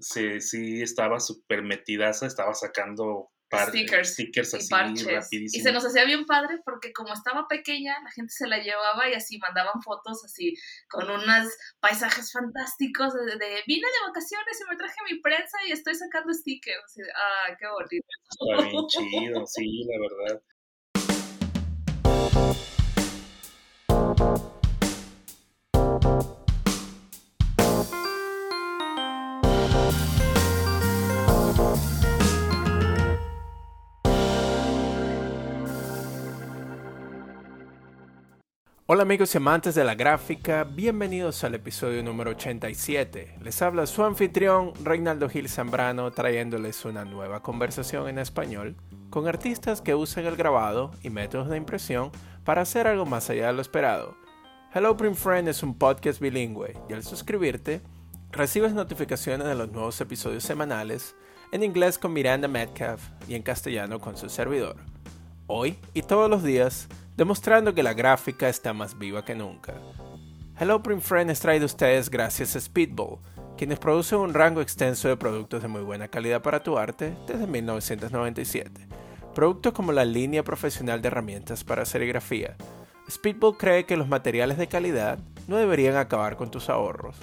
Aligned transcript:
sí, 0.00 0.40
sí 0.40 0.82
estaba 0.82 1.20
súper 1.20 1.62
metidaza, 1.62 2.26
estaba 2.26 2.54
sacando 2.54 3.30
stickers, 3.52 4.12
stickers 4.12 4.54
y 4.54 4.56
así 4.56 4.68
parches. 4.68 5.06
rapidísimo. 5.06 5.60
Y 5.60 5.64
se 5.64 5.72
nos 5.72 5.84
hacía 5.84 6.04
bien 6.04 6.24
padre 6.24 6.60
porque 6.64 6.92
como 6.92 7.12
estaba 7.12 7.46
pequeña, 7.48 7.98
la 8.02 8.10
gente 8.10 8.32
se 8.32 8.46
la 8.46 8.58
llevaba 8.58 9.08
y 9.08 9.14
así 9.14 9.38
mandaban 9.38 9.82
fotos 9.82 10.24
así 10.24 10.54
con 10.88 11.10
unos 11.10 11.48
paisajes 11.80 12.32
fantásticos 12.32 13.14
de, 13.14 13.24
de, 13.24 13.62
vine 13.66 13.86
de 13.86 14.08
vacaciones 14.08 14.60
y 14.60 14.70
me 14.70 14.76
traje 14.76 14.96
mi 15.10 15.20
prensa 15.20 15.58
y 15.66 15.72
estoy 15.72 15.94
sacando 15.94 16.32
stickers. 16.32 16.94
Ah, 17.14 17.56
qué 17.58 17.66
bonito. 17.66 18.06
Está 18.30 18.68
bien 18.68 18.86
chido, 18.86 19.46
sí, 19.46 19.84
la 19.84 19.98
verdad. 19.98 20.42
Hola 38.92 39.02
amigos 39.04 39.32
y 39.32 39.36
amantes 39.36 39.76
de 39.76 39.84
la 39.84 39.94
gráfica, 39.94 40.64
bienvenidos 40.64 41.44
al 41.44 41.54
episodio 41.54 42.02
número 42.02 42.32
87. 42.32 43.36
Les 43.40 43.62
habla 43.62 43.86
su 43.86 44.02
anfitrión 44.02 44.72
Reinaldo 44.82 45.28
Gil 45.28 45.48
Zambrano 45.48 46.10
trayéndoles 46.10 46.84
una 46.84 47.04
nueva 47.04 47.40
conversación 47.40 48.08
en 48.08 48.18
español 48.18 48.74
con 49.08 49.28
artistas 49.28 49.80
que 49.80 49.94
usan 49.94 50.26
el 50.26 50.34
grabado 50.34 50.90
y 51.04 51.10
métodos 51.10 51.48
de 51.50 51.56
impresión 51.56 52.10
para 52.42 52.62
hacer 52.62 52.88
algo 52.88 53.06
más 53.06 53.30
allá 53.30 53.46
de 53.46 53.52
lo 53.52 53.62
esperado. 53.62 54.16
Hello 54.74 54.96
Print 54.96 55.14
Friend 55.14 55.46
es 55.46 55.62
un 55.62 55.78
podcast 55.78 56.18
bilingüe 56.18 56.76
y 56.88 56.92
al 56.92 57.04
suscribirte 57.04 57.82
recibes 58.32 58.72
notificaciones 58.72 59.46
de 59.46 59.54
los 59.54 59.70
nuevos 59.70 60.00
episodios 60.00 60.42
semanales 60.42 61.14
en 61.52 61.62
inglés 61.62 61.96
con 61.96 62.12
Miranda 62.12 62.48
Metcalf 62.48 63.00
y 63.28 63.36
en 63.36 63.44
castellano 63.44 64.00
con 64.00 64.16
su 64.16 64.28
servidor. 64.28 64.78
Hoy 65.46 65.78
y 65.94 66.02
todos 66.02 66.28
los 66.28 66.42
días 66.42 66.88
demostrando 67.20 67.74
que 67.74 67.82
la 67.82 67.92
gráfica 67.92 68.48
está 68.48 68.72
más 68.72 68.96
viva 68.96 69.22
que 69.22 69.34
nunca. 69.34 69.74
Hello 70.58 70.82
Print 70.82 71.02
Friend 71.02 71.30
es 71.30 71.38
traído 71.38 71.64
a 71.64 71.66
ustedes 71.66 72.08
gracias 72.08 72.56
a 72.56 72.60
Speedball, 72.60 73.18
quienes 73.58 73.78
producen 73.78 74.20
un 74.20 74.32
rango 74.32 74.62
extenso 74.62 75.06
de 75.06 75.18
productos 75.18 75.60
de 75.60 75.68
muy 75.68 75.82
buena 75.82 76.08
calidad 76.08 76.40
para 76.40 76.62
tu 76.62 76.78
arte 76.78 77.14
desde 77.26 77.46
1997. 77.46 78.88
Productos 79.34 79.74
como 79.74 79.92
la 79.92 80.06
línea 80.06 80.42
profesional 80.42 81.02
de 81.02 81.08
herramientas 81.08 81.62
para 81.62 81.84
serigrafía. 81.84 82.56
Speedball 83.10 83.58
cree 83.58 83.84
que 83.84 83.98
los 83.98 84.08
materiales 84.08 84.56
de 84.56 84.68
calidad 84.68 85.18
no 85.46 85.56
deberían 85.58 85.96
acabar 85.96 86.38
con 86.38 86.50
tus 86.50 86.70
ahorros. 86.70 87.16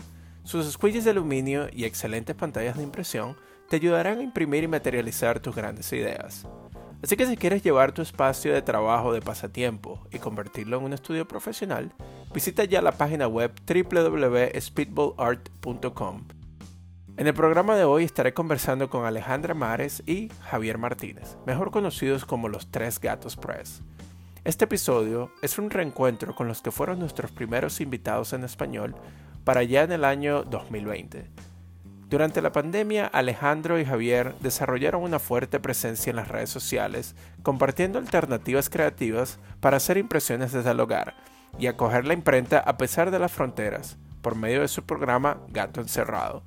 Sus 0.44 0.72
squeegees 0.72 1.06
de 1.06 1.10
aluminio 1.10 1.70
y 1.74 1.86
excelentes 1.86 2.36
pantallas 2.36 2.78
de 2.78 2.84
impresión 2.84 3.36
te 3.68 3.78
ayudarán 3.78 4.20
a 4.20 4.24
imprimir 4.24 4.64
y 4.64 4.68
materializar 4.68 5.40
tus 5.40 5.56
grandes 5.56 5.92
ideas. 5.92 6.46
Así 7.04 7.16
que 7.16 7.28
si 7.28 7.38
quieres 7.38 7.62
llevar 7.64 7.92
tu 7.92 8.02
espacio 8.02 8.52
de 8.54 8.64
trabajo 8.64 9.14
de 9.14 9.22
pasatiempo 9.22 10.02
y 10.12 10.18
convertirlo 10.18 10.78
en 10.78 10.86
un 10.86 10.94
estudio 10.94 11.28
profesional, 11.28 11.94
visita 12.34 12.64
ya 12.64 12.82
la 12.82 12.94
página 12.94 13.28
web 13.28 13.52
www.speedballart.com. 13.68 16.24
En 17.18 17.28
el 17.28 17.34
programa 17.34 17.76
de 17.76 17.84
hoy 17.84 18.04
estaré 18.04 18.34
conversando 18.34 18.90
con 18.90 19.06
Alejandra 19.06 19.54
Mares 19.54 20.02
y 20.06 20.32
Javier 20.42 20.80
Martínez, 20.80 21.38
mejor 21.46 21.72
conocidos 21.72 22.26
como 22.26 22.50
los 22.50 22.72
Tres 22.72 23.00
Gatos 23.00 23.36
Press. 23.36 23.82
Este 24.44 24.66
episodio 24.66 25.32
es 25.42 25.60
un 25.60 25.70
reencuentro 25.70 26.34
con 26.34 26.48
los 26.48 26.62
que 26.62 26.72
fueron 26.72 27.00
nuestros 27.00 27.32
primeros 27.32 27.82
invitados 27.82 28.34
en 28.34 28.44
español 28.44 28.96
para 29.44 29.62
ya 29.64 29.84
en 29.84 29.92
el 29.92 30.04
año 30.04 30.44
2020 30.44 31.47
durante 32.10 32.42
la 32.42 32.54
pandemia, 32.54 33.06
Alejandro 33.06 33.78
y 33.80 33.86
Javier 33.86 34.34
desarrollaron 34.40 35.04
una 35.04 35.20
fuerte 35.20 35.60
presencia 35.60 36.10
en 36.10 36.16
las 36.16 36.30
redes 36.30 36.50
sociales, 36.50 37.16
compartiendo 37.44 38.00
alternativas 38.00 38.70
creativas 38.70 39.40
para 39.60 39.76
hacer 39.76 39.98
impresiones 39.98 40.54
desde 40.54 40.72
el 40.72 40.80
hogar 40.80 41.16
y 41.60 41.68
acoger 41.68 42.06
la 42.06 42.14
imprenta 42.14 42.60
a 42.60 42.78
pesar 42.78 43.12
de 43.12 43.20
las 43.20 43.34
fronteras, 43.34 43.98
por 44.22 44.36
medio 44.36 44.62
de 44.62 44.70
su 44.70 44.84
programa 44.84 45.40
Gato 45.50 45.82
Encerrado. 45.82 46.44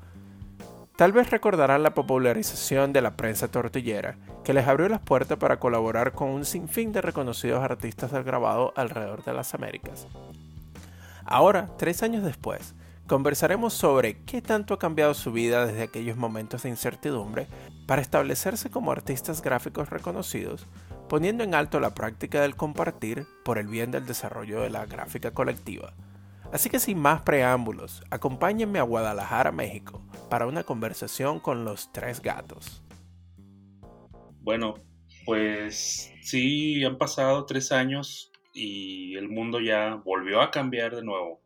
Tal 0.97 1.13
vez 1.13 1.29
recordarán 1.31 1.83
la 1.83 1.95
popularización 1.95 2.95
de 2.95 3.03
la 3.03 3.17
prensa 3.17 3.49
tortillera, 3.49 4.17
que 4.45 4.55
les 4.55 4.67
abrió 4.67 4.89
las 4.89 5.01
puertas 5.01 5.37
para 5.37 5.59
colaborar 5.59 6.13
con 6.13 6.29
un 6.29 6.47
sinfín 6.47 6.93
de 6.93 7.03
reconocidos 7.03 7.63
artistas 7.63 8.13
del 8.13 8.25
grabado 8.25 8.73
alrededor 8.77 9.25
de 9.25 9.35
las 9.35 9.53
Américas. 9.53 10.07
Ahora, 11.27 11.69
tres 11.77 12.03
años 12.03 12.25
después, 12.25 12.75
Conversaremos 13.11 13.75
sobre 13.75 14.23
qué 14.23 14.41
tanto 14.41 14.73
ha 14.73 14.79
cambiado 14.79 15.15
su 15.15 15.33
vida 15.33 15.67
desde 15.67 15.83
aquellos 15.83 16.17
momentos 16.17 16.63
de 16.63 16.69
incertidumbre 16.69 17.49
para 17.85 18.03
establecerse 18.03 18.71
como 18.71 18.93
artistas 18.93 19.43
gráficos 19.43 19.91
reconocidos, 19.91 20.69
poniendo 21.09 21.43
en 21.43 21.57
alto 21.57 21.81
la 21.81 21.93
práctica 21.93 22.43
del 22.43 22.55
compartir 22.55 23.27
por 23.45 23.59
el 23.59 23.67
bien 23.67 23.91
del 23.91 24.07
desarrollo 24.07 24.61
de 24.61 24.71
la 24.71 24.87
gráfica 24.87 25.33
colectiva. 25.33 25.93
Así 26.53 26.71
que 26.71 26.79
sin 26.79 27.01
más 27.01 27.23
preámbulos, 27.23 28.05
acompáñenme 28.11 28.79
a 28.79 28.85
Guadalajara, 28.85 29.51
México, 29.51 30.01
para 30.29 30.47
una 30.47 30.63
conversación 30.63 31.41
con 31.41 31.65
los 31.65 31.93
tres 31.93 32.23
gatos. 32.23 32.81
Bueno, 34.41 34.75
pues 35.27 36.13
sí, 36.23 36.85
han 36.85 36.97
pasado 36.97 37.45
tres 37.45 37.73
años 37.73 38.31
y 38.55 39.17
el 39.17 39.29
mundo 39.29 39.59
ya 39.59 39.97
volvió 39.97 40.41
a 40.41 40.53
cambiar 40.53 40.95
de 40.95 41.03
nuevo. 41.03 41.41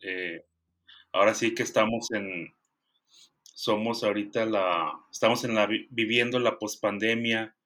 Eh, 0.00 0.44
ahora 1.12 1.34
sí 1.34 1.54
que 1.54 1.62
estamos 1.62 2.10
en, 2.12 2.54
somos 3.42 4.04
ahorita 4.04 4.46
la, 4.46 4.92
estamos 5.10 5.44
en 5.44 5.54
la, 5.54 5.68
viviendo 5.90 6.38
la 6.38 6.58
pospandemia 6.58 7.56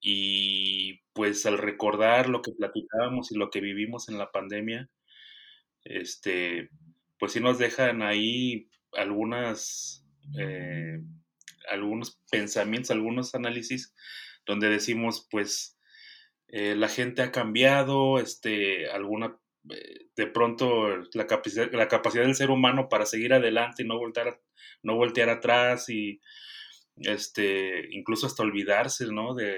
y 0.00 1.00
pues 1.12 1.46
al 1.46 1.58
recordar 1.58 2.28
lo 2.28 2.42
que 2.42 2.52
platicábamos 2.52 3.30
y 3.30 3.36
lo 3.38 3.50
que 3.50 3.60
vivimos 3.60 4.08
en 4.08 4.18
la 4.18 4.32
pandemia, 4.32 4.90
este, 5.84 6.70
pues 7.18 7.32
sí 7.32 7.40
nos 7.40 7.58
dejan 7.58 8.02
ahí 8.02 8.68
algunas, 8.92 10.04
eh, 10.38 11.00
algunos 11.70 12.18
pensamientos, 12.30 12.90
algunos 12.90 13.34
análisis 13.34 13.94
donde 14.46 14.68
decimos, 14.68 15.28
pues, 15.30 15.78
eh, 16.48 16.74
la 16.76 16.88
gente 16.88 17.22
ha 17.22 17.32
cambiado, 17.32 18.18
este, 18.18 18.90
alguna 18.90 19.38
de 19.62 20.26
pronto 20.26 20.88
la 21.14 21.26
capacidad, 21.26 21.70
la 21.72 21.88
capacidad 21.88 22.24
del 22.24 22.34
ser 22.34 22.50
humano 22.50 22.88
para 22.88 23.06
seguir 23.06 23.32
adelante 23.32 23.82
y 23.82 23.86
no 23.86 23.98
voltear, 23.98 24.40
no 24.82 24.96
voltear 24.96 25.28
atrás 25.28 25.88
y 25.88 26.20
este, 26.96 27.88
incluso 27.92 28.26
hasta 28.26 28.42
olvidarse 28.42 29.06
¿no? 29.06 29.34
de, 29.34 29.56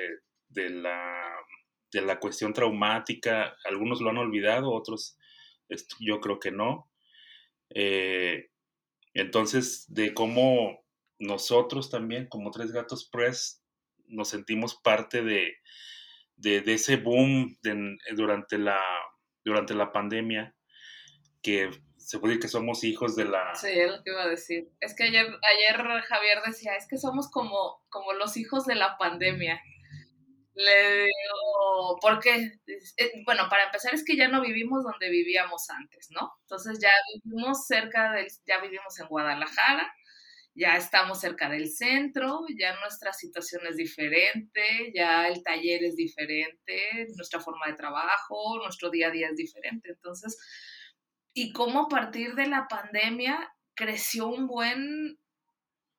de, 0.49 0.71
la, 0.71 1.23
de 1.93 2.03
la 2.03 2.19
cuestión 2.21 2.53
traumática. 2.53 3.57
Algunos 3.65 4.01
lo 4.01 4.11
han 4.11 4.19
olvidado, 4.19 4.73
otros 4.73 5.19
yo 6.01 6.21
creo 6.21 6.39
que 6.39 6.51
no. 6.51 6.91
Eh, 7.71 8.51
entonces, 9.15 9.87
de 9.89 10.13
cómo 10.13 10.85
nosotros 11.19 11.91
también, 11.91 12.29
como 12.29 12.51
Tres 12.51 12.73
Gatos 12.73 13.09
Press, 13.11 13.63
nos 14.07 14.29
sentimos 14.29 14.75
parte 14.75 15.23
de, 15.23 15.57
de 16.37 16.63
ese 16.67 16.97
boom 16.97 17.57
durante 18.15 18.59
la 18.59 18.81
durante 19.45 19.75
la 19.75 19.93
pandemia, 19.93 20.55
que 21.43 21.71
se 21.97 22.19
puede 22.19 22.35
decir 22.35 22.43
que 22.43 22.49
somos 22.49 22.85
hijos 22.85 23.17
de 23.17 23.25
la... 23.25 23.55
Sí, 23.55 23.69
es 23.71 23.91
lo 23.91 24.03
que 24.03 24.11
iba 24.11 24.23
a 24.23 24.29
decir. 24.29 24.69
Es 24.81 24.95
que 24.95 25.05
ayer, 25.05 25.27
ayer 25.27 26.03
Javier 26.03 26.39
decía, 26.47 26.77
es 26.77 26.87
que 26.89 26.99
somos 26.99 27.31
como, 27.31 27.83
como 27.89 28.13
los 28.13 28.37
hijos 28.37 28.67
de 28.67 28.75
la 28.75 28.99
pandemia. 28.99 29.61
Le 30.55 31.05
digo, 31.05 31.99
porque, 32.01 32.59
eh, 32.67 33.13
bueno, 33.25 33.49
para 33.49 33.65
empezar 33.65 33.93
es 33.95 34.05
que 34.05 34.17
ya 34.17 34.29
no 34.29 34.41
vivimos 34.41 34.85
donde 34.85 35.11
vivíamos 35.11 35.69
antes, 35.71 36.09
¿no? 36.11 36.33
Entonces 36.43 36.79
ya 36.81 36.91
vivimos 37.25 37.67
cerca 37.67 38.13
del, 38.13 38.29
ya 38.47 38.61
vivimos 38.61 38.99
en 39.01 39.09
Guadalajara, 39.09 39.93
ya 40.55 40.77
estamos 40.77 41.21
cerca 41.21 41.49
del 41.49 41.69
centro, 41.69 42.45
ya 42.57 42.79
nuestra 42.79 43.13
situación 43.13 43.67
es 43.67 43.77
diferente, 43.77 44.93
ya 44.95 45.27
el 45.27 45.43
taller 45.43 45.83
es 45.83 45.97
diferente, 45.97 47.09
nuestra 47.17 47.41
forma 47.41 47.67
de 47.67 47.75
trabajo, 47.75 48.59
nuestro 48.63 48.89
día 48.89 49.09
a 49.09 49.11
día 49.11 49.29
es 49.29 49.37
diferente. 49.37 49.91
Entonces, 49.91 50.39
y 51.33 51.53
cómo 51.53 51.83
a 51.83 51.89
partir 51.89 52.35
de 52.37 52.47
la 52.47 52.69
pandemia 52.69 53.53
creció 53.75 54.29
un 54.29 54.47
buen 54.47 55.19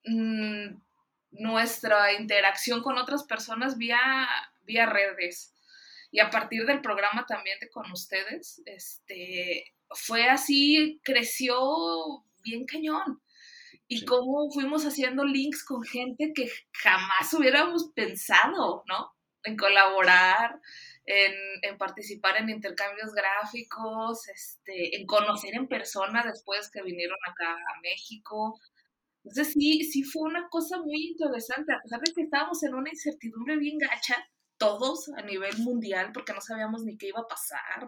mm, 0.05 0.81
nuestra 1.31 2.13
interacción 2.13 2.81
con 2.81 2.97
otras 2.97 3.25
personas 3.25 3.77
vía, 3.77 3.99
vía 4.61 4.85
redes. 4.85 5.53
Y 6.11 6.21
a 6.21 6.29
partir 6.29 6.65
del 6.65 6.79
programa 6.79 7.25
también 7.25 7.59
de 7.59 7.69
con 7.69 7.91
ustedes, 7.91 8.61
este, 8.65 9.75
fue 9.89 10.29
así, 10.29 11.01
creció 11.03 12.23
bien 12.41 12.65
cañón 12.65 13.21
y 13.87 14.05
cómo 14.05 14.49
fuimos 14.51 14.85
haciendo 14.85 15.23
links 15.23 15.63
con 15.63 15.83
gente 15.83 16.31
que 16.33 16.49
jamás 16.71 17.33
hubiéramos 17.33 17.91
pensado, 17.93 18.83
¿no? 18.87 19.11
En 19.43 19.55
colaborar, 19.57 20.59
en, 21.05 21.77
participar 21.77 22.37
en 22.37 22.49
intercambios 22.49 23.13
gráficos, 23.13 24.27
este, 24.27 24.97
en 24.97 25.05
conocer 25.05 25.53
en 25.53 25.67
persona 25.67 26.23
después 26.25 26.71
que 26.71 26.81
vinieron 26.81 27.17
acá 27.29 27.53
a 27.53 27.79
México. 27.81 28.59
Entonces 29.23 29.53
sí, 29.53 29.83
sí 29.83 30.03
fue 30.03 30.23
una 30.23 30.49
cosa 30.49 30.79
muy 30.79 31.09
interesante, 31.09 31.73
a 31.73 31.81
pesar 31.81 31.99
de 32.01 32.13
que 32.13 32.23
estábamos 32.23 32.63
en 32.63 32.73
una 32.73 32.89
incertidumbre 32.89 33.57
bien 33.57 33.77
gacha, 33.77 34.15
todos 34.57 35.09
a 35.17 35.21
nivel 35.21 35.57
mundial, 35.59 36.11
porque 36.13 36.33
no 36.33 36.41
sabíamos 36.41 36.83
ni 36.83 36.97
qué 36.97 37.07
iba 37.09 37.19
a 37.19 37.27
pasar, 37.27 37.87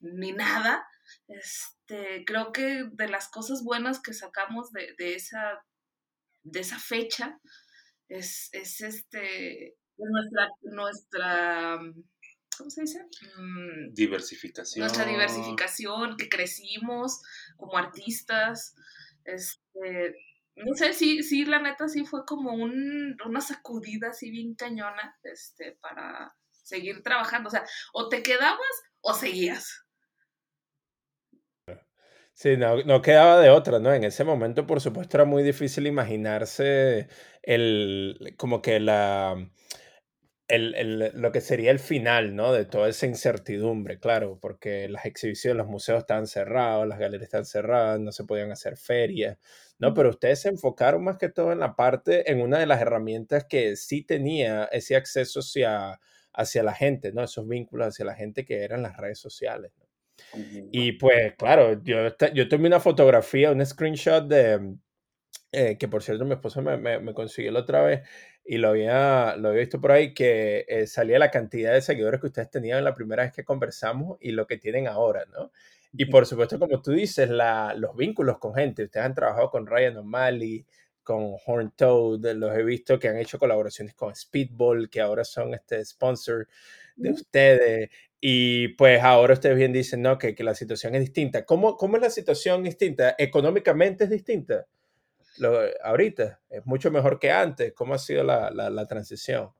ni 0.00 0.32
nada. 0.32 0.86
Este, 1.28 2.24
creo 2.26 2.52
que 2.52 2.84
de 2.90 3.08
las 3.08 3.28
cosas 3.28 3.62
buenas 3.62 4.00
que 4.00 4.12
sacamos 4.12 4.72
de, 4.72 4.94
de 4.98 5.14
esa, 5.14 5.64
de 6.42 6.60
esa 6.60 6.78
fecha 6.78 7.38
es, 8.08 8.48
es 8.52 8.80
este, 8.80 9.76
nuestra, 9.96 10.48
nuestra, 10.62 11.80
¿cómo 12.58 12.70
se 12.70 12.82
dice? 12.82 13.06
Mm, 13.38 13.94
diversificación. 13.94 14.80
Nuestra 14.80 15.04
diversificación, 15.04 16.16
que 16.16 16.28
crecimos 16.28 17.22
como 17.56 17.78
artistas, 17.78 18.74
este, 19.24 20.14
no 20.56 20.74
sé, 20.74 20.92
sí, 20.92 21.22
sí, 21.22 21.44
la 21.44 21.60
neta 21.60 21.88
sí 21.88 22.04
fue 22.04 22.24
como 22.26 22.52
un, 22.52 23.16
una 23.24 23.40
sacudida 23.40 24.10
así 24.10 24.30
bien 24.30 24.54
cañona, 24.54 25.16
este, 25.22 25.78
para 25.80 26.34
seguir 26.50 27.02
trabajando. 27.02 27.48
O 27.48 27.50
sea, 27.50 27.64
o 27.92 28.08
te 28.08 28.22
quedabas 28.22 28.82
o 29.00 29.14
seguías. 29.14 29.81
Sí, 32.34 32.56
no, 32.56 32.82
no 32.84 33.02
quedaba 33.02 33.40
de 33.40 33.50
otra, 33.50 33.78
¿no? 33.78 33.92
En 33.92 34.04
ese 34.04 34.24
momento, 34.24 34.66
por 34.66 34.80
supuesto, 34.80 35.16
era 35.16 35.24
muy 35.26 35.42
difícil 35.42 35.86
imaginarse 35.86 37.08
el, 37.42 38.34
como 38.38 38.62
que 38.62 38.80
la, 38.80 39.36
el, 40.48 40.74
el, 40.74 41.12
lo 41.14 41.32
que 41.32 41.40
sería 41.40 41.70
el 41.70 41.78
final, 41.78 42.34
¿no? 42.36 42.52
De 42.52 42.64
toda 42.66 42.88
esa 42.88 43.06
incertidumbre, 43.06 43.98
claro, 44.00 44.38
porque 44.40 44.88
las 44.88 45.06
exhibiciones, 45.06 45.56
los 45.58 45.66
museos 45.68 46.00
estaban 46.00 46.26
cerrados, 46.26 46.86
las 46.86 46.98
galerías 46.98 47.24
estaban 47.24 47.46
cerradas, 47.46 48.00
no 48.00 48.12
se 48.12 48.24
podían 48.24 48.50
hacer 48.52 48.76
ferias, 48.76 49.38
¿no? 49.78 49.94
Pero 49.94 50.10
ustedes 50.10 50.40
se 50.42 50.48
enfocaron 50.50 51.04
más 51.04 51.18
que 51.18 51.28
todo 51.30 51.52
en 51.52 51.60
la 51.60 51.74
parte, 51.76 52.30
en 52.30 52.40
una 52.42 52.58
de 52.58 52.66
las 52.66 52.80
herramientas 52.82 53.44
que 53.48 53.76
sí 53.76 54.02
tenía 54.04 54.64
ese 54.72 54.96
acceso 54.96 55.40
hacia, 55.40 56.00
hacia 56.34 56.62
la 56.62 56.74
gente, 56.74 57.12
¿no? 57.12 57.22
Esos 57.22 57.46
vínculos 57.48 57.88
hacia 57.88 58.04
la 58.04 58.14
gente 58.14 58.44
que 58.44 58.62
eran 58.64 58.82
las 58.82 58.96
redes 58.98 59.18
sociales, 59.18 59.72
¿no? 59.78 59.81
Y 60.70 60.92
pues, 60.92 61.34
claro, 61.36 61.82
yo, 61.82 62.08
yo 62.34 62.48
tomé 62.48 62.68
una 62.68 62.80
fotografía, 62.80 63.50
un 63.50 63.64
screenshot 63.64 64.26
de, 64.26 64.76
eh, 65.52 65.76
que 65.78 65.88
por 65.88 66.02
cierto 66.02 66.24
mi 66.24 66.32
esposo 66.32 66.62
me, 66.62 66.76
me, 66.76 66.98
me, 66.98 67.12
consiguió 67.12 67.52
la 67.52 67.60
otra 67.60 67.82
vez 67.82 68.08
y 68.44 68.56
lo 68.56 68.68
había, 68.68 69.36
lo 69.36 69.50
había 69.50 69.60
visto 69.60 69.80
por 69.80 69.92
ahí, 69.92 70.14
que 70.14 70.64
eh, 70.66 70.86
salía 70.86 71.18
la 71.18 71.30
cantidad 71.30 71.72
de 71.72 71.82
seguidores 71.82 72.20
que 72.20 72.28
ustedes 72.28 72.50
tenían 72.50 72.82
la 72.84 72.94
primera 72.94 73.22
vez 73.22 73.32
que 73.32 73.44
conversamos 73.44 74.16
y 74.20 74.32
lo 74.32 74.46
que 74.46 74.56
tienen 74.56 74.88
ahora, 74.88 75.26
¿no? 75.32 75.52
Y 75.94 76.06
por 76.06 76.24
supuesto, 76.24 76.58
como 76.58 76.80
tú 76.80 76.92
dices, 76.92 77.28
la, 77.28 77.74
los 77.76 77.94
vínculos 77.94 78.38
con 78.38 78.54
gente. 78.54 78.84
Ustedes 78.84 79.04
han 79.04 79.14
trabajado 79.14 79.50
con 79.50 79.66
Ryan 79.66 79.98
O'Malley, 79.98 80.64
con 81.02 81.34
Horn 81.44 81.72
Toad, 81.76 82.24
los 82.34 82.56
he 82.56 82.62
visto 82.62 82.98
que 82.98 83.08
han 83.08 83.18
hecho 83.18 83.38
colaboraciones 83.38 83.94
con 83.94 84.14
Speedball, 84.14 84.88
que 84.88 85.02
ahora 85.02 85.24
son 85.24 85.52
este 85.52 85.84
sponsor 85.84 86.48
de 86.96 87.10
ustedes. 87.10 87.90
Y 88.24 88.68
pues 88.76 89.02
ahora 89.02 89.34
ustedes 89.34 89.56
bien 89.56 89.72
dicen, 89.72 90.00
¿no? 90.00 90.16
Que, 90.16 90.36
que 90.36 90.44
la 90.44 90.54
situación 90.54 90.94
es 90.94 91.00
distinta. 91.00 91.44
¿Cómo, 91.44 91.76
¿Cómo 91.76 91.96
es 91.96 92.02
la 92.02 92.08
situación 92.08 92.62
distinta? 92.62 93.16
¿Económicamente 93.18 94.04
es 94.04 94.10
distinta? 94.10 94.64
Lo, 95.38 95.58
ahorita 95.82 96.40
es 96.48 96.64
mucho 96.64 96.92
mejor 96.92 97.18
que 97.18 97.32
antes. 97.32 97.72
¿Cómo 97.74 97.94
ha 97.94 97.98
sido 97.98 98.22
la, 98.22 98.52
la, 98.52 98.70
la, 98.70 98.86
transición? 98.86 99.52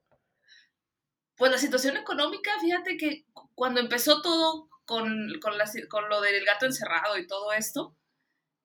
Pues 1.35 1.51
la 1.51 1.59
situación 1.59 1.97
económica, 1.97 2.53
fíjate 2.61 2.97
que 2.97 3.25
cuando 3.57 3.81
empezó 3.81 4.23
todo 4.23 4.69
con, 4.85 5.41
con, 5.41 5.59
la, 5.59 5.69
con 5.89 6.09
lo 6.09 6.21
del 6.21 6.45
gato 6.45 6.65
encerrado 6.65 7.19
y 7.19 7.27
todo 7.27 7.53
esto, 7.53 7.97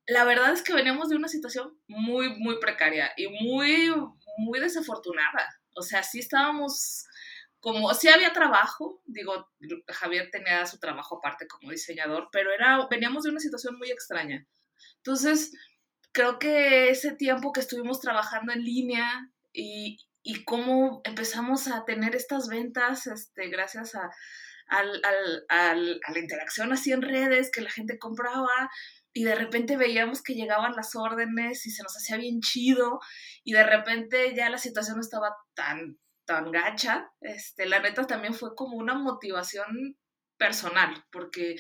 la 0.06 0.26
verdad 0.26 0.54
es 0.54 0.62
que 0.62 0.76
veníamos 0.76 1.10
de 1.10 1.16
una 1.16 1.28
situación 1.28 1.76
muy, 1.88 2.38
muy 2.38 2.60
precaria 2.60 3.14
y 3.18 3.30
muy, 3.30 3.92
muy 4.38 4.60
desafortunada. 4.60 5.60
O 5.76 5.82
sea, 5.82 6.04
sí 6.04 6.20
estábamos 6.20 7.08
como, 7.60 7.94
sí 7.94 8.08
había 8.08 8.34
trabajo, 8.34 9.02
digo, 9.06 9.50
Javier 9.88 10.30
tenía 10.32 10.66
su 10.66 10.80
trabajo 10.80 11.18
aparte 11.18 11.48
como 11.48 11.72
diseñador, 11.72 12.30
pero 12.32 12.52
era, 12.54 12.88
veníamos 12.90 13.24
de 13.24 13.32
una 13.32 13.40
situación 13.40 13.78
muy 13.78 13.92
extraña. 13.92 14.46
Entonces, 14.98 15.52
creo 16.12 16.40
que 16.40 16.90
ese 16.90 17.16
tiempo 17.16 17.52
que 17.52 17.60
estuvimos 17.60 18.00
trabajando 18.00 18.54
en 18.54 18.64
línea 18.64 19.32
y, 19.54 19.98
y 20.24 20.44
cómo 20.44 21.02
empezamos 21.04 21.68
a 21.68 21.86
tener 21.86 22.16
estas 22.16 22.48
ventas, 22.48 23.08
este, 23.08 23.50
gracias 23.50 23.96
a, 23.96 24.12
al, 24.68 25.02
al, 25.04 25.46
al, 25.50 26.00
a 26.06 26.12
la 26.12 26.20
interacción 26.20 26.72
así 26.74 26.92
en 26.92 27.02
redes, 27.02 27.52
que 27.52 27.62
la 27.62 27.72
gente 27.72 27.98
compraba 27.98 28.70
y 29.14 29.24
de 29.24 29.36
repente 29.36 29.78
veíamos 29.78 30.22
que 30.22 30.36
llegaban 30.36 30.76
las 30.76 30.96
órdenes 30.96 31.66
y 31.66 31.72
se 31.72 31.82
nos 31.82 31.96
hacía 31.96 32.18
bien 32.18 32.40
chido 32.42 33.00
y 33.44 33.54
de 33.54 33.64
repente 33.64 34.36
ya 34.36 34.50
la 34.50 34.60
situación 34.60 34.98
no 34.98 35.02
estaba 35.02 35.36
tan, 35.56 35.98
tan 36.28 36.52
gacha, 36.52 37.10
este, 37.22 37.66
la 37.66 37.80
neta 37.80 38.06
también 38.06 38.36
fue 38.36 38.54
como 38.54 38.78
una 38.78 38.94
motivación 38.94 39.98
personal, 40.38 41.04
porque 41.12 41.56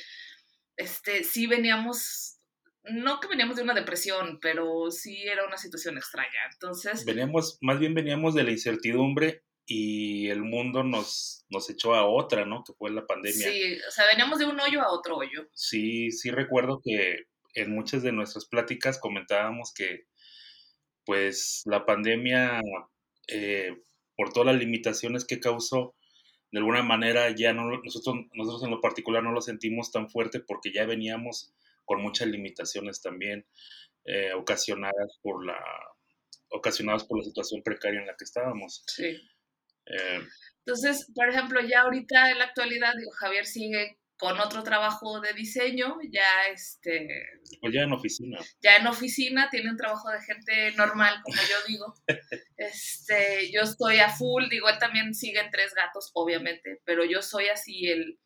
este, 0.75 1.23
sí 1.23 1.47
veníamos, 1.47 2.39
no 2.83 3.19
que 3.19 3.27
veníamos 3.27 3.55
de 3.55 3.63
una 3.63 3.73
depresión, 3.73 4.37
pero 4.39 4.91
sí 4.91 5.23
era 5.23 5.47
una 5.47 5.57
situación 5.57 5.97
extraña. 5.97 6.39
Entonces... 6.51 7.05
Veníamos, 7.05 7.57
más 7.61 7.79
bien 7.79 7.95
veníamos 7.95 8.35
de 8.35 8.43
la 8.43 8.51
incertidumbre 8.51 9.43
y 9.65 10.29
el 10.29 10.43
mundo 10.43 10.83
nos, 10.83 11.45
nos 11.49 11.69
echó 11.69 11.95
a 11.95 12.05
otra, 12.05 12.45
¿no? 12.45 12.63
Que 12.63 12.73
fue 12.73 12.91
la 12.91 13.07
pandemia. 13.07 13.49
Sí, 13.49 13.79
o 13.87 13.91
sea, 13.91 14.05
veníamos 14.05 14.37
de 14.37 14.45
un 14.45 14.59
hoyo 14.59 14.81
a 14.81 14.91
otro 14.91 15.17
hoyo. 15.17 15.49
Sí, 15.53 16.11
sí 16.11 16.29
recuerdo 16.29 16.81
que 16.83 17.25
en 17.53 17.73
muchas 17.73 18.03
de 18.03 18.11
nuestras 18.11 18.45
pláticas 18.45 18.99
comentábamos 18.99 19.73
que 19.73 20.05
pues 21.05 21.61
la 21.65 21.85
pandemia, 21.85 22.61
eh, 23.29 23.77
por 24.17 24.33
todas 24.33 24.47
las 24.47 24.57
limitaciones 24.57 25.23
que 25.23 25.39
causó, 25.39 25.95
de 26.51 26.59
alguna 26.59 26.83
manera 26.83 27.29
ya 27.29 27.53
no, 27.53 27.69
nosotros, 27.83 28.25
nosotros 28.33 28.63
en 28.63 28.71
lo 28.71 28.81
particular 28.81 29.23
no 29.23 29.31
lo 29.31 29.41
sentimos 29.41 29.91
tan 29.91 30.09
fuerte 30.09 30.39
porque 30.39 30.73
ya 30.73 30.85
veníamos 30.85 31.53
con 31.85 32.01
muchas 32.01 32.27
limitaciones 32.27 33.01
también 33.01 33.45
eh, 34.05 34.33
ocasionadas 34.33 35.19
por 35.21 35.45
la 35.45 35.57
ocasionadas 36.49 37.03
por 37.03 37.19
la 37.19 37.25
situación 37.25 37.61
precaria 37.61 37.99
en 37.99 38.07
la 38.07 38.15
que 38.15 38.23
estábamos. 38.23 38.83
Sí. 38.87 39.17
Eh, 39.85 40.19
Entonces, 40.65 41.11
por 41.13 41.29
ejemplo, 41.29 41.59
ya 41.61 41.81
ahorita 41.81 42.31
en 42.31 42.39
la 42.39 42.45
actualidad, 42.45 42.93
digo, 42.97 43.11
Javier 43.11 43.45
sigue 43.45 43.97
con 44.17 44.39
otro 44.39 44.63
trabajo 44.63 45.21
de 45.21 45.33
diseño, 45.33 45.97
ya 46.09 46.47
este... 46.51 47.07
Pues 47.61 47.73
ya 47.73 47.81
en 47.83 47.93
oficina. 47.93 48.39
Ya 48.61 48.77
en 48.77 48.87
oficina, 48.87 49.49
tiene 49.49 49.69
un 49.69 49.77
trabajo 49.77 50.09
de 50.09 50.21
gente 50.21 50.71
normal, 50.75 51.21
como 51.23 51.37
yo 51.37 51.55
digo. 51.67 51.93
este, 52.57 53.51
yo 53.51 53.61
estoy 53.61 53.99
a 53.99 54.09
full, 54.09 54.45
digo, 54.49 54.69
él 54.69 54.80
también 54.80 55.13
sigue 55.13 55.39
en 55.39 55.51
Tres 55.51 55.73
Gatos, 55.75 56.11
obviamente, 56.13 56.81
pero 56.83 57.06
yo 57.06 57.21
soy 57.21 57.47
así 57.47 57.87
el... 57.87 58.19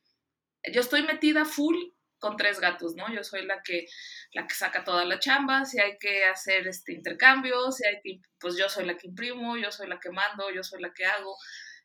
Yo 0.72 0.82
estoy 0.82 1.04
metida 1.04 1.44
full 1.44 1.76
con 2.22 2.38
tres 2.38 2.60
gatos, 2.60 2.96
¿no? 2.96 3.12
Yo 3.12 3.24
soy 3.24 3.46
la 3.46 3.62
que, 3.64 3.88
la 4.34 4.46
que 4.46 4.54
saca 4.54 4.84
toda 4.84 5.04
la 5.06 5.20
chamba, 5.20 5.66
si 5.66 5.82
hay 5.82 5.98
que 5.98 6.24
hacer 6.24 6.68
este 6.68 6.94
intercambio, 6.94 7.72
si 7.72 7.86
hay 7.86 8.00
que, 8.02 8.22
pues 8.40 8.56
yo 8.56 8.70
soy 8.70 8.86
la 8.86 8.96
que 8.96 9.08
imprimo, 9.08 9.58
yo 9.58 9.72
soy 9.72 9.88
la 9.88 10.00
que 10.00 10.12
mando, 10.12 10.52
yo 10.52 10.64
soy 10.64 10.82
la 10.82 10.94
que 10.94 11.04
hago. 11.04 11.36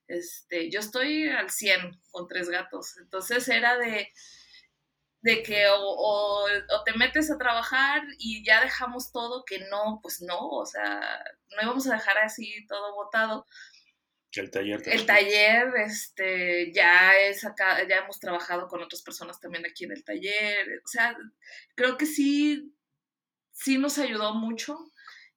Este, 0.08 0.70
yo 0.70 0.80
estoy 0.80 1.28
al 1.28 1.50
100 1.50 2.00
con 2.10 2.28
tres 2.28 2.48
gatos. 2.48 2.96
Entonces 2.98 3.48
era 3.48 3.76
de, 3.78 4.12
de 5.22 5.42
que 5.42 5.66
o, 5.68 5.80
o, 5.80 6.44
o, 6.44 6.84
te 6.84 6.92
metes 6.96 7.30
a 7.30 7.38
trabajar 7.38 8.02
y 8.18 8.44
ya 8.44 8.60
dejamos 8.62 9.10
todo, 9.10 9.44
que 9.44 9.58
no, 9.70 9.98
pues 10.02 10.22
no, 10.22 10.38
o 10.38 10.66
sea, 10.66 11.24
no 11.56 11.62
íbamos 11.62 11.86
a 11.88 11.94
dejar 11.94 12.18
así 12.18 12.66
todo 12.68 12.94
botado. 12.94 13.46
El 14.32 14.50
taller. 14.50 14.82
También. 14.82 15.00
El 15.00 15.06
taller, 15.06 15.72
este, 15.78 16.72
ya, 16.72 17.16
es 17.16 17.44
acá, 17.44 17.86
ya 17.88 17.98
hemos 17.98 18.20
trabajado 18.20 18.68
con 18.68 18.82
otras 18.82 19.02
personas 19.02 19.40
también 19.40 19.64
aquí 19.66 19.84
en 19.84 19.92
el 19.92 20.04
taller. 20.04 20.82
O 20.84 20.88
sea, 20.88 21.16
creo 21.74 21.96
que 21.96 22.06
sí, 22.06 22.74
sí 23.52 23.78
nos 23.78 23.98
ayudó 23.98 24.34
mucho. 24.34 24.78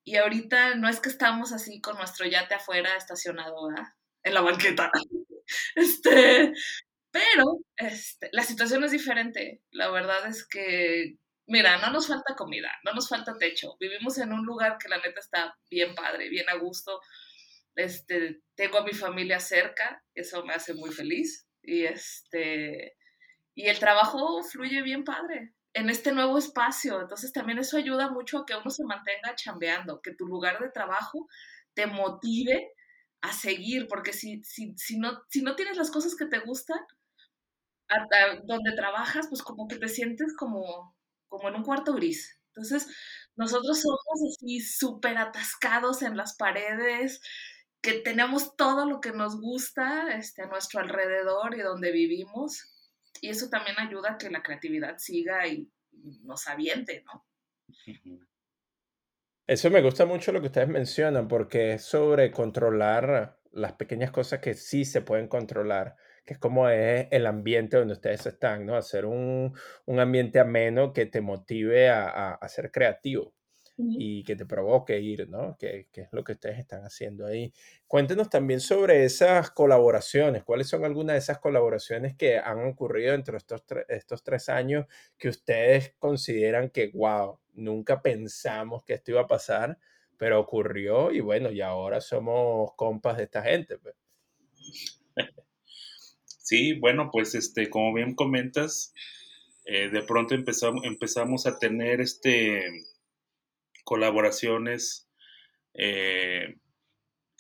Y 0.03 0.17
ahorita 0.17 0.75
no 0.75 0.89
es 0.89 0.99
que 0.99 1.09
estamos 1.09 1.53
así 1.53 1.81
con 1.81 1.97
nuestro 1.97 2.25
yate 2.25 2.55
afuera 2.55 2.95
estacionado, 2.95 3.67
¿verdad? 3.69 3.93
En 4.23 4.33
la 4.33 4.41
banqueta. 4.41 4.91
Este, 5.75 6.53
pero 7.09 7.57
este, 7.75 8.29
la 8.33 8.43
situación 8.43 8.83
es 8.83 8.91
diferente. 8.91 9.63
La 9.71 9.89
verdad 9.89 10.27
es 10.27 10.47
que, 10.47 11.17
mira, 11.47 11.79
no 11.79 11.91
nos 11.91 12.07
falta 12.07 12.35
comida, 12.35 12.69
no 12.83 12.93
nos 12.93 13.09
falta 13.09 13.35
techo. 13.35 13.75
Vivimos 13.79 14.19
en 14.19 14.31
un 14.31 14.45
lugar 14.45 14.77
que 14.77 14.89
la 14.89 14.97
neta 14.97 15.19
está 15.19 15.57
bien 15.71 15.95
padre, 15.95 16.29
bien 16.29 16.47
a 16.49 16.55
gusto. 16.55 17.01
Este, 17.75 18.41
tengo 18.53 18.77
a 18.77 18.83
mi 18.83 18.93
familia 18.93 19.39
cerca, 19.39 20.03
eso 20.13 20.45
me 20.45 20.53
hace 20.53 20.75
muy 20.75 20.91
feliz. 20.91 21.47
Y 21.63 21.85
este, 21.85 22.95
y 23.55 23.67
el 23.67 23.79
trabajo 23.79 24.43
fluye 24.43 24.81
bien 24.83 25.03
padre 25.03 25.53
en 25.73 25.89
este 25.89 26.11
nuevo 26.11 26.37
espacio. 26.37 27.01
Entonces 27.01 27.33
también 27.33 27.59
eso 27.59 27.77
ayuda 27.77 28.09
mucho 28.09 28.39
a 28.39 28.45
que 28.45 28.55
uno 28.55 28.69
se 28.69 28.83
mantenga 28.83 29.35
chambeando, 29.35 30.01
que 30.01 30.13
tu 30.13 30.27
lugar 30.27 30.59
de 30.59 30.69
trabajo 30.69 31.27
te 31.73 31.87
motive 31.87 32.71
a 33.21 33.33
seguir, 33.33 33.87
porque 33.87 34.13
si, 34.13 34.43
si, 34.43 34.73
si, 34.77 34.97
no, 34.99 35.21
si 35.29 35.41
no 35.41 35.55
tienes 35.55 35.77
las 35.77 35.91
cosas 35.91 36.15
que 36.15 36.25
te 36.25 36.39
gustan, 36.39 36.79
hasta 37.87 38.41
donde 38.45 38.73
trabajas, 38.75 39.27
pues 39.29 39.41
como 39.41 39.67
que 39.67 39.77
te 39.77 39.87
sientes 39.87 40.35
como, 40.37 40.95
como 41.27 41.49
en 41.49 41.55
un 41.55 41.63
cuarto 41.63 41.93
gris. 41.93 42.39
Entonces, 42.49 42.87
Nosotros 43.37 43.81
somos 43.81 44.01
así 44.37 44.61
súper 44.61 45.17
atascados 45.17 46.03
en 46.03 46.17
las 46.17 46.35
paredes, 46.37 47.21
que 47.81 47.93
tenemos 48.01 48.55
todo 48.57 48.85
lo 48.87 49.01
que 49.01 49.13
nos 49.13 49.39
gusta 49.41 50.09
este, 50.17 50.43
a 50.43 50.47
nuestro 50.47 50.81
alrededor 50.81 51.55
y 51.57 51.61
donde 51.61 51.91
vivimos. 51.93 52.73
Y 53.21 53.29
eso 53.29 53.49
también 53.49 53.79
ayuda 53.79 54.13
a 54.13 54.17
que 54.19 54.29
la 54.31 54.43
creatividad 54.43 54.97
siga 54.99 55.47
y 55.47 55.71
nos 56.23 56.47
aviente, 56.47 57.03
¿no? 57.05 57.25
Eso 59.49 59.71
me 59.71 59.81
gusta 59.81 60.05
mucho 60.05 60.31
lo 60.31 60.41
que 60.41 60.45
ustedes 60.45 60.67
mencionan, 60.67 61.27
porque 61.27 61.73
es 61.73 61.81
sobre 61.81 62.29
controlar 62.29 63.39
las 63.51 63.73
pequeñas 63.73 64.11
cosas 64.11 64.41
que 64.41 64.53
sí 64.53 64.85
se 64.85 65.01
pueden 65.01 65.27
controlar, 65.27 65.95
que 66.23 66.35
es 66.35 66.39
como 66.39 66.69
es 66.69 67.07
el 67.09 67.25
ambiente 67.25 67.77
donde 67.77 67.93
ustedes 67.95 68.27
están, 68.27 68.67
¿no? 68.67 68.75
Hacer 68.75 69.07
un, 69.07 69.51
un 69.87 69.99
ambiente 69.99 70.39
ameno 70.39 70.93
que 70.93 71.07
te 71.07 71.21
motive 71.21 71.89
a, 71.89 72.35
a 72.35 72.47
ser 72.47 72.69
creativo 72.69 73.33
y 73.79 74.23
que 74.23 74.35
te 74.35 74.45
provoque 74.45 74.99
ir, 74.99 75.29
¿no? 75.29 75.57
Que, 75.57 75.87
que, 75.91 76.01
es 76.01 76.09
lo 76.11 76.23
que 76.23 76.33
ustedes 76.33 76.59
están 76.59 76.83
haciendo 76.83 77.25
ahí. 77.25 77.53
Cuéntenos 77.87 78.29
también 78.29 78.59
sobre 78.59 79.05
esas 79.05 79.51
colaboraciones. 79.51 80.43
¿Cuáles 80.43 80.67
son 80.67 80.83
algunas 80.83 81.13
de 81.13 81.19
esas 81.19 81.39
colaboraciones 81.39 82.15
que 82.15 82.37
han 82.37 82.65
ocurrido 82.67 83.13
entre 83.13 83.37
estos, 83.37 83.63
estos 83.87 84.23
tres 84.23 84.49
años 84.49 84.85
que 85.17 85.29
ustedes 85.29 85.93
consideran 85.97 86.69
que, 86.69 86.91
wow, 86.93 87.39
nunca 87.59 88.01
pensamos 88.01 88.83
que 88.83 88.93
esto 88.93 89.11
iba 89.11 89.21
a 89.21 89.27
pasar, 89.27 89.77
pero 90.17 90.39
ocurrió 90.39 91.11
y 91.11 91.19
bueno, 91.19 91.51
y 91.51 91.61
ahora 91.61 92.01
somos 92.01 92.71
compas 92.75 93.17
de 93.17 93.23
esta 93.23 93.43
gente? 93.43 93.77
Pues? 93.77 93.95
Sí, 96.25 96.73
bueno, 96.73 97.09
pues 97.11 97.35
este, 97.35 97.69
como 97.69 97.93
bien 97.93 98.15
comentas, 98.15 98.91
eh, 99.65 99.89
de 99.89 100.01
pronto 100.01 100.33
empezamos, 100.33 100.83
empezamos 100.83 101.45
a 101.45 101.59
tener 101.59 102.01
este 102.01 102.63
colaboraciones 103.83 105.07
eh, 105.73 106.57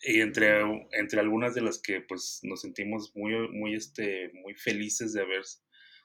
y 0.03 0.21
entre, 0.21 0.61
entre 0.91 1.19
algunas 1.19 1.55
de 1.55 1.61
las 1.61 1.81
que 1.81 2.01
pues 2.01 2.39
nos 2.43 2.61
sentimos 2.61 3.11
muy, 3.15 3.33
muy, 3.49 3.75
este, 3.75 4.31
muy 4.33 4.53
felices 4.53 5.13
de 5.13 5.21
haber 5.21 5.43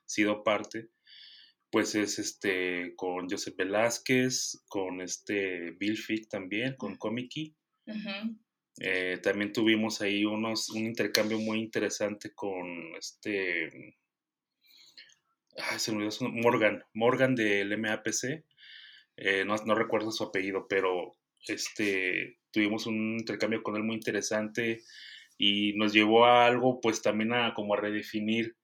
sido 0.07 0.43
parte, 0.43 0.89
pues 1.75 1.97
es 1.97 2.21
este 2.21 2.95
con 2.95 3.29
Joseph 3.29 3.57
Velázquez, 3.57 4.63
con 4.69 5.01
este 5.01 5.73
Bill 5.73 5.97
Fick 5.97 6.29
también, 6.29 6.77
con 6.77 6.95
Comickey. 6.95 7.53
Eh, 8.79 9.19
también 9.21 9.53
tuvimos 9.53 10.01
ahí 10.01 10.25
unos, 10.25 10.71
un 10.71 10.85
intercambio 10.85 11.37
muy 11.41 11.59
interesante 11.59 12.33
con 12.33 12.95
este 12.97 13.97
se 15.79 15.91
me 15.91 16.07
olvidó 16.07 16.31
Morgan, 16.31 16.85
Morgan 16.93 17.35
del 17.35 17.77
MAPC, 17.77 18.45
eh, 19.17 19.45
no, 19.45 19.57
no, 19.67 19.75
recuerdo 19.75 20.13
su 20.13 20.23
apellido, 20.23 20.69
pero 20.69 21.17
este, 21.49 22.39
tuvimos 22.53 22.87
un 22.87 23.19
intercambio 23.19 23.65
con 23.65 23.75
él 23.75 23.83
muy 23.83 23.97
interesante 23.97 24.85
y 25.37 25.73
nos 25.73 25.93
llevó 25.93 26.25
a 26.25 26.47
algo, 26.47 26.81
pues 26.81 27.03
también 27.03 27.33
a 27.33 27.53
como 27.53 27.75
a 27.75 27.81
redefinir 27.81 28.57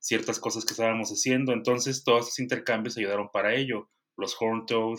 ciertas 0.00 0.40
cosas 0.40 0.64
que 0.64 0.72
estábamos 0.72 1.10
haciendo. 1.10 1.52
Entonces, 1.52 2.02
todos 2.02 2.26
esos 2.26 2.38
intercambios 2.40 2.96
ayudaron 2.96 3.28
para 3.32 3.54
ello. 3.54 3.88
Los 4.16 4.36
Horn 4.38 4.66
Toad, 4.66 4.98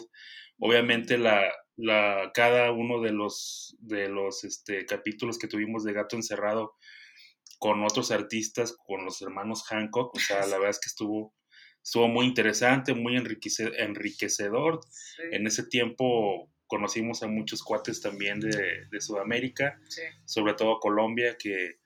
obviamente 0.60 1.17
la, 1.17 1.51
la, 1.75 2.31
cada 2.34 2.72
uno 2.72 3.01
de 3.01 3.12
los, 3.12 3.75
de 3.79 4.08
los 4.08 4.43
este, 4.43 4.86
capítulos 4.86 5.38
que 5.38 5.48
tuvimos 5.48 5.84
de 5.84 5.93
Gato 5.93 6.15
Encerrado 6.15 6.75
con 7.60 7.84
otros 7.84 8.12
artistas, 8.12 8.75
con 8.86 9.05
los 9.05 9.22
hermanos 9.22 9.63
Hancock, 9.67 10.15
o 10.15 10.20
sea, 10.20 10.46
la 10.48 10.58
verdad 10.58 10.70
es 10.72 10.79
que 10.79 10.88
estuvo 10.88 11.36
estuvo 11.84 12.08
muy 12.08 12.27
interesante, 12.27 12.93
muy 12.93 13.17
enriquecedor. 13.17 14.81
En 15.31 15.48
ese 15.48 15.63
tiempo 15.63 16.51
conocimos 16.67 17.24
a 17.24 17.27
muchos 17.27 17.63
cuates 17.63 18.01
también 18.01 18.39
de, 18.39 19.01
Sudamérica, 19.01 19.79
sobre 20.25 20.53
todo 20.53 20.79
Colombia, 20.79 21.36
que, 21.38 21.79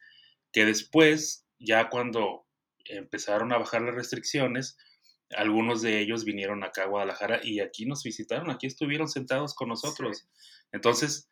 que 0.51 0.65
después, 0.65 1.47
ya 1.59 1.89
cuando 1.89 2.44
empezaron 2.85 3.53
a 3.53 3.57
bajar 3.57 3.81
las 3.81 3.95
restricciones, 3.95 4.77
algunos 5.31 5.81
de 5.81 5.99
ellos 5.99 6.23
vinieron 6.23 6.63
acá 6.63 6.83
a 6.83 6.87
Guadalajara 6.87 7.41
y 7.43 7.59
aquí 7.59 7.85
nos 7.85 8.03
visitaron, 8.03 8.49
aquí 8.49 8.67
estuvieron 8.67 9.07
sentados 9.07 9.53
con 9.55 9.69
nosotros. 9.69 10.27
Entonces, 10.71 11.29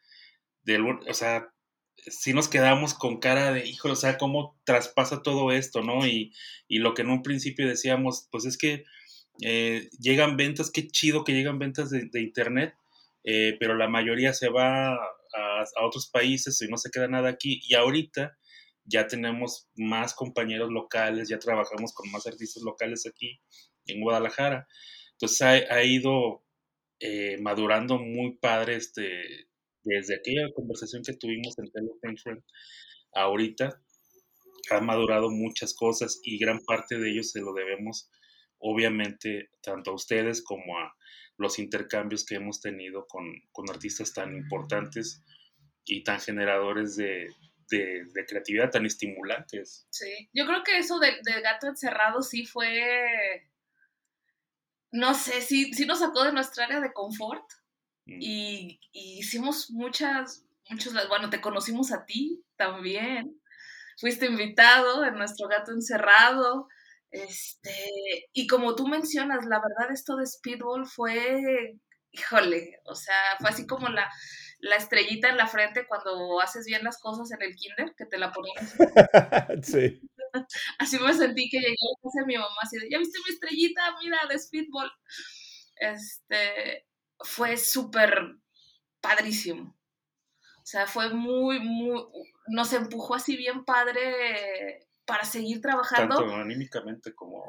de, 0.63 0.81
o 0.81 1.13
sea, 1.13 1.53
sí 1.97 2.33
nos 2.33 2.47
quedamos 2.47 2.93
con 2.93 3.19
cara 3.19 3.53
de, 3.53 3.67
hijo, 3.67 3.89
o 3.91 3.95
sea, 3.95 4.17
cómo 4.17 4.59
traspasa 4.63 5.21
todo 5.21 5.51
esto, 5.51 5.81
¿no? 5.81 6.07
Y, 6.07 6.33
y 6.67 6.79
lo 6.79 6.93
que 6.93 7.03
en 7.03 7.09
un 7.09 7.21
principio 7.21 7.67
decíamos, 7.67 8.27
pues 8.31 8.45
es 8.45 8.57
que 8.57 8.83
eh, 9.41 9.89
llegan 9.99 10.37
ventas, 10.37 10.71
qué 10.71 10.87
chido 10.87 11.23
que 11.23 11.33
llegan 11.33 11.59
ventas 11.59 11.89
de, 11.89 12.21
Internet, 12.21 12.75
eh, 13.23 13.55
pero 13.59 13.75
la 13.75 13.87
mayoría 13.87 14.33
se 14.33 14.49
va 14.49 14.93
a, 14.93 14.95
a, 14.95 15.85
otros 15.85 16.09
países 16.09 16.61
y 16.61 16.67
no 16.67 16.77
se 16.77 16.91
queda 16.91 17.07
nada 17.07 17.29
aquí. 17.29 17.61
Y 17.67 17.75
ahorita 17.75 18.37
ya 18.85 19.07
tenemos 19.07 19.69
más 19.75 20.13
compañeros 20.13 20.69
locales, 20.71 21.29
ya 21.29 21.39
trabajamos 21.39 21.93
con 21.93 22.11
más 22.11 22.27
artistas 22.27 22.63
locales 22.63 23.05
aquí 23.07 23.39
en 23.85 24.01
Guadalajara. 24.01 24.67
Entonces 25.13 25.41
ha, 25.41 25.51
ha 25.51 25.83
ido 25.83 26.43
eh, 26.99 27.37
madurando 27.41 27.97
muy 27.97 28.37
padre 28.37 28.75
este, 28.75 29.47
desde 29.83 30.15
aquella 30.15 30.51
conversación 30.53 31.03
que 31.03 31.13
tuvimos 31.13 31.57
en 31.57 31.71
Tele 31.71 31.89
Friend 31.99 32.43
ahorita, 33.13 33.81
han 34.71 34.85
madurado 34.85 35.29
muchas 35.29 35.73
cosas 35.73 36.19
y 36.23 36.37
gran 36.37 36.59
parte 36.65 36.97
de 36.97 37.11
ellos 37.11 37.31
se 37.31 37.41
lo 37.41 37.53
debemos, 37.53 38.09
obviamente, 38.57 39.49
tanto 39.61 39.91
a 39.91 39.95
ustedes 39.95 40.41
como 40.41 40.77
a 40.77 40.95
los 41.37 41.59
intercambios 41.59 42.25
que 42.25 42.35
hemos 42.35 42.61
tenido 42.61 43.05
con, 43.07 43.25
artistas 43.69 44.13
tan 44.13 44.35
importantes 44.35 45.21
y 45.85 46.03
tan 46.03 46.19
generadores 46.19 46.95
de, 46.95 47.27
creatividad, 48.27 48.71
tan 48.71 48.85
estimulantes. 48.85 49.87
Sí, 49.89 50.29
yo 50.33 50.45
creo 50.45 50.63
que 50.63 50.77
eso 50.77 50.99
de, 50.99 51.11
gato 51.41 51.67
encerrado 51.67 52.21
sí 52.21 52.45
fue, 52.45 53.49
no 54.91 55.13
sé, 55.13 55.41
sí, 55.41 55.73
sí 55.73 55.85
nos 55.85 55.99
sacó 55.99 56.23
de 56.23 56.33
nuestra 56.33 56.65
área 56.65 56.79
de 56.79 56.93
confort 56.93 57.43
Mm. 58.05 58.19
Y, 58.21 58.79
hicimos 58.91 59.71
muchas, 59.71 60.45
muchos, 60.69 60.93
bueno, 61.07 61.29
te 61.29 61.41
conocimos 61.41 61.91
a 61.91 62.05
ti 62.05 62.43
también. 62.55 63.39
Fuiste 63.99 64.25
invitado 64.25 65.05
en 65.05 65.15
nuestro 65.15 65.47
gato 65.47 65.71
encerrado. 65.71 66.67
Este, 67.11 68.29
y 68.33 68.47
como 68.47 68.75
tú 68.75 68.87
mencionas, 68.87 69.45
la 69.45 69.59
verdad 69.61 69.91
esto 69.91 70.15
de 70.15 70.25
Speedball 70.25 70.87
fue, 70.87 71.77
híjole, 72.11 72.79
o 72.85 72.95
sea, 72.95 73.37
fue 73.39 73.49
así 73.51 73.67
como 73.67 73.87
la, 73.89 74.09
la 74.63 74.77
estrellita 74.77 75.29
en 75.29 75.37
la 75.37 75.47
frente 75.47 75.85
cuando 75.87 76.39
haces 76.41 76.65
bien 76.65 76.83
las 76.83 76.99
cosas 76.99 77.31
en 77.31 77.41
el 77.41 77.55
kinder, 77.55 77.93
que 77.97 78.05
te 78.05 78.17
la 78.17 78.31
ponías. 78.31 78.75
sí. 79.63 80.01
Así 80.79 80.97
me 80.99 81.13
sentí 81.13 81.49
que 81.49 81.59
llegué 81.59 81.73
a 81.73 82.01
casa 82.01 82.21
de 82.21 82.25
mi 82.25 82.37
mamá 82.37 82.55
así 82.61 82.77
de, 82.77 82.89
¿ya 82.89 82.97
viste 82.97 83.19
mi 83.25 83.33
estrellita? 83.33 83.81
Mira, 84.01 84.19
de 84.29 84.39
Speedball. 84.39 84.91
Este, 85.75 86.87
fue 87.19 87.57
súper 87.57 88.37
padrísimo. 89.01 89.77
O 90.57 90.65
sea, 90.65 90.87
fue 90.87 91.09
muy, 91.09 91.59
muy, 91.59 92.01
nos 92.47 92.71
empujó 92.71 93.15
así 93.15 93.35
bien 93.35 93.65
padre 93.65 94.87
para 95.05 95.25
seguir 95.25 95.59
trabajando. 95.59 96.15
Tanto 96.15 96.35
anímicamente 96.35 97.13
como, 97.13 97.45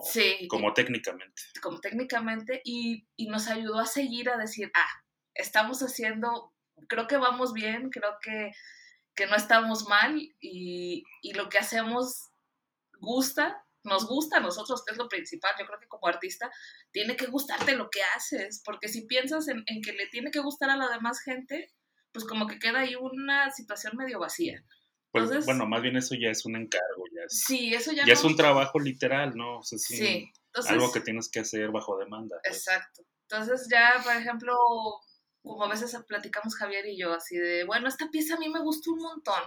como 0.48 0.74
técnicamente. 0.74 1.42
Como 1.62 1.78
técnicamente 1.78 2.60
y, 2.64 3.06
nos 3.28 3.46
ayudó 3.46 3.78
a 3.78 3.86
seguir 3.86 4.28
a 4.30 4.36
decir, 4.36 4.72
ah, 4.74 5.04
estamos 5.34 5.80
haciendo, 5.80 6.53
creo 6.88 7.06
que 7.06 7.16
vamos 7.16 7.52
bien, 7.52 7.90
creo 7.90 8.18
que, 8.22 8.52
que 9.14 9.26
no 9.26 9.36
estamos 9.36 9.88
mal 9.88 10.18
y, 10.40 11.04
y 11.22 11.32
lo 11.34 11.48
que 11.48 11.58
hacemos 11.58 12.30
gusta 13.00 13.64
nos 13.84 14.06
gusta 14.06 14.38
a 14.38 14.40
nosotros, 14.40 14.82
que 14.84 14.92
es 14.92 14.98
lo 14.98 15.08
principal. 15.08 15.52
Yo 15.58 15.66
creo 15.66 15.78
que 15.78 15.86
como 15.86 16.08
artista 16.08 16.50
tiene 16.90 17.16
que 17.16 17.26
gustarte 17.26 17.76
lo 17.76 17.90
que 17.90 18.02
haces, 18.16 18.62
porque 18.64 18.88
si 18.88 19.06
piensas 19.06 19.46
en, 19.48 19.64
que 19.64 19.92
le 19.92 20.08
tiene 20.08 20.30
que 20.30 20.40
gustar 20.40 20.70
a 20.70 20.76
la 20.76 20.88
demás 20.88 21.20
gente, 21.20 21.70
pues 22.12 22.24
como 22.24 22.46
que 22.46 22.58
queda 22.58 22.80
ahí 22.80 22.94
una 22.96 23.50
situación 23.50 23.96
medio 23.96 24.18
vacía. 24.18 24.64
Pues 25.10 25.44
bueno, 25.44 25.66
más 25.66 25.80
bien 25.80 25.96
eso 25.96 26.16
ya 26.16 26.30
es 26.30 26.44
un 26.44 26.56
encargo, 26.56 27.04
ya 27.14 27.22
es, 27.24 27.44
sí, 27.44 27.72
eso 27.72 27.92
ya, 27.92 28.04
ya 28.04 28.14
es 28.14 28.24
un 28.24 28.34
trabajo 28.34 28.80
literal, 28.80 29.36
¿no? 29.36 29.62
sí, 29.62 30.28
algo 30.66 30.90
que 30.90 31.00
tienes 31.00 31.30
que 31.30 31.38
hacer 31.38 31.70
bajo 31.70 31.96
demanda. 31.98 32.36
Pues. 32.42 32.56
Exacto. 32.56 33.04
Entonces 33.28 33.68
ya, 33.70 34.00
por 34.02 34.12
ejemplo, 34.16 34.56
como 35.44 35.64
a 35.64 35.68
veces 35.68 35.96
platicamos 36.06 36.56
Javier 36.56 36.86
y 36.86 36.98
yo, 36.98 37.12
así 37.12 37.36
de, 37.36 37.64
bueno, 37.64 37.88
esta 37.88 38.10
pieza 38.10 38.34
a 38.34 38.38
mí 38.38 38.48
me 38.48 38.60
gustó 38.60 38.92
un 38.92 39.00
montón 39.00 39.42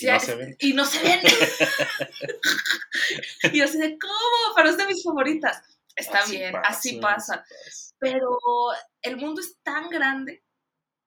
y, 0.00 0.06
no 0.06 0.20
se 0.20 0.34
ven. 0.36 0.56
y 0.60 0.72
no 0.74 0.84
se 0.84 1.02
ven. 1.02 1.20
y 3.52 3.60
así 3.60 3.78
de, 3.78 3.98
¿cómo? 3.98 4.54
Pero 4.54 4.70
es 4.70 4.76
de 4.76 4.86
mis 4.86 5.02
favoritas. 5.02 5.62
Está 5.96 6.24
bien, 6.26 6.54
así 6.64 7.00
pasa. 7.00 7.44
Pero 7.98 8.38
el 9.02 9.16
mundo 9.16 9.40
es 9.40 9.58
tan 9.62 9.88
grande 9.88 10.44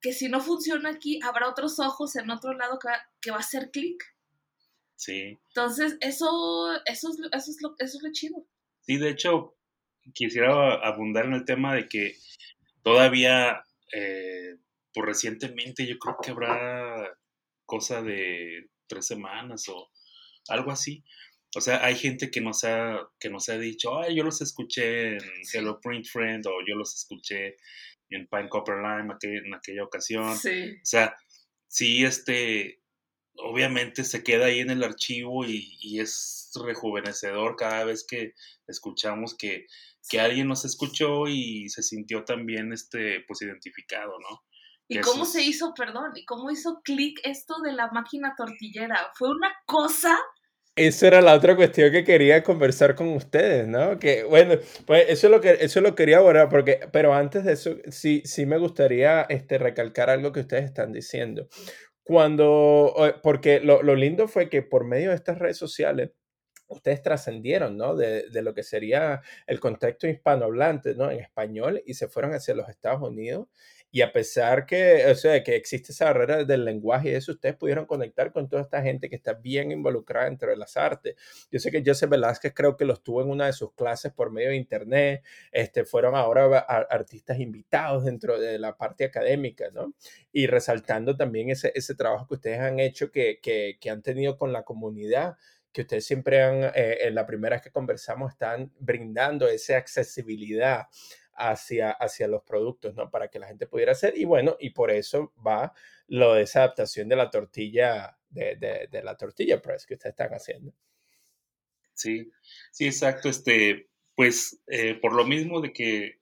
que 0.02 0.14
si 0.14 0.28
no 0.28 0.42
funciona 0.42 0.90
aquí, 0.90 1.20
habrá 1.24 1.48
otros 1.48 1.80
ojos 1.80 2.16
en 2.16 2.30
otro 2.32 2.54
lado 2.54 2.80
que 2.80 2.90
va, 2.90 3.10
que 3.22 3.32
va 3.32 3.38
a 3.38 3.42
hacer 3.42 3.72
clic. 3.72 4.04
Sí. 4.96 5.40
Entonces, 5.48 5.98
eso, 6.02 6.72
eso, 6.86 7.10
es, 7.10 7.20
eso, 7.32 7.52
es 7.52 7.62
lo, 7.62 7.76
eso 7.78 7.98
es 7.98 8.04
lo 8.04 8.12
chido. 8.12 8.46
Sí, 8.82 8.98
de 8.98 9.10
hecho, 9.10 9.56
quisiera 10.14 10.76
abundar 10.76 11.26
en 11.26 11.34
el 11.34 11.46
tema 11.46 11.76
de 11.76 11.88
que 11.88 12.16
todavía, 12.84 13.64
eh, 13.94 14.58
pues 14.94 15.06
recientemente 15.06 15.88
yo 15.88 15.98
creo 15.98 16.18
que 16.22 16.32
habrá 16.32 17.18
cosa 17.66 18.02
de 18.02 18.70
tres 18.88 19.08
semanas 19.08 19.68
o 19.70 19.90
algo 20.50 20.72
así. 20.72 21.04
O 21.56 21.62
sea, 21.62 21.84
hay 21.84 21.96
gente 21.96 22.32
que 22.32 22.42
nos 22.42 22.64
ha, 22.64 23.10
que 23.20 23.30
nos 23.30 23.50
ha 23.50 23.58
dicho, 23.58 24.00
ay, 24.00 24.16
yo 24.16 24.24
los 24.24 24.42
escuché 24.42 25.18
en 25.18 25.22
Hello 25.54 25.80
Print 25.82 26.08
Friend 26.08 26.46
o 26.48 26.52
yo 26.66 26.76
los 26.76 26.96
escuché 26.96 27.58
en 28.10 28.28
Pine 28.28 28.50
Copper 28.50 28.76
Lime 28.78 29.16
en 29.22 29.54
aquella 29.54 29.84
ocasión. 29.84 30.38
Sí. 30.38 30.72
O 30.72 30.86
sea, 30.86 31.16
sí, 31.68 32.04
este, 32.06 32.81
obviamente 33.36 34.04
se 34.04 34.24
queda 34.24 34.46
ahí 34.46 34.60
en 34.60 34.70
el 34.70 34.84
archivo 34.84 35.46
y, 35.46 36.00
es 36.00 36.52
rejuvenecedor 36.66 37.56
cada 37.56 37.86
vez 37.86 38.06
que 38.06 38.34
escuchamos 38.68 39.36
que, 39.36 39.68
que, 40.10 40.20
alguien 40.20 40.48
nos 40.48 40.66
escuchó 40.66 41.28
y 41.28 41.70
se 41.70 41.84
sintió 41.84 42.24
también, 42.24 42.74
este, 42.74 43.24
pues, 43.28 43.42
identificado, 43.42 44.14
¿no? 44.20 44.44
¿Y 44.88 45.00
cómo 45.00 45.26
se 45.26 45.44
hizo, 45.44 45.74
perdón, 45.74 46.12
y 46.16 46.26
cómo 46.26 46.52
hizo 46.52 46.82
clic 46.84 47.20
esto 47.24 47.62
de 47.62 47.72
la 47.72 47.90
máquina 47.92 48.34
tortillera? 48.36 49.12
Fue 49.16 49.30
una 49.30 49.54
cosa 49.66 50.20
eso 50.76 51.06
era 51.06 51.22
la 51.22 51.36
otra 51.36 51.56
cuestión 51.58 51.92
que 51.92 52.06
quería 52.06 52.44
conversar 52.44 52.96
con 52.96 53.10
ustedes, 53.10 53.68
¿no? 53.68 54.00
Que 54.00 54.24
bueno, 54.24 54.56
pues 54.86 55.06
eso 55.10 55.28
es 55.28 55.32
lo 55.32 55.42
que 55.42 55.58
eso 55.60 55.82
lo 55.82 55.96
quería 55.96 56.20
abordar 56.20 56.48
porque 56.48 56.80
pero 56.94 57.14
antes 57.14 57.44
de 57.44 57.54
eso 57.54 57.76
sí 57.90 58.22
sí 58.24 58.46
me 58.46 58.58
gustaría 58.58 59.24
este 59.24 59.58
recalcar 59.58 60.10
algo 60.10 60.32
que 60.32 60.40
ustedes 60.40 60.64
están 60.64 60.94
diciendo. 60.94 61.50
Cuando 62.04 62.96
porque 63.24 63.60
lo, 63.60 63.84
lo 63.84 63.96
lindo 63.96 64.28
fue 64.28 64.50
que 64.50 64.64
por 64.64 64.86
medio 64.86 65.10
de 65.10 65.16
estas 65.16 65.38
redes 65.40 65.58
sociales 65.58 66.12
ustedes 66.68 67.04
trascendieron, 67.04 67.78
¿no? 67.78 67.96
De, 67.96 68.30
de, 68.30 68.42
lo 68.42 68.54
que 68.54 68.64
sería 68.64 69.22
el 69.46 69.60
contexto 69.60 70.08
hispanohablante, 70.08 70.96
¿no? 70.96 71.12
En 71.12 71.20
español 71.20 71.82
y 71.86 71.94
se 71.94 72.08
fueron 72.08 72.34
hacia 72.34 72.56
los 72.56 72.70
Estados 72.70 73.02
Unidos 73.02 73.48
y 73.92 74.02
a 74.02 74.14
pesar 74.14 74.66
que, 74.66 75.06
o 75.06 75.16
sea, 75.16 75.44
que 75.44 75.56
existe 75.56 75.92
esa 75.92 76.06
barrera 76.06 76.46
del 76.46 76.64
lenguaje 76.64 77.12
y 77.12 77.14
eso, 77.14 77.34
ustedes 77.34 77.56
pudieron 77.56 77.86
conectar 77.86 78.32
con 78.32 78.48
toda 78.48 78.62
esta 78.62 78.82
gente 78.82 79.10
que 79.10 79.18
está 79.18 79.34
bien 79.34 79.72
involucrada 79.72 80.26
dentro 80.28 80.50
de 80.50 80.56
las 80.56 80.78
artes. 80.78 81.16
Yo 81.52 81.60
sé 81.60 81.72
que 81.72 81.84
Joseph 81.86 82.10
Velázquez 82.10 82.54
creo 82.56 82.78
que 82.78 82.86
los 82.86 83.04
tuvo 83.04 83.22
en 83.22 83.30
una 83.30 83.48
de 83.48 83.54
sus 83.54 83.74
clases 83.74 84.14
por 84.14 84.32
medio 84.32 84.50
de 84.50 84.56
internet. 84.56 85.24
Este, 85.52 85.84
fueron 85.84 86.16
ahora 86.16 86.60
artistas 86.60 87.40
invitados 87.40 88.06
dentro 88.06 88.40
de 88.40 88.58
la 88.60 88.78
parte 88.78 89.04
académica, 89.04 89.70
¿no? 89.72 89.94
Y 90.32 90.48
resaltando 90.48 91.18
también 91.18 91.50
ese, 91.50 91.74
ese 91.76 91.94
trabajo 91.94 92.28
que 92.28 92.36
ustedes 92.36 92.60
han 92.60 92.80
hecho, 92.80 93.12
que, 93.12 93.40
que, 93.42 93.78
que 93.82 93.90
han 93.90 94.02
tenido 94.02 94.38
con 94.38 94.54
la 94.54 94.64
comunidad 94.64 95.36
que 95.74 95.82
ustedes 95.82 96.06
siempre 96.06 96.44
han, 96.44 96.64
eh, 96.76 96.98
en 97.02 97.16
la 97.16 97.26
primera 97.26 97.56
vez 97.56 97.64
que 97.64 97.72
conversamos, 97.72 98.34
están 98.34 98.74
brindando 98.80 99.48
esa 99.48 99.78
accesibilidad 99.78 100.88
hacia, 101.36 101.92
hacia 101.92 102.28
los 102.28 102.44
productos, 102.44 102.96
¿no? 102.96 103.10
Para 103.10 103.30
que 103.30 103.40
la 103.40 103.48
gente 103.48 103.68
pudiera 103.68 103.94
hacer. 103.94 104.18
Y 104.18 104.26
bueno, 104.26 104.58
y 104.60 104.72
por 104.72 104.92
eso 104.92 105.34
va 105.46 105.74
lo 106.08 106.34
de 106.34 106.44
esa 106.44 106.60
adaptación 106.60 107.10
de 107.10 107.16
la 107.16 107.30
tortilla, 107.30 108.18
de, 108.30 108.56
de, 108.90 109.04
la 109.04 109.18
tortilla 109.18 109.62
press 109.62 109.86
que 109.86 109.96
ustedes 109.96 110.14
están 110.14 110.34
haciendo. 110.34 110.74
Sí, 111.94 112.32
sí, 112.72 112.86
exacto. 112.86 113.30
Este, 113.30 113.90
pues 114.16 114.62
eh, 114.68 114.96
por 114.96 115.14
lo 115.14 115.26
mismo 115.26 115.62
de 115.62 115.74
que 115.74 116.20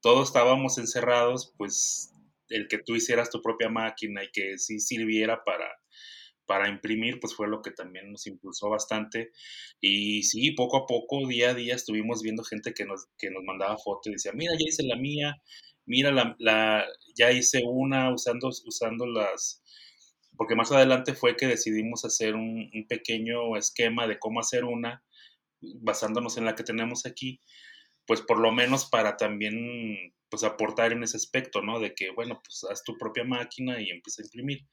todos 0.00 0.28
estábamos 0.28 0.78
encerrados, 0.78 1.52
pues 1.56 2.12
el 2.48 2.68
que 2.68 2.78
tú 2.78 2.94
hicieras 2.94 3.30
tu 3.30 3.42
propia 3.42 3.68
máquina 3.68 4.22
y 4.24 4.30
que 4.30 4.58
sí 4.58 4.78
sirviera 4.78 5.42
para 5.44 5.66
para 6.46 6.68
imprimir, 6.68 7.20
pues 7.20 7.34
fue 7.34 7.48
lo 7.48 7.62
que 7.62 7.70
también 7.70 8.10
nos 8.12 8.26
impulsó 8.26 8.70
bastante. 8.70 9.32
Y 9.80 10.22
sí, 10.22 10.52
poco 10.52 10.78
a 10.78 10.86
poco, 10.86 11.26
día 11.28 11.50
a 11.50 11.54
día, 11.54 11.74
estuvimos 11.74 12.22
viendo 12.22 12.44
gente 12.44 12.72
que 12.74 12.84
nos, 12.84 13.06
que 13.18 13.30
nos 13.30 13.44
mandaba 13.44 13.76
fotos 13.78 14.06
y 14.06 14.12
decía, 14.12 14.32
mira, 14.34 14.52
ya 14.58 14.66
hice 14.66 14.84
la 14.84 14.96
mía, 14.96 15.42
mira, 15.84 16.12
la, 16.12 16.36
la, 16.38 16.86
ya 17.16 17.32
hice 17.32 17.62
una 17.64 18.12
usando, 18.12 18.48
usando 18.48 19.06
las... 19.06 19.62
Porque 20.36 20.54
más 20.54 20.70
adelante 20.70 21.14
fue 21.14 21.36
que 21.36 21.46
decidimos 21.46 22.04
hacer 22.04 22.34
un, 22.34 22.70
un 22.74 22.86
pequeño 22.88 23.56
esquema 23.56 24.06
de 24.06 24.18
cómo 24.18 24.40
hacer 24.40 24.64
una, 24.64 25.02
basándonos 25.60 26.36
en 26.36 26.44
la 26.44 26.54
que 26.54 26.62
tenemos 26.62 27.06
aquí, 27.06 27.40
pues 28.06 28.20
por 28.20 28.38
lo 28.38 28.52
menos 28.52 28.86
para 28.86 29.16
también 29.16 30.12
pues 30.28 30.44
aportar 30.44 30.92
en 30.92 31.02
ese 31.02 31.16
aspecto, 31.16 31.62
¿no? 31.62 31.80
De 31.80 31.94
que, 31.94 32.10
bueno, 32.10 32.40
pues 32.44 32.64
haz 32.70 32.82
tu 32.84 32.96
propia 32.98 33.24
máquina 33.24 33.80
y 33.80 33.90
empieza 33.90 34.22
a 34.22 34.26
imprimir 34.26 34.66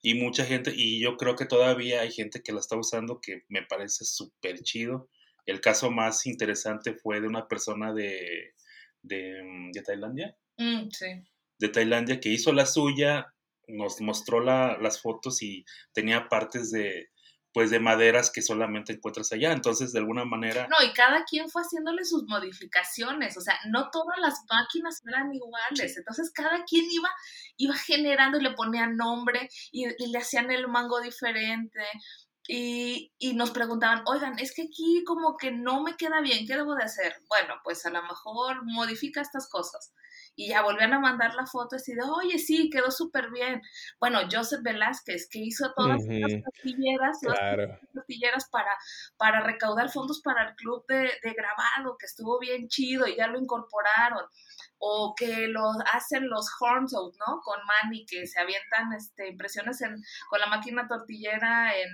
y 0.00 0.14
mucha 0.14 0.44
gente, 0.44 0.72
y 0.74 1.00
yo 1.00 1.16
creo 1.16 1.34
que 1.34 1.46
todavía 1.46 2.00
hay 2.02 2.12
gente 2.12 2.42
que 2.42 2.52
la 2.52 2.60
está 2.60 2.76
usando 2.76 3.20
que 3.20 3.42
me 3.48 3.62
parece 3.62 4.04
súper 4.04 4.60
chido. 4.62 5.08
El 5.44 5.60
caso 5.60 5.90
más 5.90 6.26
interesante 6.26 6.94
fue 6.94 7.20
de 7.20 7.26
una 7.26 7.48
persona 7.48 7.92
de, 7.92 8.54
de, 9.02 9.42
mm, 9.42 9.72
Tailandia. 9.84 10.36
Mm, 10.56 10.88
sí. 10.90 11.06
De 11.58 11.68
Tailandia 11.68 12.20
que 12.20 12.28
hizo 12.28 12.52
la 12.52 12.66
suya, 12.66 13.34
nos 13.66 14.00
mostró 14.00 14.40
la, 14.40 14.78
las 14.80 15.00
fotos 15.00 15.42
y 15.42 15.64
tenía 15.92 16.28
partes 16.28 16.70
de, 16.70 17.08
pues 17.52 17.70
de 17.70 17.80
maderas 17.80 18.30
que 18.30 18.42
solamente 18.42 18.92
encuentras 18.92 19.32
allá. 19.32 19.52
Entonces, 19.52 19.92
de 19.92 19.98
alguna 20.00 20.24
manera... 20.24 20.68
No, 20.68 20.84
y 20.84 20.92
cada 20.92 21.24
quien 21.24 21.48
fue 21.48 21.62
haciéndole 21.62 22.04
sus 22.04 22.24
modificaciones, 22.26 23.36
o 23.36 23.40
sea, 23.40 23.58
no 23.68 23.90
todas 23.90 24.18
las 24.18 24.44
máquinas 24.50 25.00
eran 25.06 25.32
iguales, 25.32 25.96
entonces 25.96 26.30
cada 26.32 26.64
quien 26.64 26.84
iba, 26.90 27.10
iba 27.56 27.74
generando 27.74 28.38
y 28.38 28.42
le 28.42 28.52
ponía 28.52 28.86
nombre 28.86 29.48
y, 29.72 29.86
le 29.86 30.18
hacían 30.18 30.50
el 30.50 30.68
mango 30.68 31.00
diferente. 31.00 31.80
Y, 32.50 33.12
y, 33.18 33.34
nos 33.34 33.50
preguntaban, 33.50 34.02
oigan, 34.06 34.38
es 34.38 34.54
que 34.54 34.62
aquí 34.62 35.04
como 35.04 35.36
que 35.36 35.50
no 35.50 35.82
me 35.82 35.96
queda 35.96 36.22
bien, 36.22 36.46
¿qué 36.46 36.56
debo 36.56 36.74
de 36.74 36.84
hacer? 36.84 37.14
Bueno, 37.28 37.56
pues 37.62 37.84
a 37.84 37.90
lo 37.90 38.02
mejor 38.02 38.64
modifica 38.64 39.20
estas 39.20 39.50
cosas 39.50 39.92
y 40.38 40.50
ya 40.50 40.62
volvían 40.62 40.94
a 40.94 41.00
mandar 41.00 41.34
la 41.34 41.46
foto 41.46 41.74
así 41.74 41.92
de, 41.94 42.02
oye, 42.02 42.38
sí, 42.38 42.70
quedó 42.70 42.92
súper 42.92 43.28
bien. 43.32 43.60
Bueno, 43.98 44.20
Joseph 44.30 44.62
Velázquez, 44.62 45.28
que 45.28 45.40
hizo 45.40 45.72
todas 45.74 46.00
las 46.06 46.42
tortilleras, 46.44 47.18
tortilleras 47.92 48.48
para, 48.48 48.70
para 49.16 49.40
recaudar 49.40 49.90
fondos 49.90 50.20
para 50.22 50.48
el 50.48 50.54
club 50.54 50.86
de, 50.86 51.10
grabado, 51.36 51.98
que 51.98 52.06
estuvo 52.06 52.38
bien 52.38 52.68
chido 52.68 53.08
y 53.08 53.16
ya 53.16 53.26
lo 53.26 53.40
incorporaron. 53.40 54.26
O 54.78 55.16
que 55.18 55.48
lo 55.48 55.72
hacen 55.92 56.28
los 56.28 56.46
Horns 56.60 56.94
Out, 56.94 57.16
¿no? 57.18 57.40
Con 57.40 57.58
Manny, 57.66 58.06
que 58.06 58.28
se 58.28 58.38
avientan 58.38 58.92
este, 58.92 59.30
impresiones 59.30 59.80
en, 59.80 59.96
con 60.30 60.38
la 60.38 60.46
máquina 60.46 60.86
tortillera 60.86 61.76
en 61.76 61.88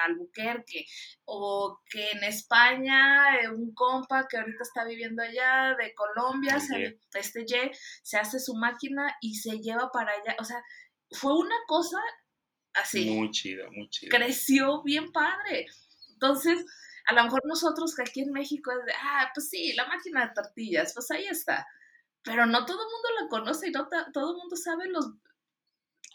Albuquerque, 0.00 0.86
o 1.24 1.80
que 1.88 2.10
en 2.10 2.24
España 2.24 3.40
eh, 3.40 3.48
un 3.48 3.72
compa 3.74 4.26
que 4.28 4.38
ahorita 4.38 4.62
está 4.62 4.84
viviendo 4.84 5.22
allá 5.22 5.74
de 5.78 5.94
Colombia, 5.94 6.60
se, 6.60 6.98
este 7.14 7.44
Y, 7.44 7.70
se 8.02 8.18
hace 8.18 8.38
su 8.38 8.54
máquina 8.54 9.16
y 9.20 9.36
se 9.36 9.60
lleva 9.60 9.90
para 9.92 10.12
allá. 10.12 10.36
O 10.38 10.44
sea, 10.44 10.62
fue 11.10 11.36
una 11.36 11.56
cosa 11.66 11.98
así. 12.74 13.10
Muy 13.10 13.30
chida, 13.30 13.64
muy 13.70 13.88
chida. 13.90 14.16
Creció 14.16 14.82
bien 14.82 15.12
padre. 15.12 15.66
Entonces, 16.12 16.64
a 17.06 17.14
lo 17.14 17.24
mejor 17.24 17.42
nosotros 17.44 17.94
que 17.94 18.02
aquí 18.02 18.20
en 18.20 18.32
México 18.32 18.70
es 18.72 18.84
de, 18.86 18.92
ah, 18.92 19.30
pues 19.34 19.48
sí, 19.48 19.72
la 19.74 19.86
máquina 19.86 20.26
de 20.26 20.34
tortillas, 20.34 20.92
pues 20.94 21.10
ahí 21.10 21.26
está. 21.26 21.66
Pero 22.22 22.46
no 22.46 22.64
todo 22.64 22.80
el 22.80 22.92
mundo 22.92 23.08
la 23.20 23.28
conoce 23.28 23.68
y 23.68 23.70
no 23.72 23.88
todo 24.12 24.32
el 24.32 24.36
mundo 24.38 24.56
sabe 24.56 24.88
los, 24.88 25.10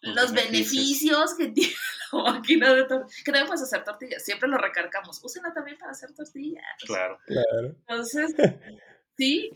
los, 0.01 0.31
beneficios. 0.31 1.35
que 1.35 1.47
tiene 1.51 1.73
la 2.13 2.33
máquina 2.33 2.73
de 2.73 2.85
tortillas. 2.85 3.23
Que 3.23 3.31
no 3.31 3.45
puedes 3.45 3.63
hacer 3.63 3.83
tortillas, 3.83 4.23
siempre 4.23 4.49
lo 4.49 4.57
recargamos. 4.57 5.23
Úsenla 5.23 5.53
también 5.53 5.77
para 5.77 5.91
hacer 5.91 6.13
tortillas. 6.13 6.63
Claro, 6.85 7.17
claro. 7.25 7.75
Entonces, 7.87 8.35
sí, 9.17 9.51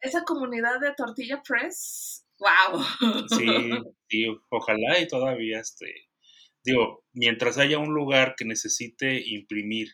Esa, 0.00 0.24
comunidad 0.24 0.80
de 0.80 0.92
Tortilla 0.94 1.42
Press, 1.46 2.26
wow. 2.38 2.82
Sí, 3.28 3.70
sí, 4.08 4.26
ojalá 4.50 4.98
y 4.98 5.08
todavía 5.08 5.60
este. 5.60 6.08
Digo, 6.62 7.04
mientras 7.12 7.58
haya 7.58 7.78
un 7.78 7.92
lugar 7.92 8.34
que 8.36 8.46
necesite 8.46 9.22
imprimir 9.26 9.88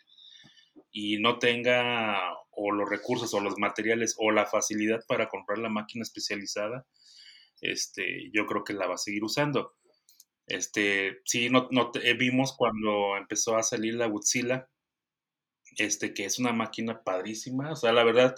y 0.93 1.19
no 1.19 1.39
tenga 1.39 2.21
o 2.51 2.73
los 2.73 2.89
recursos 2.89 3.33
o 3.35 3.41
los 3.41 3.59
materiales 3.59 4.15
o 4.19 4.31
la 4.31 4.47
facilidad 4.47 5.01
para 5.09 5.29
comprar 5.29 5.59
la 5.59 5.69
máquina 5.69 6.03
especializada, 6.03 6.87
este, 7.61 8.31
yo 8.33 8.47
creo 8.47 8.65
que 8.65 8.73
la 8.73 8.87
va 8.87 8.95
a 8.95 8.99
seguir 8.99 9.25
usando. 9.25 9.75
Este, 10.51 11.21
sí, 11.25 11.49
no, 11.51 11.69
no 11.71 11.93
vimos 12.19 12.55
cuando 12.57 13.17
empezó 13.17 13.57
a 13.57 13.63
salir 13.63 13.95
la 13.95 14.07
Godzilla, 14.07 14.69
este, 15.77 16.13
que 16.13 16.25
es 16.25 16.39
una 16.39 16.53
máquina 16.53 17.03
padrísima. 17.03 17.73
O 17.73 17.77
sea, 17.77 17.93
la 17.93 18.05
verdad, 18.05 18.35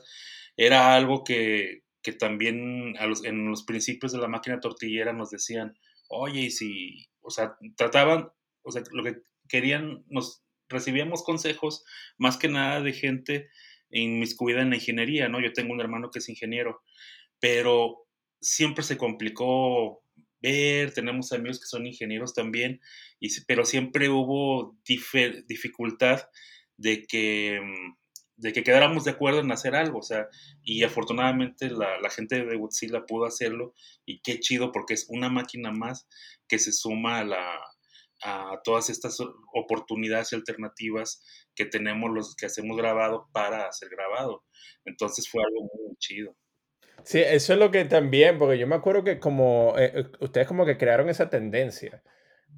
era 0.56 0.94
algo 0.94 1.24
que, 1.24 1.82
que 2.02 2.12
también 2.12 2.94
en 2.98 3.48
los 3.48 3.64
principios 3.64 4.12
de 4.12 4.18
la 4.18 4.28
máquina 4.28 4.60
tortillera 4.60 5.12
nos 5.12 5.30
decían, 5.30 5.78
oye, 6.08 6.42
y 6.42 6.50
si, 6.50 7.06
o 7.20 7.30
sea, 7.30 7.56
trataban, 7.76 8.30
o 8.62 8.70
sea, 8.72 8.82
lo 8.90 9.02
que 9.04 9.22
querían, 9.48 10.04
nos 10.08 10.42
recibíamos 10.68 11.22
consejos 11.22 11.84
más 12.18 12.36
que 12.36 12.48
nada 12.48 12.80
de 12.80 12.92
gente 12.92 13.48
inmiscuida 13.90 14.62
en 14.62 14.70
la 14.70 14.76
ingeniería, 14.76 15.28
¿no? 15.28 15.40
Yo 15.40 15.52
tengo 15.52 15.72
un 15.72 15.80
hermano 15.80 16.10
que 16.10 16.18
es 16.18 16.28
ingeniero, 16.28 16.82
pero 17.40 18.06
siempre 18.40 18.82
se 18.82 18.96
complicó 18.96 20.01
ver, 20.42 20.92
tenemos 20.94 21.32
amigos 21.32 21.60
que 21.60 21.66
son 21.66 21.86
ingenieros 21.86 22.34
también, 22.34 22.80
y, 23.20 23.28
pero 23.46 23.64
siempre 23.64 24.08
hubo 24.08 24.76
dificultad 25.48 26.22
de 26.76 27.04
que, 27.06 27.60
mm, 27.62 27.96
de 28.36 28.52
que 28.52 28.62
quedáramos 28.64 29.04
de 29.04 29.12
acuerdo 29.12 29.40
en 29.40 29.52
hacer 29.52 29.74
algo, 29.76 29.98
o 30.00 30.02
sea, 30.02 30.26
y 30.64 30.82
afortunadamente 30.84 31.70
la, 31.70 32.00
la 32.00 32.10
gente 32.10 32.44
de 32.44 32.56
Godzilla 32.56 33.06
pudo 33.06 33.24
hacerlo 33.26 33.74
y 34.04 34.20
qué 34.22 34.40
chido 34.40 34.72
porque 34.72 34.94
es 34.94 35.06
una 35.08 35.28
máquina 35.28 35.70
más 35.70 36.08
que 36.48 36.58
se 36.58 36.72
suma 36.72 37.18
a, 37.20 37.24
la, 37.24 37.60
a 38.22 38.60
todas 38.64 38.90
estas 38.90 39.18
oportunidades 39.54 40.32
y 40.32 40.36
alternativas 40.36 41.22
que 41.54 41.66
tenemos 41.66 42.10
los 42.10 42.34
que 42.36 42.46
hacemos 42.46 42.76
grabado 42.76 43.28
para 43.32 43.66
hacer 43.68 43.88
grabado. 43.90 44.44
Entonces 44.84 45.28
fue 45.28 45.42
algo 45.44 45.68
muy 45.74 45.96
chido. 45.98 46.36
Sí, 47.04 47.20
eso 47.20 47.52
es 47.54 47.58
lo 47.58 47.70
que 47.70 47.84
también, 47.84 48.38
porque 48.38 48.58
yo 48.58 48.66
me 48.66 48.74
acuerdo 48.76 49.02
que 49.04 49.18
como 49.18 49.74
eh, 49.78 49.92
eh, 49.94 50.04
ustedes 50.20 50.46
como 50.46 50.64
que 50.64 50.76
crearon 50.78 51.08
esa 51.08 51.28
tendencia 51.30 52.02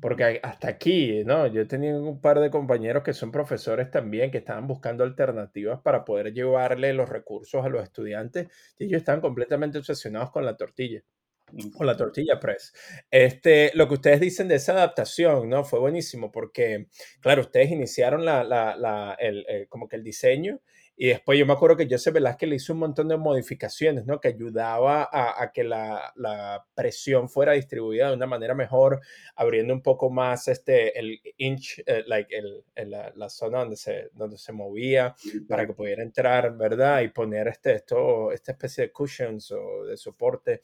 porque 0.00 0.40
hasta 0.42 0.68
aquí, 0.68 1.24
¿no? 1.24 1.46
Yo 1.46 1.66
tenía 1.68 1.96
un 1.96 2.20
par 2.20 2.40
de 2.40 2.50
compañeros 2.50 3.02
que 3.04 3.14
son 3.14 3.32
profesores 3.32 3.90
también, 3.90 4.30
que 4.30 4.38
estaban 4.38 4.66
buscando 4.66 5.04
alternativas 5.04 5.80
para 5.82 6.04
poder 6.04 6.34
llevarle 6.34 6.92
los 6.92 7.08
recursos 7.08 7.64
a 7.64 7.68
los 7.70 7.82
estudiantes 7.84 8.48
y 8.78 8.86
ellos 8.86 8.98
estaban 8.98 9.20
completamente 9.22 9.78
obsesionados 9.78 10.30
con 10.32 10.44
la 10.44 10.56
tortilla, 10.56 11.02
con 11.76 11.86
la 11.86 11.96
tortilla 11.96 12.40
press. 12.40 12.72
Este, 13.10 13.70
lo 13.74 13.86
que 13.88 13.94
ustedes 13.94 14.20
dicen 14.20 14.48
de 14.48 14.56
esa 14.56 14.72
adaptación, 14.72 15.48
¿no? 15.48 15.64
Fue 15.64 15.78
buenísimo 15.78 16.32
porque, 16.32 16.86
claro, 17.20 17.42
ustedes 17.42 17.70
iniciaron 17.70 18.24
la, 18.24 18.42
la, 18.44 18.76
la 18.76 19.16
el, 19.18 19.44
eh, 19.48 19.66
como 19.68 19.88
que 19.88 19.96
el 19.96 20.02
diseño 20.04 20.60
y 20.96 21.08
después 21.08 21.36
yo 21.38 21.44
me 21.44 21.52
acuerdo 21.52 21.76
que 21.76 21.88
Joseph 21.90 22.14
Velázquez 22.14 22.48
le 22.48 22.56
hizo 22.56 22.72
un 22.72 22.78
montón 22.78 23.08
de 23.08 23.16
modificaciones, 23.16 24.06
¿no? 24.06 24.20
Que 24.20 24.28
ayudaba 24.28 25.08
a, 25.10 25.50
que 25.52 25.64
la, 25.64 26.12
la, 26.14 26.64
presión 26.74 27.28
fuera 27.28 27.52
distribuida 27.52 28.08
de 28.08 28.16
una 28.16 28.26
manera 28.26 28.54
mejor, 28.54 29.00
abriendo 29.34 29.74
un 29.74 29.82
poco 29.82 30.10
más 30.10 30.46
este, 30.48 30.96
el 30.98 31.20
inch, 31.38 31.82
eh, 31.86 32.04
like 32.06 32.36
el, 32.36 32.90
la, 32.90 33.12
la, 33.16 33.28
zona 33.28 33.60
donde 33.60 33.76
se, 33.76 34.10
donde 34.12 34.38
se 34.38 34.52
movía 34.52 35.14
para 35.48 35.66
que 35.66 35.72
pudiera 35.72 36.02
entrar, 36.02 36.56
¿verdad? 36.56 37.02
Y 37.02 37.08
poner 37.08 37.48
este, 37.48 37.74
esto, 37.74 38.30
esta 38.30 38.52
especie 38.52 38.84
de 38.84 38.92
cushions 38.92 39.50
o 39.50 39.84
de 39.86 39.96
soporte. 39.96 40.60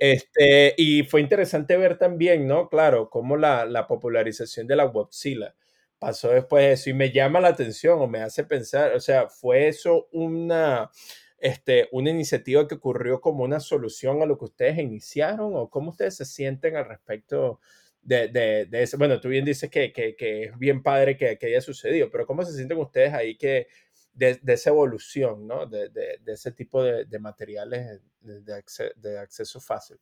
este, 0.00 0.74
y 0.76 1.04
fue 1.04 1.20
interesante 1.20 1.76
ver 1.76 1.96
también, 1.96 2.46
¿no? 2.46 2.68
Claro, 2.68 3.08
cómo 3.08 3.36
la, 3.36 3.64
la 3.66 3.86
popularización 3.86 4.66
de 4.66 4.76
la 4.76 4.86
Webzilla 4.86 5.54
pasó 6.00 6.30
después 6.30 6.64
de 6.64 6.72
eso 6.72 6.90
y 6.90 6.94
me 6.94 7.12
llama 7.12 7.40
la 7.40 7.48
atención 7.48 8.00
o 8.00 8.08
me 8.08 8.22
hace 8.22 8.42
pensar, 8.42 8.96
o 8.96 9.00
sea, 9.00 9.28
¿fue 9.28 9.68
eso 9.68 10.08
una, 10.12 10.90
este, 11.38 11.88
una 11.92 12.10
iniciativa 12.10 12.66
que 12.66 12.76
ocurrió 12.76 13.20
como 13.20 13.44
una 13.44 13.60
solución 13.60 14.22
a 14.22 14.26
lo 14.26 14.38
que 14.38 14.46
ustedes 14.46 14.78
iniciaron 14.78 15.52
o 15.54 15.68
cómo 15.68 15.90
ustedes 15.90 16.16
se 16.16 16.24
sienten 16.24 16.76
al 16.76 16.88
respecto 16.88 17.60
de, 18.02 18.28
de, 18.28 18.66
de 18.66 18.82
eso? 18.82 18.96
Bueno, 18.96 19.20
tú 19.20 19.28
bien 19.28 19.44
dices 19.44 19.70
que, 19.70 19.92
que, 19.92 20.16
que 20.16 20.44
es 20.44 20.58
bien 20.58 20.82
padre 20.82 21.18
que, 21.18 21.36
que, 21.38 21.46
haya 21.48 21.60
sucedido, 21.60 22.10
pero 22.10 22.26
¿cómo 22.26 22.44
se 22.44 22.54
sienten 22.54 22.78
ustedes 22.78 23.12
ahí 23.12 23.36
que 23.36 23.68
de, 24.14 24.40
esa 24.46 24.70
evolución, 24.70 25.46
¿no? 25.46 25.66
de, 25.66 25.90
ese 26.26 26.50
tipo 26.52 26.82
de, 26.82 27.18
materiales 27.18 28.00
de, 28.20 29.18
acceso 29.18 29.60
fácil? 29.60 29.98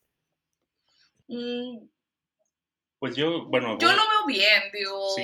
Mm, 1.26 1.88
pues 2.98 3.14
yo, 3.14 3.46
bueno. 3.46 3.78
Yo 3.78 3.88
lo 3.88 4.08
veo 4.08 4.26
bien, 4.26 4.62
digo. 4.72 5.14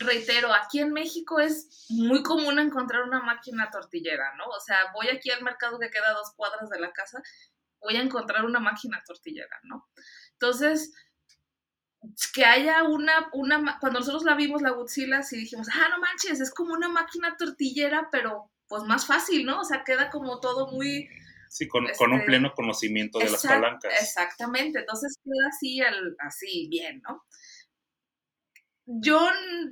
reitero, 0.00 0.52
aquí 0.52 0.80
en 0.80 0.92
México 0.92 1.40
es 1.40 1.86
muy 1.88 2.22
común 2.22 2.58
encontrar 2.58 3.04
una 3.04 3.20
máquina 3.20 3.70
tortillera, 3.70 4.34
¿no? 4.36 4.44
O 4.46 4.60
sea, 4.60 4.92
voy 4.92 5.08
aquí 5.08 5.30
al 5.30 5.42
mercado 5.42 5.78
que 5.78 5.90
queda 5.90 6.10
a 6.10 6.14
dos 6.14 6.32
cuadras 6.36 6.68
de 6.68 6.80
la 6.80 6.92
casa, 6.92 7.22
voy 7.80 7.96
a 7.96 8.02
encontrar 8.02 8.44
una 8.44 8.60
máquina 8.60 9.02
tortillera, 9.06 9.58
¿no? 9.62 9.88
Entonces, 10.32 10.92
que 12.34 12.44
haya 12.44 12.84
una, 12.84 13.28
una, 13.32 13.78
cuando 13.80 14.00
nosotros 14.00 14.24
la 14.24 14.34
vimos, 14.34 14.62
la 14.62 14.70
Godzilla, 14.70 15.22
sí 15.22 15.36
dijimos, 15.36 15.68
ah, 15.72 15.88
no 15.90 15.98
manches, 15.98 16.40
es 16.40 16.52
como 16.52 16.74
una 16.74 16.88
máquina 16.88 17.36
tortillera, 17.36 18.08
pero 18.12 18.50
pues 18.68 18.82
más 18.82 19.06
fácil, 19.06 19.46
¿no? 19.46 19.60
O 19.60 19.64
sea, 19.64 19.84
queda 19.84 20.10
como 20.10 20.40
todo 20.40 20.70
muy 20.70 21.08
Sí, 21.48 21.66
con, 21.68 21.86
con, 21.96 22.10
un 22.12 22.18
este, 22.18 22.26
pleno 22.26 22.52
conocimiento 22.54 23.18
de 23.18 23.30
las 23.30 23.42
palancas. 23.42 23.92
Exactamente, 24.00 24.80
entonces 24.80 25.18
queda 25.22 25.48
así, 25.48 25.80
así 26.18 26.68
bien, 26.68 27.02
¿no? 27.02 27.24
Yo, 28.90 29.20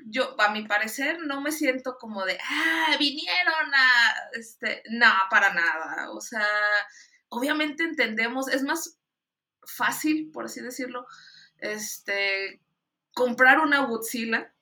yo, 0.06 0.38
a 0.38 0.50
mi 0.50 0.66
parecer, 0.66 1.20
no 1.20 1.40
me 1.40 1.50
siento 1.50 1.96
como 1.98 2.24
de, 2.26 2.38
ah, 2.38 2.96
vinieron 2.98 3.74
a, 3.74 4.14
este, 4.34 4.82
no, 4.90 5.10
para 5.30 5.54
nada. 5.54 6.10
O 6.10 6.20
sea, 6.20 6.46
obviamente 7.28 7.82
entendemos, 7.82 8.48
es 8.48 8.62
más 8.62 8.98
fácil, 9.62 10.30
por 10.32 10.44
así 10.44 10.60
decirlo, 10.60 11.06
este, 11.58 12.60
comprar 13.14 13.60
una 13.60 13.86
Godzilla 13.86 14.54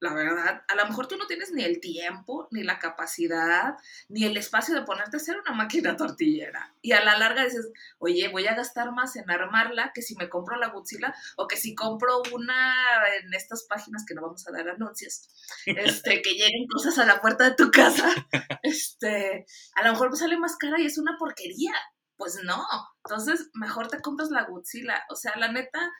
la 0.00 0.14
verdad. 0.14 0.62
A 0.68 0.74
lo 0.76 0.86
mejor 0.86 1.08
tú 1.08 1.16
no 1.16 1.26
tienes 1.26 1.50
ni 1.52 1.64
el 1.64 1.80
tiempo, 1.80 2.48
ni 2.50 2.62
la 2.62 2.78
capacidad, 2.78 3.76
ni 4.08 4.24
el 4.24 4.36
espacio 4.36 4.74
de 4.74 4.82
ponerte 4.82 5.16
a 5.16 5.20
hacer 5.20 5.36
una 5.38 5.52
máquina 5.52 5.96
tortillera. 5.96 6.72
Y 6.82 6.92
a 6.92 7.04
la 7.04 7.18
larga 7.18 7.44
dices, 7.44 7.68
oye, 7.98 8.28
voy 8.28 8.46
a 8.46 8.54
gastar 8.54 8.92
más 8.92 9.16
en 9.16 9.28
armarla 9.30 9.92
que 9.92 10.02
si 10.02 10.14
me 10.14 10.28
compro 10.28 10.56
la 10.56 10.68
Godzilla 10.68 11.14
o 11.36 11.48
que 11.48 11.56
si 11.56 11.74
compro 11.74 12.22
una 12.32 12.74
en 13.20 13.34
estas 13.34 13.64
páginas 13.64 14.04
que 14.06 14.14
no 14.14 14.22
vamos 14.22 14.46
a 14.46 14.52
dar 14.52 14.68
anuncios, 14.68 15.28
este, 15.66 16.22
que 16.22 16.30
lleguen 16.30 16.66
cosas 16.72 16.98
a 16.98 17.04
la 17.04 17.20
puerta 17.20 17.44
de 17.44 17.56
tu 17.56 17.70
casa. 17.70 18.08
Este, 18.60 19.46
a 19.76 19.84
lo 19.84 19.92
mejor 19.92 20.10
me 20.10 20.16
sale 20.16 20.36
más 20.36 20.56
cara 20.56 20.80
y 20.80 20.84
es 20.84 20.98
una 20.98 21.16
porquería. 21.18 21.72
Pues 22.16 22.40
no. 22.44 22.66
Entonces, 23.04 23.48
mejor 23.54 23.88
te 23.88 24.00
compras 24.00 24.30
la 24.30 24.44
Godzilla. 24.44 25.04
O 25.10 25.16
sea, 25.16 25.36
la 25.36 25.50
neta, 25.50 25.90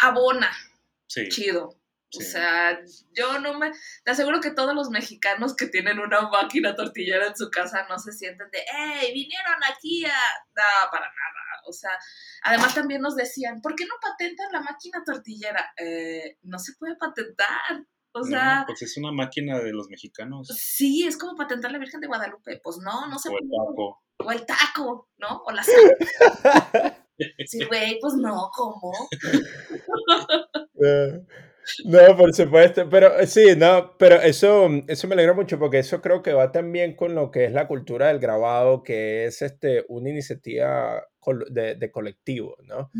abona. 0.00 0.50
Sí. 1.06 1.28
Chido 1.28 1.80
o 2.18 2.20
sea, 2.20 2.80
yo 3.12 3.38
no 3.38 3.58
me... 3.58 3.70
Te 4.04 4.10
aseguro 4.10 4.40
que 4.40 4.50
todos 4.50 4.74
los 4.74 4.90
mexicanos 4.90 5.54
que 5.54 5.66
tienen 5.66 6.00
una 6.00 6.22
máquina 6.28 6.74
tortillera 6.74 7.26
en 7.26 7.36
su 7.36 7.50
casa 7.50 7.86
no 7.88 7.98
se 7.98 8.12
sienten 8.12 8.50
de, 8.50 8.58
¡hey, 8.72 9.12
vinieron 9.14 9.62
aquí 9.72 10.04
a... 10.04 10.08
No, 10.08 10.90
para 10.90 11.06
nada. 11.06 11.62
O 11.66 11.72
sea, 11.72 11.90
además 12.42 12.74
también 12.74 13.00
nos 13.00 13.14
decían, 13.14 13.60
¿por 13.60 13.76
qué 13.76 13.84
no 13.86 13.94
patentan 14.00 14.50
la 14.52 14.60
máquina 14.60 15.02
tortillera? 15.04 15.72
Eh, 15.76 16.38
no 16.42 16.58
se 16.58 16.72
puede 16.78 16.96
patentar. 16.96 17.86
O 18.12 18.24
sea... 18.24 18.64
pues 18.66 18.82
es 18.82 18.96
una 18.96 19.12
máquina 19.12 19.60
de 19.60 19.72
los 19.72 19.88
mexicanos. 19.88 20.48
Sí, 20.48 21.06
es 21.06 21.16
como 21.16 21.36
patentar 21.36 21.70
la 21.70 21.78
Virgen 21.78 22.00
de 22.00 22.08
Guadalupe. 22.08 22.60
Pues 22.62 22.78
no, 22.78 23.06
no 23.06 23.18
se 23.20 23.28
o 23.28 23.32
puede. 23.32 23.44
El 23.44 23.50
taco. 23.50 24.02
O 24.18 24.32
el 24.32 24.46
taco, 24.46 25.08
¿no? 25.18 25.42
O 25.44 25.52
la 25.52 25.62
Sí, 27.46 27.64
güey, 27.66 27.98
pues 28.00 28.14
no, 28.14 28.50
¿cómo? 28.52 28.92
No, 31.84 32.16
por 32.16 32.34
supuesto, 32.34 32.88
pero 32.88 33.18
eh, 33.18 33.26
sí, 33.26 33.54
no, 33.56 33.96
pero 33.98 34.16
eso, 34.16 34.68
eso 34.86 35.08
me 35.08 35.14
alegra 35.14 35.34
mucho 35.34 35.58
porque 35.58 35.78
eso 35.78 36.00
creo 36.00 36.22
que 36.22 36.32
va 36.32 36.52
también 36.52 36.94
con 36.94 37.14
lo 37.14 37.30
que 37.30 37.44
es 37.44 37.52
la 37.52 37.66
cultura 37.66 38.08
del 38.08 38.18
grabado, 38.18 38.82
que 38.82 39.26
es 39.26 39.42
este, 39.42 39.84
una 39.88 40.10
iniciativa 40.10 41.06
de, 41.50 41.90
colectivo, 41.90 42.56
¿no? 42.64 42.90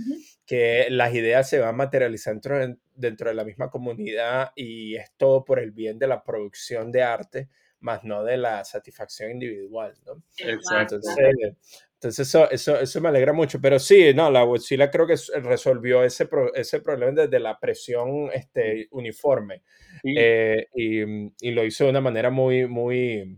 Que 0.46 0.88
las 0.90 1.14
ideas 1.14 1.48
se 1.48 1.58
van 1.58 1.76
materializando 1.76 2.48
dentro, 2.48 2.80
dentro 2.94 3.28
de 3.30 3.34
la 3.34 3.44
misma 3.44 3.70
comunidad 3.70 4.50
y 4.54 4.96
es 4.96 5.12
todo 5.16 5.44
por 5.44 5.58
el 5.58 5.72
bien 5.72 5.98
de 5.98 6.06
la 6.06 6.22
producción 6.22 6.92
de 6.92 7.02
arte, 7.02 7.48
más 7.80 8.04
no 8.04 8.24
de 8.24 8.36
la 8.36 8.64
satisfacción 8.64 9.30
individual, 9.30 9.94
¿no? 10.06 10.22
Exacto. 10.38 10.96
Entonces, 10.96 11.56
eso, 12.02 12.50
eso, 12.50 12.80
eso 12.80 13.00
me 13.00 13.08
alegra 13.08 13.32
mucho. 13.32 13.60
Pero 13.60 13.78
sí, 13.78 14.12
no, 14.14 14.30
la 14.30 14.42
Godzilla 14.42 14.90
creo 14.90 15.06
que 15.06 15.16
resolvió 15.40 16.02
ese, 16.02 16.28
ese 16.54 16.80
problema 16.80 17.22
desde 17.22 17.40
la 17.40 17.58
presión 17.58 18.30
este, 18.32 18.88
uniforme. 18.90 19.62
Eh, 20.04 20.66
y, 20.74 21.02
y, 21.40 21.50
lo 21.50 21.64
hizo 21.64 21.84
de 21.84 21.90
una 21.90 22.00
manera 22.00 22.30
muy, 22.30 22.66
muy, 22.66 23.36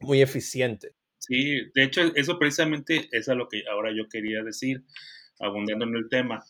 muy 0.00 0.22
eficiente. 0.22 0.92
Sí, 1.18 1.70
de 1.74 1.84
hecho, 1.84 2.02
eso 2.14 2.38
precisamente 2.38 3.08
es 3.12 3.28
a 3.28 3.34
lo 3.34 3.48
que 3.48 3.62
ahora 3.70 3.90
yo 3.94 4.08
quería 4.08 4.42
decir, 4.42 4.84
abundando 5.40 5.84
en 5.84 5.96
el 5.96 6.08
tema. 6.08 6.44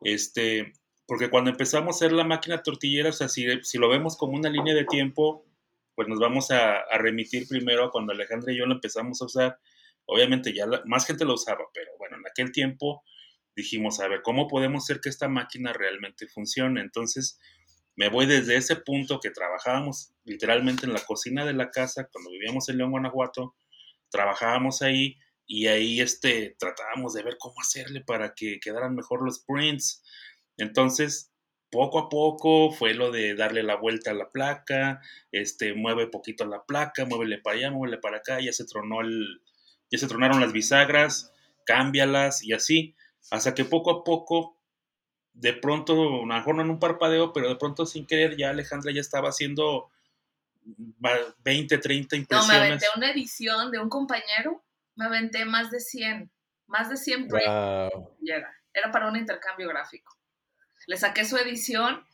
Este, 0.00 0.72
porque 1.06 1.30
cuando 1.30 1.50
empezamos 1.50 1.94
a 1.94 1.98
hacer 1.98 2.12
la 2.12 2.24
máquina 2.24 2.62
tortillera, 2.62 3.10
o 3.10 3.12
sea, 3.12 3.28
si, 3.28 3.46
si 3.62 3.78
lo 3.78 3.88
vemos 3.88 4.16
como 4.16 4.32
una 4.32 4.50
línea 4.50 4.74
de 4.74 4.84
tiempo, 4.84 5.46
pues 5.94 6.08
nos 6.08 6.18
vamos 6.18 6.50
a, 6.50 6.78
a 6.78 6.98
remitir 6.98 7.46
primero 7.46 7.84
a 7.84 7.90
cuando 7.90 8.12
Alejandra 8.12 8.52
y 8.52 8.58
yo 8.58 8.66
lo 8.66 8.74
empezamos 8.74 9.20
a 9.22 9.26
usar 9.26 9.58
Obviamente 10.06 10.52
ya 10.52 10.66
más 10.86 11.06
gente 11.06 11.24
lo 11.24 11.34
usaba, 11.34 11.64
pero 11.72 11.90
bueno, 11.98 12.16
en 12.16 12.26
aquel 12.26 12.52
tiempo 12.52 13.02
dijimos, 13.54 14.00
a 14.00 14.08
ver, 14.08 14.22
¿cómo 14.22 14.48
podemos 14.48 14.84
hacer 14.84 15.00
que 15.00 15.08
esta 15.08 15.28
máquina 15.28 15.72
realmente 15.72 16.26
funcione? 16.26 16.80
Entonces, 16.80 17.38
me 17.94 18.08
voy 18.08 18.26
desde 18.26 18.56
ese 18.56 18.76
punto 18.76 19.20
que 19.20 19.30
trabajábamos 19.30 20.12
literalmente 20.24 20.86
en 20.86 20.92
la 20.92 21.04
cocina 21.04 21.44
de 21.44 21.52
la 21.52 21.70
casa, 21.70 22.08
cuando 22.10 22.30
vivíamos 22.30 22.68
en 22.68 22.78
León, 22.78 22.90
Guanajuato, 22.90 23.54
trabajábamos 24.10 24.82
ahí 24.82 25.18
y 25.46 25.66
ahí 25.66 26.00
este, 26.00 26.56
tratábamos 26.58 27.12
de 27.12 27.22
ver 27.22 27.36
cómo 27.38 27.60
hacerle 27.60 28.00
para 28.00 28.34
que 28.34 28.58
quedaran 28.60 28.94
mejor 28.94 29.24
los 29.24 29.40
prints. 29.40 30.02
Entonces, 30.56 31.30
poco 31.70 31.98
a 31.98 32.08
poco 32.08 32.70
fue 32.70 32.94
lo 32.94 33.10
de 33.10 33.34
darle 33.34 33.62
la 33.62 33.76
vuelta 33.76 34.12
a 34.12 34.14
la 34.14 34.30
placa, 34.30 35.00
este, 35.30 35.74
mueve 35.74 36.06
poquito 36.06 36.46
la 36.46 36.64
placa, 36.64 37.04
muévele 37.04 37.38
para 37.38 37.56
allá, 37.56 37.70
muévele 37.70 37.98
para 37.98 38.18
acá, 38.18 38.40
ya 38.40 38.52
se 38.52 38.64
tronó 38.64 39.00
el, 39.00 39.42
ya 39.92 39.98
se 39.98 40.08
tronaron 40.08 40.40
las 40.40 40.52
bisagras, 40.52 41.32
cámbialas 41.64 42.42
y 42.42 42.52
así, 42.54 42.96
hasta 43.30 43.54
que 43.54 43.64
poco 43.64 43.90
a 43.92 44.02
poco, 44.04 44.58
de 45.34 45.52
pronto, 45.52 45.92
a 45.92 45.96
lo 45.96 46.26
mejor 46.26 46.56
no 46.56 46.62
en 46.62 46.70
un 46.70 46.80
parpadeo, 46.80 47.32
pero 47.32 47.48
de 47.48 47.56
pronto 47.56 47.86
sin 47.86 48.06
querer, 48.06 48.36
ya 48.36 48.50
Alejandra 48.50 48.90
ya 48.92 49.00
estaba 49.00 49.28
haciendo 49.28 49.90
20, 50.64 51.78
30 51.78 52.16
No, 52.16 52.22
impresiones. 52.22 52.48
me 52.48 52.54
aventé 52.66 52.86
una 52.96 53.10
edición 53.10 53.70
de 53.70 53.78
un 53.78 53.88
compañero, 53.88 54.62
me 54.96 55.06
aventé 55.06 55.44
más 55.44 55.70
de 55.70 55.80
100, 55.80 56.30
más 56.66 56.88
de 56.90 56.96
100 56.96 57.28
prints 57.28 57.46
Wow. 57.48 58.16
y 58.20 58.30
era, 58.30 58.52
era 58.72 58.90
para 58.90 59.08
un 59.08 59.16
intercambio 59.16 59.68
gráfico. 59.68 60.16
Le 60.86 60.96
saqué 60.96 61.24
su 61.24 61.36
edición 61.36 62.04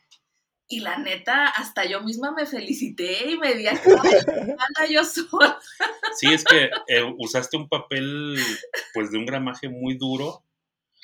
y 0.71 0.81
la 0.81 0.99
neta, 0.99 1.47
hasta 1.47 1.83
yo 1.85 2.01
misma 2.01 2.31
me 2.31 2.45
felicité 2.45 3.31
y 3.31 3.37
me 3.39 3.55
di 3.55 3.67
anda 3.67 4.85
yo 4.89 5.03
sola. 5.03 5.59
Sí, 6.15 6.27
es 6.31 6.43
que 6.43 6.69
eh, 6.87 7.03
usaste 7.17 7.57
un 7.57 7.67
papel 7.67 8.37
pues 8.93 9.11
de 9.11 9.17
un 9.17 9.25
gramaje 9.25 9.67
muy 9.69 9.97
duro, 9.97 10.43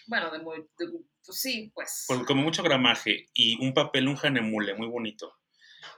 Bueno, 0.07 0.29
de 0.31 0.39
muy, 0.39 0.57
de- 0.77 0.91
pues 1.25 1.39
sí, 1.39 1.71
pues. 1.73 2.05
pues 2.07 2.19
como 2.21 2.43
mucho 2.43 2.61
gramaje, 2.63 3.27
y 3.33 3.63
un 3.65 3.73
papel, 3.73 4.07
un 4.07 4.15
janemule 4.15 4.75
muy 4.75 4.87
bonito. 4.87 5.33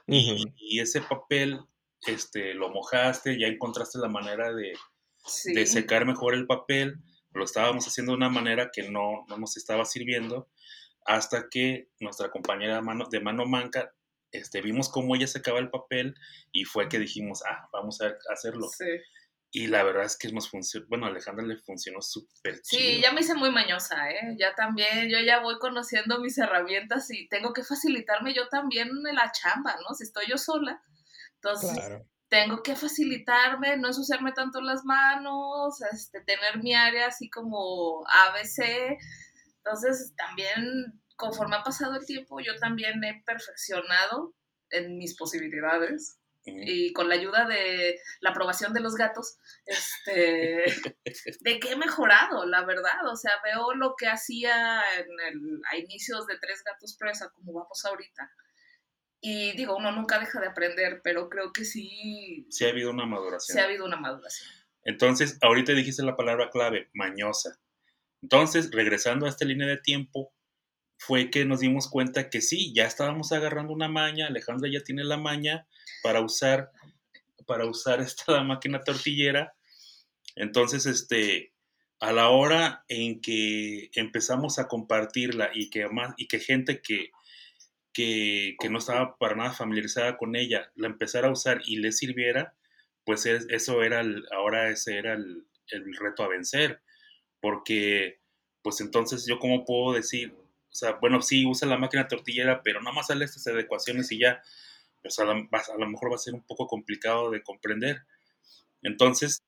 Y, 0.06 0.80
ese 0.80 1.02
papel 1.02 1.60
este, 2.06 2.54
lo 2.54 2.70
mojaste, 2.70 3.38
ya 3.38 3.46
encontraste 3.48 3.98
la 3.98 4.08
manera 4.08 4.52
de, 4.54 4.72
sí. 5.26 5.52
de 5.52 5.66
secar 5.66 6.06
mejor 6.06 6.34
el 6.34 6.46
papel, 6.46 6.96
lo 7.32 7.44
estábamos 7.44 7.86
haciendo 7.86 8.12
de 8.12 8.16
una 8.18 8.30
manera 8.30 8.70
que 8.72 8.88
no, 8.88 9.26
no 9.28 9.36
nos 9.36 9.56
estaba 9.58 9.84
sirviendo, 9.84 10.48
hasta 11.08 11.48
que 11.48 11.88
nuestra 12.00 12.30
compañera 12.30 12.76
de 12.76 12.82
mano, 12.82 13.06
de 13.10 13.20
mano 13.20 13.46
manca, 13.46 13.92
este, 14.30 14.60
vimos 14.60 14.90
cómo 14.90 15.16
ella 15.16 15.26
secaba 15.26 15.58
el 15.58 15.70
papel 15.70 16.14
y 16.52 16.64
fue 16.64 16.88
que 16.88 16.98
dijimos, 16.98 17.42
ah, 17.48 17.66
vamos 17.72 18.00
a 18.02 18.14
hacerlo. 18.30 18.68
Sí. 18.68 18.84
Y 19.50 19.68
la 19.68 19.82
verdad 19.82 20.04
es 20.04 20.18
que 20.18 20.30
nos 20.30 20.50
funcionó, 20.50 20.84
bueno, 20.90 21.06
a 21.06 21.08
Alejandra 21.08 21.46
le 21.46 21.56
funcionó 21.56 22.02
súper 22.02 22.60
Sí, 22.62 22.76
chido. 22.76 23.00
ya 23.02 23.12
me 23.12 23.22
hice 23.22 23.34
muy 23.34 23.50
mañosa, 23.50 24.10
¿eh? 24.10 24.36
Ya 24.38 24.54
también, 24.54 25.08
yo 25.08 25.18
ya 25.20 25.40
voy 25.40 25.58
conociendo 25.58 26.20
mis 26.20 26.36
herramientas 26.36 27.10
y 27.10 27.26
tengo 27.28 27.54
que 27.54 27.64
facilitarme 27.64 28.34
yo 28.34 28.46
también 28.50 28.88
en 28.88 29.14
la 29.14 29.32
chamba, 29.32 29.76
¿no? 29.88 29.94
Si 29.94 30.04
estoy 30.04 30.26
yo 30.28 30.36
sola, 30.36 30.82
entonces 31.36 31.72
Claro. 31.72 32.04
tengo 32.28 32.62
que 32.62 32.76
facilitarme, 32.76 33.78
no 33.78 33.88
ensuciarme 33.88 34.32
tanto 34.32 34.60
las 34.60 34.84
manos, 34.84 35.80
este, 35.90 36.20
tener 36.20 36.58
mi 36.62 36.74
área 36.74 37.06
así 37.06 37.30
como 37.30 38.04
ABC. 38.06 38.98
Entonces, 39.64 40.14
también, 40.16 41.00
conforme 41.16 41.56
ha 41.56 41.62
pasado 41.62 41.96
el 41.96 42.06
tiempo, 42.06 42.40
yo 42.40 42.56
también 42.58 43.02
he 43.04 43.22
perfeccionado 43.24 44.34
en 44.70 44.98
mis 44.98 45.16
posibilidades 45.16 46.18
y 46.44 46.92
con 46.92 47.08
la 47.08 47.14
ayuda 47.14 47.46
de 47.46 48.00
la 48.20 48.30
aprobación 48.30 48.72
de 48.72 48.80
los 48.80 48.94
gatos, 48.94 49.38
este, 49.66 50.64
de 51.40 51.60
que 51.60 51.72
he 51.72 51.76
mejorado, 51.76 52.46
la 52.46 52.64
verdad. 52.64 53.06
O 53.10 53.16
sea, 53.16 53.32
veo 53.44 53.74
lo 53.74 53.94
que 53.96 54.06
hacía 54.06 54.82
en 54.98 55.06
el, 55.26 55.60
a 55.70 55.76
inicios 55.76 56.26
de 56.26 56.38
Tres 56.38 56.62
Gatos 56.64 56.96
Presa, 56.98 57.30
como 57.30 57.52
vamos 57.52 57.84
ahorita. 57.84 58.30
Y 59.20 59.56
digo, 59.56 59.76
uno 59.76 59.90
nunca 59.90 60.20
deja 60.20 60.40
de 60.40 60.46
aprender, 60.46 61.00
pero 61.02 61.28
creo 61.28 61.52
que 61.52 61.64
sí, 61.64 62.46
Sí 62.50 62.64
ha 62.64 62.68
habido 62.68 62.90
una 62.90 63.04
maduración. 63.04 63.56
sí 63.56 63.60
ha 63.60 63.64
habido 63.64 63.84
una 63.84 63.96
maduración. 63.96 64.48
Entonces, 64.84 65.38
ahorita 65.42 65.72
dijiste 65.72 66.02
la 66.04 66.16
palabra 66.16 66.50
clave, 66.50 66.88
mañosa. 66.94 67.58
Entonces, 68.22 68.70
regresando 68.72 69.26
a 69.26 69.28
esta 69.28 69.44
línea 69.44 69.66
de 69.66 69.78
tiempo, 69.78 70.32
fue 70.98 71.30
que 71.30 71.44
nos 71.44 71.60
dimos 71.60 71.88
cuenta 71.90 72.30
que 72.30 72.40
sí, 72.40 72.72
ya 72.74 72.84
estábamos 72.86 73.32
agarrando 73.32 73.72
una 73.72 73.88
maña, 73.88 74.26
Alejandra 74.28 74.70
ya 74.72 74.82
tiene 74.82 75.04
la 75.04 75.16
maña 75.18 75.66
para 76.02 76.20
usar, 76.22 76.72
para 77.46 77.66
usar 77.66 78.00
esta 78.02 78.42
máquina 78.44 78.80
tortillera. 78.82 79.54
Entonces, 80.36 80.86
este, 80.86 81.52
a 82.00 82.12
la 82.12 82.30
hora 82.30 82.84
en 82.88 83.20
que 83.20 83.90
empezamos 83.94 84.58
a 84.58 84.68
compartirla 84.68 85.50
y 85.54 85.70
que 85.70 85.88
más, 85.88 86.14
y 86.16 86.28
que 86.28 86.40
gente 86.40 86.80
que, 86.82 87.10
que, 87.92 88.56
que 88.60 88.70
no 88.70 88.78
estaba 88.78 89.16
para 89.18 89.36
nada 89.36 89.52
familiarizada 89.52 90.16
con 90.16 90.36
ella 90.36 90.70
la 90.74 90.88
empezara 90.88 91.28
a 91.28 91.32
usar 91.32 91.62
y 91.66 91.76
le 91.78 91.92
sirviera, 91.92 92.54
pues 93.04 93.26
es- 93.26 93.46
eso 93.50 93.82
era 93.82 94.00
el, 94.00 94.24
ahora 94.32 94.70
ese 94.70 94.98
era 94.98 95.14
el, 95.14 95.46
el 95.68 95.84
reto 95.98 96.22
a 96.24 96.28
vencer, 96.28 96.82
porque 97.40 98.20
pues 98.62 98.80
entonces 98.80 99.26
yo 99.26 99.38
cómo 99.38 99.64
puedo 99.64 99.94
decir, 99.94 100.34
o 100.70 100.74
sea, 100.74 100.92
bueno, 101.00 101.22
sí, 101.22 101.46
usa 101.46 101.68
la 101.68 101.78
máquina 101.78 102.08
tortillera, 102.08 102.62
pero 102.62 102.80
nada 102.80 102.94
más 102.94 103.06
sale 103.08 103.24
estas 103.24 103.46
adecuaciones 103.46 104.10
y 104.12 104.18
ya, 104.20 104.42
pues 105.02 105.18
a, 105.20 105.24
la- 105.24 105.34
a 105.34 105.78
lo 105.78 105.88
mejor 105.88 106.10
va 106.12 106.16
a 106.16 106.18
ser 106.18 106.34
un 106.34 106.42
poco 106.46 106.66
complicado 106.68 107.30
de 107.30 107.42
comprender. 107.42 108.02
Entonces, 108.82 109.42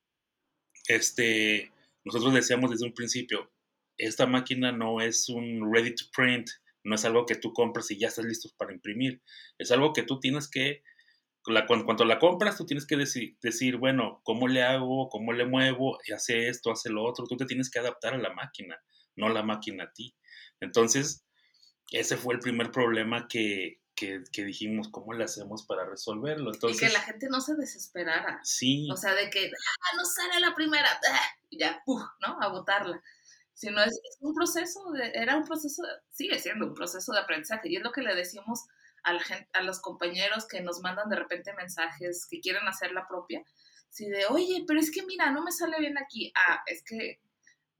este, 0.88 1.70
nosotros 2.04 2.34
decíamos 2.34 2.70
desde 2.70 2.86
un 2.86 2.94
principio, 2.94 3.50
esta 3.96 4.26
máquina 4.26 4.72
no 4.72 5.00
es 5.00 5.28
un 5.28 5.72
ready 5.72 5.94
to 5.94 6.04
print, 6.14 6.48
no 6.84 6.94
es 6.94 7.04
algo 7.04 7.26
que 7.26 7.34
tú 7.36 7.52
compras 7.52 7.90
y 7.90 7.98
ya 7.98 8.08
estás 8.08 8.24
listo 8.24 8.48
para 8.56 8.72
imprimir, 8.72 9.20
es 9.58 9.70
algo 9.70 9.92
que 9.92 10.02
tú 10.02 10.18
tienes 10.20 10.48
que 10.48 10.82
la, 11.46 11.66
cuando, 11.66 11.84
cuando 11.86 12.04
la 12.04 12.18
compras, 12.18 12.56
tú 12.56 12.66
tienes 12.66 12.86
que 12.86 12.96
deci- 12.96 13.36
decir, 13.40 13.76
bueno, 13.78 14.20
¿cómo 14.24 14.48
le 14.48 14.62
hago? 14.62 15.08
¿Cómo 15.08 15.32
le 15.32 15.46
muevo? 15.46 15.98
Hace 16.14 16.48
esto, 16.48 16.70
hace 16.70 16.90
lo 16.90 17.04
otro. 17.04 17.26
Tú 17.26 17.36
te 17.36 17.46
tienes 17.46 17.70
que 17.70 17.78
adaptar 17.78 18.14
a 18.14 18.18
la 18.18 18.32
máquina, 18.32 18.78
no 19.16 19.28
la 19.28 19.42
máquina 19.42 19.84
a 19.84 19.92
ti. 19.92 20.14
Entonces, 20.60 21.24
ese 21.92 22.16
fue 22.16 22.34
el 22.34 22.40
primer 22.40 22.70
problema 22.70 23.26
que, 23.28 23.80
que, 23.94 24.22
que 24.32 24.44
dijimos, 24.44 24.88
¿cómo 24.90 25.12
le 25.14 25.24
hacemos 25.24 25.64
para 25.66 25.84
resolverlo? 25.86 26.50
y 26.50 26.54
Entonces, 26.54 26.80
que 26.88 26.92
la 26.92 27.00
gente 27.00 27.28
no 27.30 27.40
se 27.40 27.54
desesperara. 27.54 28.40
sí, 28.44 28.88
O 28.92 28.96
sea, 28.96 29.14
de 29.14 29.30
que, 29.30 29.46
ah, 29.46 29.96
no 29.96 30.04
sale 30.04 30.40
la 30.40 30.54
primera, 30.54 30.88
ah, 31.10 31.20
y 31.48 31.58
ya. 31.58 31.82
¿no? 31.86 32.38
A 32.40 32.48
botarla. 32.48 33.02
Sino 33.54 33.80
es, 33.82 33.88
es 33.92 34.16
un 34.20 34.34
proceso, 34.34 34.90
de, 34.92 35.10
era 35.14 35.36
un 35.36 35.44
proceso, 35.44 35.82
sigue 36.10 36.38
siendo 36.38 36.66
un 36.66 36.74
proceso 36.74 37.12
de 37.12 37.18
aprendizaje. 37.20 37.68
Y 37.68 37.76
es 37.76 37.82
lo 37.82 37.92
que 37.92 38.00
le 38.02 38.14
decimos 38.14 38.64
a, 39.02 39.12
la 39.12 39.20
gente, 39.20 39.48
a 39.52 39.62
los 39.62 39.80
compañeros 39.80 40.46
que 40.46 40.60
nos 40.60 40.80
mandan 40.80 41.08
de 41.08 41.16
repente 41.16 41.52
mensajes 41.54 42.26
que 42.28 42.40
quieren 42.40 42.66
hacer 42.68 42.92
la 42.92 43.06
propia. 43.06 43.42
Si 43.88 44.08
de, 44.08 44.26
oye, 44.26 44.64
pero 44.66 44.80
es 44.80 44.90
que 44.90 45.04
mira, 45.04 45.30
no 45.30 45.42
me 45.42 45.52
sale 45.52 45.78
bien 45.78 45.98
aquí. 45.98 46.32
Ah, 46.34 46.62
es 46.66 46.82
que 46.84 47.20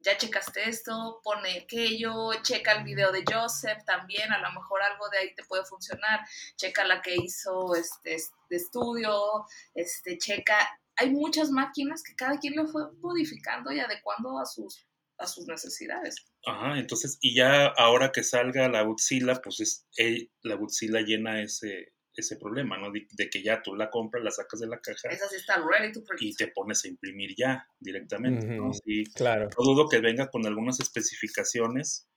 ya 0.00 0.16
checaste 0.16 0.68
esto, 0.68 1.20
pone 1.22 1.58
aquello, 1.58 2.32
checa 2.42 2.72
el 2.72 2.84
video 2.84 3.12
de 3.12 3.22
Joseph 3.30 3.84
también, 3.84 4.32
a 4.32 4.38
lo 4.38 4.50
mejor 4.52 4.82
algo 4.82 5.08
de 5.10 5.18
ahí 5.18 5.34
te 5.34 5.44
puede 5.44 5.64
funcionar, 5.64 6.20
checa 6.56 6.84
la 6.84 7.02
que 7.02 7.14
hizo 7.16 7.74
este, 7.74 8.16
de 8.48 8.56
estudio, 8.56 9.44
este, 9.74 10.16
checa, 10.16 10.56
hay 10.96 11.10
muchas 11.10 11.50
máquinas 11.50 12.02
que 12.02 12.14
cada 12.14 12.38
quien 12.38 12.56
lo 12.56 12.66
fue 12.66 12.90
modificando 13.00 13.72
y 13.72 13.80
adecuando 13.80 14.38
a 14.38 14.46
sus, 14.46 14.86
a 15.20 15.26
sus 15.26 15.46
necesidades. 15.46 16.16
Ajá, 16.46 16.78
entonces, 16.78 17.18
y 17.20 17.34
ya 17.34 17.66
ahora 17.66 18.10
que 18.12 18.22
salga 18.24 18.68
la 18.68 18.82
Godzilla, 18.82 19.34
pues 19.42 19.60
es, 19.60 19.86
eh, 19.98 20.28
la 20.42 20.56
Godzilla 20.56 21.00
llena 21.02 21.42
ese, 21.42 21.92
ese 22.14 22.36
problema, 22.36 22.76
¿no? 22.78 22.90
De, 22.90 23.06
de 23.12 23.30
que 23.30 23.42
ya 23.42 23.62
tú 23.62 23.74
la 23.76 23.88
compras, 23.90 24.24
la 24.24 24.30
sacas 24.30 24.60
de 24.60 24.66
la 24.66 24.80
caja 24.80 25.08
Esa 25.10 25.28
sí 25.28 25.36
está 25.36 25.56
ready 25.64 25.92
to 25.92 26.02
print. 26.04 26.22
y 26.22 26.34
te 26.34 26.48
pones 26.48 26.84
a 26.84 26.88
imprimir 26.88 27.34
ya 27.36 27.66
directamente, 27.78 28.46
¿no? 28.46 28.72
Sí, 28.72 29.04
Claro. 29.14 29.48
no 29.56 29.64
dudo 29.64 29.88
que 29.88 30.00
venga 30.00 30.28
con 30.30 30.44
algunas 30.46 30.80
especificaciones, 30.80 32.08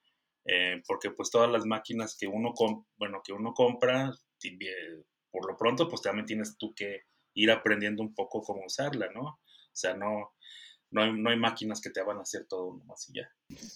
eh, 0.46 0.82
porque 0.88 1.12
pues 1.12 1.30
todas 1.30 1.50
las 1.52 1.66
máquinas 1.66 2.18
que 2.20 2.28
uno, 2.28 2.54
com- 2.54 2.86
bueno, 2.98 3.22
que 3.24 3.34
uno 3.34 3.54
compra, 3.54 4.12
eh, 4.44 5.04
por 5.32 5.50
lo 5.50 5.58
pronto, 5.58 5.88
pues 5.90 6.02
también 6.02 6.26
tienes 6.26 6.58
tú 6.58 6.74
que 6.76 7.02
ir 7.36 7.50
aprendiendo 7.52 8.04
un 8.04 8.14
poco 8.14 8.42
cómo 8.42 8.66
usarla, 8.66 9.10
¿no? 9.14 9.22
O 9.24 9.76
sea, 9.76 9.96
no, 9.96 10.34
no, 10.94 11.04
hay, 11.04 11.12
no 11.14 11.30
hay 11.30 11.38
máquinas 11.38 11.82
que 11.82 11.90
te 11.90 12.02
van 12.02 12.18
a 12.18 12.22
hacer 12.22 12.46
todo 12.48 12.78
nomás 12.78 13.10
y 13.10 13.18
ya, 13.18 13.30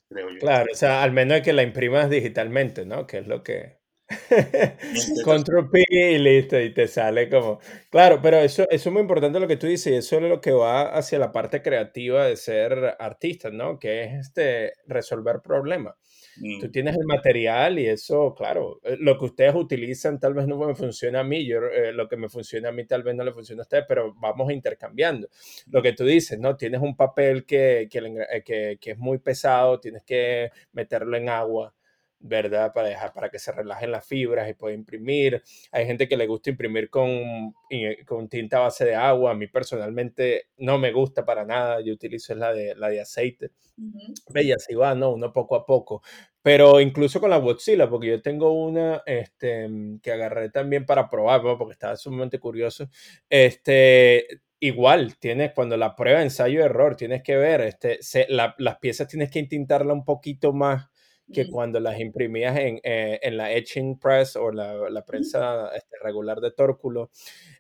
creo 0.07 0.29
yo. 0.29 0.39
Claro, 0.39 0.67
o 0.71 0.75
sea, 0.75 1.03
al 1.03 1.11
menos 1.11 1.41
que 1.41 1.53
la 1.53 1.63
imprimas 1.63 2.09
digitalmente, 2.09 2.85
¿no? 2.85 3.05
Que 3.05 3.19
es 3.19 3.27
lo 3.27 3.43
que... 3.43 3.79
Control 5.25 5.69
P 5.69 5.83
y 5.89 6.17
listo, 6.19 6.59
y 6.59 6.73
te 6.73 6.87
sale 6.87 7.29
como... 7.29 7.59
Claro, 7.89 8.21
pero 8.21 8.37
eso, 8.37 8.65
eso 8.69 8.89
es 8.89 8.93
muy 8.93 9.01
importante 9.01 9.39
lo 9.39 9.47
que 9.47 9.57
tú 9.57 9.67
dices, 9.67 9.91
y 9.91 9.95
eso 9.97 10.17
es 10.17 10.21
lo 10.23 10.39
que 10.39 10.51
va 10.51 10.95
hacia 10.95 11.19
la 11.19 11.31
parte 11.31 11.61
creativa 11.61 12.25
de 12.25 12.37
ser 12.37 12.95
artista, 12.99 13.49
¿no? 13.49 13.79
Que 13.79 14.03
es 14.03 14.27
este, 14.27 14.73
resolver 14.85 15.41
problemas. 15.43 15.95
Mm, 16.39 16.59
Tú 16.59 16.69
tienes 16.71 16.95
el 16.95 17.05
material 17.05 17.79
y 17.79 17.87
eso, 17.87 18.33
claro, 18.35 18.79
eh, 18.83 18.97
lo 18.99 19.17
que 19.17 19.25
ustedes 19.25 19.55
utilizan 19.55 20.19
tal 20.19 20.33
vez 20.33 20.47
no 20.47 20.57
me 20.57 20.75
funciona 20.75 21.21
a 21.21 21.23
mí, 21.23 21.45
yo, 21.45 21.59
eh, 21.65 21.91
lo 21.93 22.07
que 22.07 22.17
me 22.17 22.29
funciona 22.29 22.69
a 22.69 22.71
mí 22.71 22.85
tal 22.85 23.03
vez 23.03 23.15
no 23.15 23.23
le 23.23 23.31
funciona 23.33 23.61
a 23.61 23.63
ustedes, 23.63 23.85
pero 23.87 24.13
vamos 24.15 24.51
intercambiando. 24.51 25.27
Lo 25.71 25.81
que 25.81 25.93
tú 25.93 26.03
dices, 26.05 26.39
¿no? 26.39 26.55
Tienes 26.55 26.81
un 26.81 26.95
papel 26.95 27.45
que, 27.45 27.87
que, 27.89 27.99
eh, 28.31 28.43
que- 28.43 28.77
que 28.79 28.91
es 28.91 28.97
muy 28.97 29.17
pesado, 29.19 29.79
tienes 29.79 30.03
que 30.03 30.51
meterlo 30.73 31.17
en 31.17 31.29
agua, 31.29 31.73
¿verdad? 32.19 32.73
Para 32.73 32.89
dejar, 32.89 33.13
para 33.13 33.29
que 33.29 33.39
se 33.39 33.51
relajen 33.51 33.91
las 33.91 34.05
fibras 34.05 34.49
y 34.49 34.53
pueda 34.53 34.75
imprimir. 34.75 35.41
Hay 35.71 35.85
gente 35.85 36.07
que 36.07 36.17
le 36.17 36.27
gusta 36.27 36.49
imprimir 36.49 36.89
con, 36.89 37.53
y- 37.69 38.03
con 38.05 38.27
tinta 38.29 38.59
base 38.59 38.85
de 38.85 38.95
agua. 38.95 39.31
A 39.31 39.35
mí 39.35 39.47
personalmente 39.47 40.47
no 40.57 40.77
me 40.77 40.91
gusta 40.91 41.25
para 41.25 41.45
nada, 41.45 41.81
yo 41.81 41.93
utilizo 41.93 42.33
la 42.35 42.53
de, 42.53 42.75
la 42.75 42.89
de 42.89 43.01
aceite. 43.01 43.51
Ujú. 43.77 44.13
Ve, 44.29 44.43
y 44.43 44.51
así 44.51 44.73
va, 44.73 44.95
¿no? 44.95 45.11
Uno 45.11 45.31
poco 45.31 45.55
a 45.55 45.65
poco. 45.65 46.01
Pero 46.41 46.79
incluso 46.81 47.19
con 47.19 47.29
la 47.29 47.37
Godzilla, 47.37 47.89
porque 47.89 48.07
yo 48.07 48.21
tengo 48.21 48.51
una 48.51 49.03
este, 49.05 49.67
mm, 49.67 49.99
que 49.99 50.11
agarré 50.11 50.49
también 50.49 50.85
para 50.85 51.09
probar, 51.09 51.43
¿no? 51.43 51.57
porque 51.57 51.73
estaba 51.73 51.95
sumamente 51.95 52.39
curioso. 52.39 52.89
Este, 53.29 54.25
igual, 54.59 55.17
tienes, 55.19 55.51
cuando 55.53 55.77
la 55.77 55.95
prueba 55.95 56.21
ensayo-error, 56.21 56.95
tienes 56.95 57.21
que 57.23 57.35
ver, 57.37 57.61
este, 57.61 58.01
se- 58.01 58.27
la- 58.29 58.55
las 58.57 58.77
piezas 58.79 59.07
tienes 59.07 59.29
que 59.31 59.39
intintarla 59.39 59.93
un 59.93 60.05
poquito 60.05 60.53
más 60.53 60.87
que 61.33 61.45
Mm. 61.45 61.51
cuando 61.51 61.79
las 61.79 61.99
imprimías 61.99 62.57
en, 62.57 62.79
eh, 62.83 63.19
en 63.21 63.37
la 63.37 63.51
etching 63.51 63.99
press 63.99 64.35
o 64.35 64.51
la, 64.51 64.89
la 64.89 65.03
prensa 65.03 65.69
este, 65.75 65.97
regular 66.01 66.39
de 66.39 66.51
tórculo. 66.51 67.11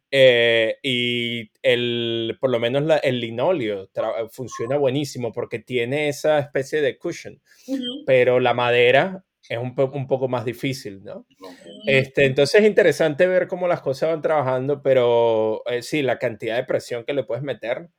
Eh, 0.09 0.77
y 0.83 1.51
el, 1.61 2.37
por 2.39 2.49
lo 2.49 2.59
menos 2.59 2.83
el 3.03 3.19
linóleo 3.19 3.89
funciona 4.31 4.77
buenísimo 4.77 5.33
porque 5.33 5.59
tiene 5.59 6.07
esa 6.07 6.39
especie 6.39 6.81
de 6.81 6.97
cushion, 6.97 7.41
pero 8.05 8.39
la 8.39 8.53
madera 8.53 9.25
es 9.49 9.57
un, 9.57 9.73
un, 9.77 10.07
poco 10.07 10.27
más 10.27 10.45
difícil, 10.45 11.03
¿no? 11.03 11.25
Este, 11.85 12.25
entonces 12.25 12.61
es 12.61 12.67
interesante 12.67 13.27
ver 13.27 13.47
cómo 13.47 13.67
las 13.67 13.81
cosas 13.81 14.09
van 14.09 14.21
trabajando, 14.21 14.81
pero 14.81 15.63
eh, 15.67 15.81
sí, 15.81 16.01
la 16.01 16.19
cantidad 16.19 16.55
de 16.55 16.63
presión 16.63 17.03
que 17.03 17.13
le 17.13 17.23
puedes 17.23 17.43
meter 17.43 17.89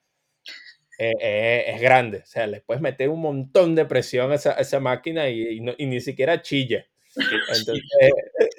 eh, 0.99 1.65
es 1.69 1.81
grande. 1.81 2.19
O 2.19 2.27
sea, 2.27 2.47
le 2.47 2.61
puedes 2.61 2.83
meter 2.83 3.09
un 3.09 3.21
montón 3.21 3.75
de 3.75 3.85
presión 3.85 4.33
a 4.33 4.35
esa, 4.35 4.53
esa 4.55 4.81
máquina 4.81 5.29
y, 5.29 5.61
y, 5.79 5.87
ni 5.87 6.01
siquiera 6.01 6.43
chilla. 6.43 6.87
Entonces, 7.17 7.85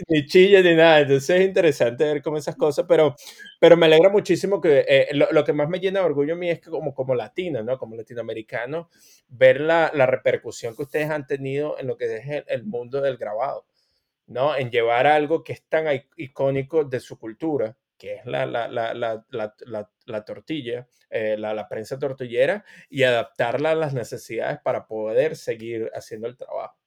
ni 0.07 0.25
chilla 0.25 0.61
ni 0.61 0.75
nada. 0.75 1.01
Entonces 1.01 1.29
es 1.29 1.45
interesante 1.45 2.05
ver 2.05 2.21
cómo 2.21 2.37
esas 2.37 2.55
cosas, 2.55 2.85
pero, 2.87 3.15
pero 3.59 3.75
me 3.77 3.85
alegra 3.85 4.09
muchísimo 4.09 4.61
que 4.61 4.85
eh, 4.87 5.07
lo, 5.13 5.27
lo, 5.31 5.43
que 5.43 5.53
más 5.53 5.69
me 5.69 5.79
llena 5.79 5.99
de 5.99 6.05
orgullo 6.05 6.33
a 6.33 6.37
mí 6.37 6.49
es 6.49 6.61
que 6.61 6.69
como, 6.69 6.93
como 6.93 7.13
latino, 7.13 7.61
¿no? 7.61 7.77
Como 7.77 7.95
latinoamericano, 7.95 8.89
ver 9.27 9.59
la, 9.61 9.91
la 9.93 10.05
repercusión 10.05 10.75
que 10.75 10.83
ustedes 10.83 11.09
han 11.09 11.27
tenido 11.27 11.77
en 11.77 11.87
lo 11.87 11.97
que 11.97 12.17
es 12.17 12.27
el, 12.27 12.45
el 12.47 12.63
mundo 12.63 13.01
del 13.01 13.17
grabado, 13.17 13.65
¿no? 14.27 14.55
En 14.55 14.71
llevar 14.71 15.07
algo 15.07 15.43
que 15.43 15.53
es 15.53 15.63
tan 15.63 15.85
icónico 16.15 16.85
de 16.85 16.99
su 17.01 17.19
cultura, 17.19 17.75
que 17.99 18.15
es 18.15 18.25
la, 18.25 18.45
la, 18.47 18.67
la, 18.69 19.89
la 20.05 20.25
tortilla, 20.25 20.87
eh, 21.09 21.35
la, 21.37 21.67
prensa 21.67 21.99
tortillera, 21.99 22.65
y 22.89 23.03
adaptarla 23.03 23.71
a 23.71 23.75
las 23.75 23.93
necesidades 23.93 24.59
para 24.63 24.87
poder 24.87 25.35
seguir 25.35 25.91
haciendo 25.93 26.27
el 26.27 26.37
trabajo 26.37 26.79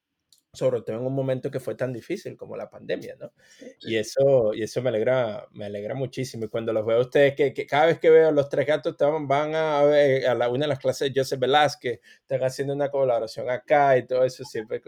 sobre 0.54 0.82
todo 0.82 0.96
en 0.96 1.06
un 1.06 1.14
momento 1.14 1.50
que 1.50 1.60
fue 1.60 1.74
tan 1.74 1.94
difícil 1.94 2.36
como 2.36 2.58
la 2.58 2.68
pandemia, 2.68 3.16
¿no? 3.18 3.32
Y 3.80 3.96
eso, 3.96 4.52
y 4.52 4.62
eso 4.62 4.82
me 4.82 4.90
alegra, 4.90 5.46
me 5.52 5.64
alegra 5.64 5.94
muchísimo. 5.94 6.44
Y 6.44 6.48
cuando 6.48 6.74
los 6.74 6.84
veo 6.84 6.98
a 6.98 7.00
ustedes, 7.00 7.34
que, 7.34 7.54
que 7.54 7.66
cada 7.66 7.86
vez 7.86 7.98
que 7.98 8.10
veo 8.10 8.30
los 8.32 8.50
tres 8.50 8.66
gatos 8.66 8.94
van 8.98 9.54
a, 9.54 9.80
a 9.80 10.34
la, 10.34 10.50
una 10.50 10.66
de 10.66 10.68
las 10.68 10.78
clases 10.78 11.10
de 11.10 11.18
Joseph 11.18 11.40
Velázquez, 11.40 12.00
están 12.20 12.44
haciendo 12.44 12.74
una 12.74 12.90
colaboración 12.90 13.48
acá 13.48 13.96
y 13.96 14.06
todo 14.06 14.24
eso, 14.26 14.44
siempre 14.44 14.82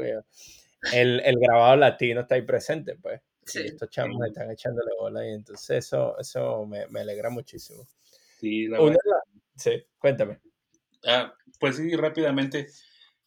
el, 0.93 1.21
el 1.21 1.37
grabado 1.39 1.77
latino 1.77 2.21
está 2.21 2.35
ahí 2.35 2.43
presente, 2.43 2.97
pues. 2.97 3.23
Sí. 3.46 3.61
estos 3.64 3.90
chamos 3.90 4.26
están 4.26 4.50
echándole 4.50 4.90
bola 4.98 5.26
y 5.26 5.33
entonces 5.33 5.85
eso, 5.85 6.18
eso 6.18 6.66
me, 6.66 6.87
me 6.88 7.00
alegra 7.00 7.30
muchísimo. 7.30 7.87
Sí, 8.40 8.66
la 8.66 8.80
verdad. 8.80 8.98
Sí, 9.57 9.85
cuéntame. 9.98 10.40
Ah, 11.07 11.35
pues 11.61 11.76
sí, 11.76 11.94
rápidamente. 11.94 12.68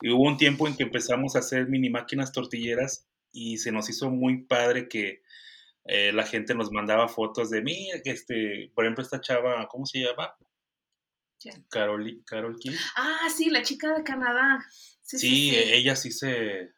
Y 0.01 0.11
hubo 0.11 0.23
un 0.23 0.37
tiempo 0.37 0.67
en 0.67 0.75
que 0.75 0.83
empezamos 0.83 1.35
a 1.35 1.39
hacer 1.39 1.67
mini 1.67 1.89
máquinas 1.89 2.31
tortilleras 2.31 3.07
y 3.31 3.57
se 3.57 3.71
nos 3.71 3.89
hizo 3.89 4.09
muy 4.09 4.43
padre 4.43 4.87
que 4.87 5.21
eh, 5.85 6.11
la 6.11 6.25
gente 6.25 6.53
nos 6.53 6.71
mandaba 6.71 7.07
fotos 7.07 7.49
de 7.49 7.61
mí, 7.61 7.89
este, 8.03 8.71
por 8.75 8.85
ejemplo, 8.85 9.03
esta 9.03 9.21
chava, 9.21 9.67
¿cómo 9.67 9.85
se 9.85 9.99
llama? 9.99 10.35
Carol, 11.69 12.23
Carol 12.25 12.57
King. 12.59 12.75
Ah, 12.95 13.27
sí, 13.35 13.49
la 13.49 13.61
chica 13.61 13.95
de 13.95 14.03
Canadá. 14.03 14.59
Sí, 15.01 15.17
sí, 15.17 15.55
ella 15.55 15.95
sí 15.95 16.11
se, 16.11 16.73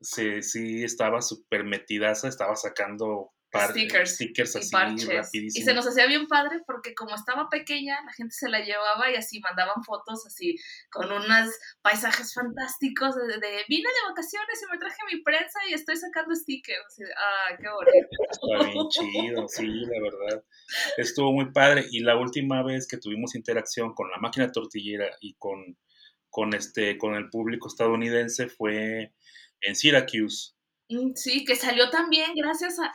se 0.00 0.42
sí 0.42 0.84
estaba 0.84 1.22
súper 1.22 1.64
metidaza, 1.64 2.28
estaba 2.28 2.56
sacando 2.56 3.32
stickers, 3.56 4.14
stickers 4.14 4.56
así 4.56 4.70
rapidísimo. 4.72 5.62
Y 5.62 5.64
se 5.64 5.74
nos 5.74 5.86
hacía 5.86 6.06
bien 6.06 6.26
padre 6.26 6.60
porque 6.66 6.94
como 6.94 7.14
estaba 7.14 7.48
pequeña, 7.48 7.98
la 8.04 8.12
gente 8.12 8.34
se 8.34 8.48
la 8.48 8.60
llevaba 8.60 9.10
y 9.10 9.16
así 9.16 9.40
mandaban 9.40 9.82
fotos 9.84 10.26
así 10.26 10.56
con 10.90 11.10
unos 11.10 11.50
paisajes 11.80 12.34
fantásticos 12.34 13.16
de, 13.16 13.24
vine 13.68 13.88
de 13.88 14.08
vacaciones 14.08 14.62
y 14.62 14.70
me 14.70 14.78
traje 14.78 14.98
mi 15.10 15.22
prensa 15.22 15.58
y 15.68 15.74
estoy 15.74 15.96
sacando 15.96 16.34
stickers. 16.34 16.98
ah, 17.16 17.56
qué 17.58 17.68
bonito. 17.68 18.08
Está 18.30 18.70
bien 18.70 18.88
chido, 18.90 19.48
sí, 19.48 19.66
la 19.66 20.00
verdad. 20.02 20.44
Estuvo 20.96 21.32
muy 21.32 21.50
padre 21.52 21.86
y 21.90 22.00
la 22.00 22.16
última 22.16 22.62
vez 22.62 22.86
que 22.86 22.98
tuvimos 22.98 23.34
interacción 23.34 23.94
con 23.94 24.10
la 24.10 24.18
máquina 24.18 24.52
tortillera 24.52 25.08
y 25.20 25.34
con, 25.34 25.78
con, 26.28 26.54
este, 26.54 26.98
con 26.98 27.14
el 27.14 27.30
público 27.30 27.68
estadounidense 27.68 28.48
fue 28.48 29.14
en 29.62 29.76
Syracuse. 29.76 30.52
Mm, 30.88 31.14
sí, 31.14 31.44
que 31.44 31.56
salió 31.56 31.90
también 31.90 32.34
gracias 32.34 32.78
a 32.78 32.92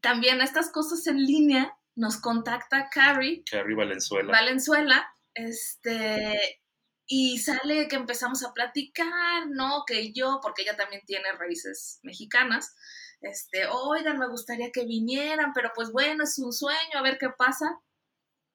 también 0.00 0.40
estas 0.40 0.70
cosas 0.70 1.06
en 1.06 1.24
línea 1.24 1.76
nos 1.96 2.18
contacta 2.18 2.88
Carrie. 2.90 3.42
Carrie 3.50 3.74
Valenzuela. 3.74 4.30
Valenzuela, 4.30 5.10
este, 5.34 6.60
y 7.06 7.38
sale 7.38 7.88
que 7.88 7.96
empezamos 7.96 8.44
a 8.44 8.52
platicar, 8.52 9.48
¿no? 9.48 9.84
Que 9.86 10.12
yo, 10.12 10.38
porque 10.42 10.62
ella 10.62 10.76
también 10.76 11.02
tiene 11.06 11.32
raíces 11.32 11.98
mexicanas, 12.02 12.74
este, 13.20 13.66
oigan, 13.66 14.18
me 14.18 14.28
gustaría 14.28 14.70
que 14.70 14.84
vinieran, 14.84 15.52
pero 15.54 15.72
pues 15.74 15.90
bueno, 15.90 16.24
es 16.24 16.38
un 16.38 16.52
sueño, 16.52 16.98
a 16.98 17.02
ver 17.02 17.16
qué 17.18 17.30
pasa. 17.30 17.80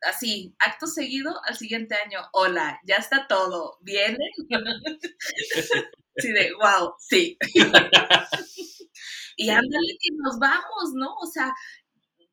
Así, 0.01 0.55
acto 0.59 0.87
seguido, 0.87 1.39
al 1.47 1.57
siguiente 1.57 1.95
año, 1.95 2.19
hola, 2.33 2.79
ya 2.85 2.97
está 2.97 3.27
todo, 3.27 3.77
¿vienen? 3.81 4.17
sí, 6.15 6.31
de, 6.31 6.51
wow, 6.53 6.93
sí. 6.99 7.37
y 9.37 9.49
ándale 9.49 9.97
que 9.99 10.09
nos 10.17 10.39
vamos, 10.39 10.93
¿no? 10.93 11.13
O 11.15 11.27
sea, 11.27 11.53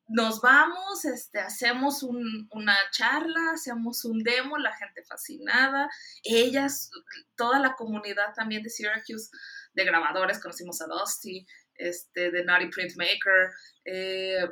nos 0.09 0.41
vamos, 0.41 1.05
este, 1.05 1.39
hacemos 1.39 2.03
una 2.03 2.75
charla, 2.91 3.51
hacemos 3.53 4.05
un 4.05 4.23
demo, 4.23 4.57
la 4.57 4.75
gente 4.75 5.03
fascinada, 5.03 5.87
ellas, 6.23 6.89
toda 7.35 7.59
la 7.59 7.75
comunidad 7.75 8.33
también 8.35 8.63
de 8.63 8.71
Syracuse, 8.71 9.29
de 9.73 9.85
grabadores, 9.85 10.41
conocimos 10.41 10.81
a 10.81 10.87
Dusty, 10.87 11.45
este, 11.75 12.31
de 12.31 12.43
Naughty 12.43 12.69
Printmaker, 12.69 13.51
eh, 13.85 14.49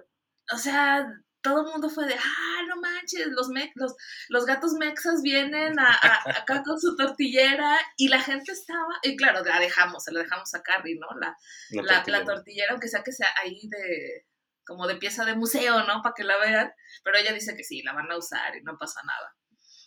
o 0.54 0.58
sea, 0.58 1.12
todo 1.48 1.66
el 1.66 1.72
mundo 1.72 1.90
fue 1.90 2.06
de, 2.06 2.14
ah, 2.14 2.62
no 2.68 2.82
manches, 2.82 3.28
los, 3.28 3.48
los, 3.76 3.96
los, 4.28 4.46
gatos 4.46 4.74
mexas 4.74 5.22
vienen 5.22 5.80
a, 5.80 5.98
acá 6.42 6.62
con 6.66 6.80
su 6.80 6.96
tortillera 6.98 7.78
y 7.96 8.10
la 8.10 8.22
gente 8.22 8.52
estaba, 8.52 9.00
y 9.04 9.16
claro, 9.16 9.44
la 9.44 9.60
dejamos, 9.60 10.04
se 10.04 10.12
la 10.12 10.24
dejamos 10.24 10.54
a 10.54 10.62
Carrie, 10.62 11.00
¿no? 11.00 11.08
La, 11.20 11.38
la, 11.72 12.04
la, 12.06 12.26
tortillera. 12.26 12.72
aunque 12.72 12.90
sea 12.90 13.02
que 13.02 13.14
sea 13.14 13.30
ahí 13.42 13.68
de, 13.70 14.26
como 14.66 14.88
de 14.88 14.98
pieza 14.98 15.24
de 15.24 15.36
museo, 15.36 15.86
¿no? 15.86 16.02
Para 16.02 16.14
que 16.16 16.26
la 16.26 16.38
vean, 16.38 16.72
pero 17.04 17.18
ella 17.18 17.34
dice 17.34 17.56
que 17.56 17.64
sí, 17.64 17.82
la 17.82 17.94
van 17.94 18.12
a 18.12 18.18
usar 18.18 18.56
y 18.58 18.64
no 18.64 18.78
pasa 18.78 19.00
nada. 19.06 19.36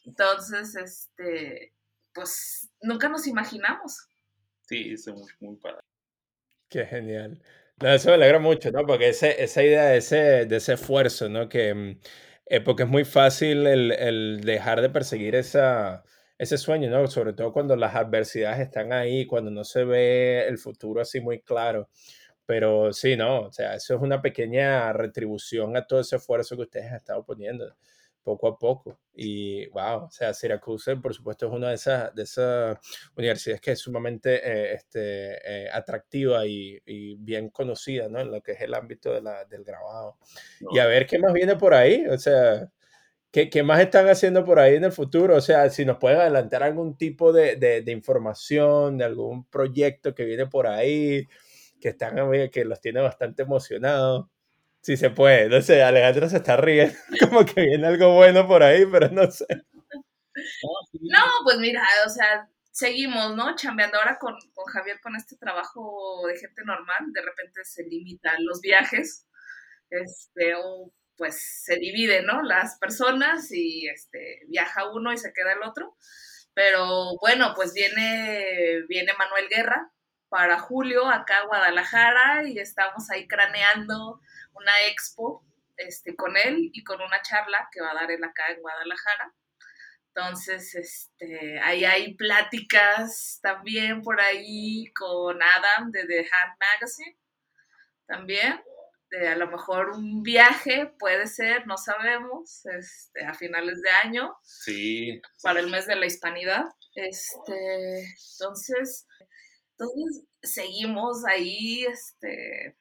Entonces, 0.04 0.74
este, 0.76 1.74
pues 2.14 2.70
nunca 2.80 3.10
nos 3.10 3.26
imaginamos. 3.26 4.08
Sí, 4.62 4.92
es 4.92 5.06
muy, 5.08 5.30
muy 5.40 5.56
padre. 5.56 5.80
Qué 6.70 6.86
genial. 6.86 7.42
No, 7.82 7.88
eso 7.94 8.08
me 8.10 8.14
alegra 8.16 8.38
mucho, 8.38 8.70
¿no? 8.70 8.84
Porque 8.86 9.08
ese, 9.08 9.42
esa 9.42 9.62
idea 9.62 9.84
de 9.86 9.96
ese, 9.98 10.44
de 10.46 10.56
ese 10.56 10.74
esfuerzo, 10.74 11.28
¿no? 11.30 11.48
Que, 11.48 11.72
mm, 11.74 12.00
eh, 12.46 12.60
porque 12.60 12.82
es 12.82 12.88
muy 12.88 13.04
fácil 13.04 13.66
el, 13.66 13.92
el, 13.92 14.40
dejar 14.44 14.82
de 14.82 14.90
perseguir 14.90 15.34
esa, 15.34 16.04
ese 16.36 16.58
sueño, 16.58 16.90
¿no? 16.90 17.06
Sobre 17.06 17.32
todo 17.32 17.52
cuando 17.52 17.76
las 17.76 17.94
adversidades 17.94 18.60
están 18.60 18.92
ahí, 18.92 19.26
cuando 19.26 19.50
no 19.50 19.64
se 19.64 19.84
ve 19.84 20.46
el 20.46 20.58
futuro 20.58 21.00
así 21.00 21.20
muy 21.20 21.40
claro. 21.40 21.88
Pero 22.46 22.92
sí, 22.92 23.16
¿no? 23.16 23.42
O 23.42 23.52
sea, 23.52 23.74
eso 23.76 23.94
es 23.94 24.02
una 24.02 24.20
pequeña 24.22 24.92
retribución 24.92 25.76
a 25.76 25.86
todo 25.86 26.00
ese 26.00 26.16
esfuerzo 26.16 26.56
que 26.56 26.62
ustedes 26.62 26.86
han 26.90 26.96
estado 26.96 27.24
poniendo 27.24 27.74
poco 28.22 28.48
a 28.48 28.58
poco. 28.58 28.98
Y 29.14 29.68
wow, 29.68 30.04
o 30.04 30.10
sea, 30.10 30.32
Syracuse, 30.32 30.96
por 30.96 31.14
supuesto, 31.14 31.46
es 31.46 31.52
una 31.52 31.68
de 31.68 31.74
esas, 31.74 32.14
de 32.14 32.22
esas 32.22 32.78
universidades 33.16 33.60
que 33.60 33.72
es 33.72 33.78
sumamente 33.78 34.36
eh, 34.36 34.74
este, 34.74 35.64
eh, 35.64 35.70
atractiva 35.72 36.46
y, 36.46 36.80
y, 36.86 37.16
bien 37.16 37.50
conocida, 37.50 38.08
¿no? 38.08 38.20
En 38.20 38.30
lo 38.30 38.42
que 38.42 38.52
es 38.52 38.60
el 38.60 38.74
ámbito 38.74 39.12
de 39.12 39.22
la, 39.22 39.44
del 39.44 39.64
grabado. 39.64 40.16
Y 40.72 40.78
a 40.78 40.86
ver 40.86 41.06
qué 41.06 41.18
más 41.18 41.32
viene 41.32 41.56
por 41.56 41.74
ahí, 41.74 42.06
o 42.06 42.18
sea, 42.18 42.70
¿qué, 43.30 43.50
¿qué, 43.50 43.62
más 43.62 43.80
están 43.80 44.08
haciendo 44.08 44.44
por 44.44 44.58
ahí 44.58 44.76
en 44.76 44.84
el 44.84 44.92
futuro? 44.92 45.36
O 45.36 45.40
sea, 45.40 45.68
si 45.70 45.84
nos 45.84 45.98
pueden 45.98 46.20
adelantar 46.20 46.62
algún 46.62 46.96
tipo 46.96 47.32
de, 47.32 47.56
de, 47.56 47.82
de 47.82 47.92
información, 47.92 48.98
de 48.98 49.04
algún 49.04 49.44
proyecto 49.46 50.14
que 50.14 50.24
viene 50.24 50.46
por 50.46 50.66
ahí, 50.66 51.26
que 51.80 51.88
están, 51.90 52.16
que 52.50 52.64
los 52.64 52.80
tiene 52.80 53.00
bastante 53.00 53.42
emocionados. 53.42 54.26
Sí 54.82 54.96
se 54.96 55.10
puede, 55.10 55.48
no 55.48 55.60
sé, 55.60 55.82
Alejandro 55.82 56.28
se 56.28 56.38
está 56.38 56.56
riendo, 56.56 56.94
como 57.28 57.44
que 57.44 57.60
viene 57.60 57.86
algo 57.86 58.14
bueno 58.14 58.46
por 58.46 58.62
ahí, 58.62 58.86
pero 58.86 59.08
no 59.10 59.30
sé. 59.30 59.46
No, 60.92 61.22
pues 61.44 61.58
mira, 61.58 61.82
o 62.06 62.08
sea, 62.08 62.48
seguimos, 62.70 63.36
¿no? 63.36 63.54
Chambeando 63.56 63.98
ahora 63.98 64.18
con, 64.18 64.34
con, 64.54 64.64
Javier 64.66 65.00
con 65.00 65.16
este 65.16 65.36
trabajo 65.36 66.22
de 66.26 66.38
gente 66.38 66.62
normal, 66.64 67.12
de 67.12 67.22
repente 67.22 67.64
se 67.64 67.84
limitan 67.84 68.44
los 68.44 68.60
viajes, 68.60 69.26
este, 69.90 70.54
o 70.54 70.92
pues 71.16 71.62
se 71.64 71.76
dividen, 71.76 72.24
¿no? 72.24 72.42
Las 72.42 72.78
personas 72.78 73.52
y 73.52 73.86
este, 73.88 74.40
viaja 74.48 74.90
uno 74.90 75.12
y 75.12 75.18
se 75.18 75.34
queda 75.34 75.52
el 75.52 75.62
otro. 75.62 75.96
Pero 76.54 77.16
bueno, 77.20 77.52
pues 77.54 77.74
viene, 77.74 78.82
viene 78.88 79.12
Manuel 79.18 79.48
Guerra 79.50 79.92
para 80.30 80.58
julio 80.60 81.06
acá 81.10 81.38
a 81.38 81.46
Guadalajara 81.46 82.44
y 82.44 82.58
estamos 82.58 83.10
ahí 83.10 83.26
craneando 83.26 84.20
una 84.54 84.72
expo 84.86 85.44
este, 85.76 86.14
con 86.14 86.36
él 86.36 86.70
y 86.72 86.84
con 86.84 87.02
una 87.02 87.20
charla 87.20 87.68
que 87.72 87.82
va 87.82 87.90
a 87.90 87.94
dar 87.94 88.10
él 88.10 88.22
acá 88.24 88.50
en 88.50 88.62
Guadalajara. 88.62 89.34
Entonces, 90.14 90.74
este, 90.74 91.60
ahí 91.60 91.84
hay 91.84 92.14
pláticas 92.14 93.40
también 93.42 94.02
por 94.02 94.20
ahí 94.20 94.86
con 94.92 95.40
Adam 95.42 95.90
de 95.90 96.06
The 96.06 96.18
Hand 96.20 96.56
Magazine, 96.58 97.18
también. 98.06 98.62
este, 99.10 99.28
a 99.28 99.36
lo 99.36 99.48
mejor 99.50 99.90
un 99.90 100.22
viaje 100.22 100.92
puede 100.98 101.26
ser, 101.26 101.66
no 101.66 101.76
sabemos, 101.76 102.64
este, 102.66 103.24
a 103.24 103.34
finales 103.34 103.80
de 103.82 103.90
año. 103.90 104.36
Sí. 104.42 105.20
Para 105.42 105.60
el 105.60 105.70
mes 105.70 105.86
de 105.86 105.96
la 105.96 106.06
hispanidad. 106.06 106.64
Este, 106.94 108.04
entonces, 108.32 109.06
entonces 109.80 110.24
seguimos 110.42 111.24
ahí, 111.24 111.84
este, 111.86 112.76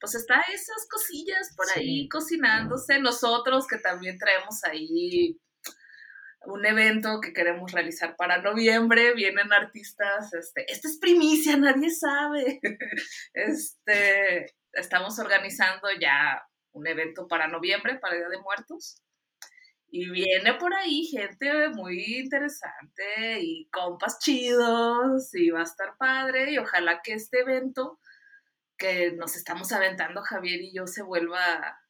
pues 0.00 0.14
está 0.14 0.40
esas 0.52 0.86
cosillas 0.90 1.54
por 1.56 1.66
ahí 1.76 2.08
cocinándose. 2.08 3.00
Nosotros 3.00 3.66
que 3.66 3.78
también 3.78 4.18
traemos 4.18 4.64
ahí 4.64 5.38
un 6.46 6.64
evento 6.64 7.20
que 7.20 7.34
queremos 7.34 7.72
realizar 7.72 8.16
para 8.16 8.40
noviembre, 8.40 9.12
vienen 9.14 9.52
artistas, 9.52 10.32
este, 10.32 10.70
esta 10.72 10.88
es 10.88 10.98
primicia, 10.98 11.56
nadie 11.56 11.90
sabe. 11.90 12.60
Este, 13.34 14.54
estamos 14.72 15.18
organizando 15.18 15.88
ya 16.00 16.42
un 16.72 16.86
evento 16.86 17.28
para 17.28 17.48
noviembre, 17.48 17.98
para 17.98 18.16
Día 18.16 18.28
de 18.28 18.40
Muertos. 18.40 19.02
Y 19.90 20.10
viene 20.10 20.54
por 20.54 20.74
ahí 20.74 21.04
gente 21.06 21.70
muy 21.70 22.18
interesante 22.18 23.40
y 23.40 23.68
compas 23.70 24.18
chidos 24.18 25.34
y 25.34 25.50
va 25.50 25.60
a 25.60 25.64
estar 25.64 25.96
padre 25.96 26.52
y 26.52 26.58
ojalá 26.58 27.00
que 27.02 27.14
este 27.14 27.40
evento 27.40 27.98
que 28.76 29.12
nos 29.12 29.34
estamos 29.34 29.72
aventando 29.72 30.22
Javier 30.22 30.60
y 30.60 30.72
yo 30.74 30.86
se 30.86 31.02
vuelva 31.02 31.80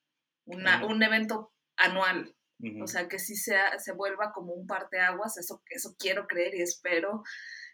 un 0.46 1.02
evento 1.02 1.52
anual. 1.76 2.34
O 2.82 2.88
sea, 2.88 3.06
que 3.06 3.20
sí 3.20 3.36
sea, 3.36 3.78
se 3.78 3.92
vuelva 3.92 4.32
como 4.32 4.52
un 4.52 4.66
parteaguas, 4.66 5.36
eso, 5.38 5.62
eso 5.70 5.94
quiero 5.96 6.26
creer 6.26 6.56
y 6.56 6.62
espero 6.62 7.22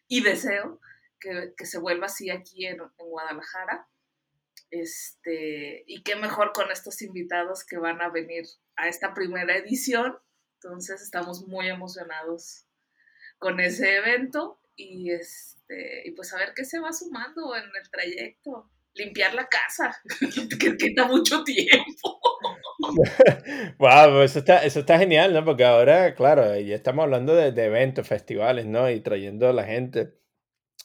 y 0.09 0.22
deseo 0.22 0.79
que, 1.18 1.55
se 1.64 1.79
vuelva 1.79 2.07
así 2.07 2.29
aquí 2.31 2.66
en, 2.66 2.81
en 2.81 3.07
Guadalajara. 3.07 3.89
Este, 4.71 5.85
y 5.87 6.03
qué 6.03 6.17
mejor 6.17 6.53
con 6.53 6.71
estos 6.71 7.01
invitados 7.03 7.65
que 7.65 7.79
van 7.79 8.03
a 8.03 8.11
venir 8.11 8.45
a 8.77 8.89
esta 8.89 9.15
primera 9.15 9.57
edición. 9.57 10.17
Entonces 10.55 11.03
estamos 11.03 11.47
muy 11.47 11.69
emocionados 11.69 12.67
con 13.39 13.61
ese 13.61 13.97
evento 13.97 14.61
y 14.77 15.12
este 15.12 16.03
y 16.07 16.12
pues 16.12 16.33
a 16.33 16.39
ver 16.39 16.53
qué 16.55 16.65
se 16.65 16.81
va 16.81 16.93
sumando 16.93 17.55
en 17.57 17.65
el 17.65 17.91
trayecto. 17.91 18.71
Limpiar 18.97 19.35
la 19.35 19.49
casa, 19.49 20.01
que 20.61 20.77
quita 20.77 21.09
mucho 21.09 21.43
tiempo. 21.43 22.21
wow, 23.79 24.23
eso 24.23 24.39
está, 24.39 24.65
eso 24.65 24.81
está 24.81 24.99
genial, 24.99 25.33
¿no? 25.33 25.45
Porque 25.45 25.65
ahora, 25.65 26.15
claro, 26.15 26.57
ya 26.61 26.77
estamos 26.77 27.03
hablando 27.03 27.35
de, 27.35 27.51
de 27.51 27.65
eventos, 27.65 28.07
festivales, 28.07 28.67
¿no? 28.67 28.89
Y 28.89 29.01
trayendo 29.01 29.49
a 29.49 29.53
la 29.53 29.65
gente 29.65 30.12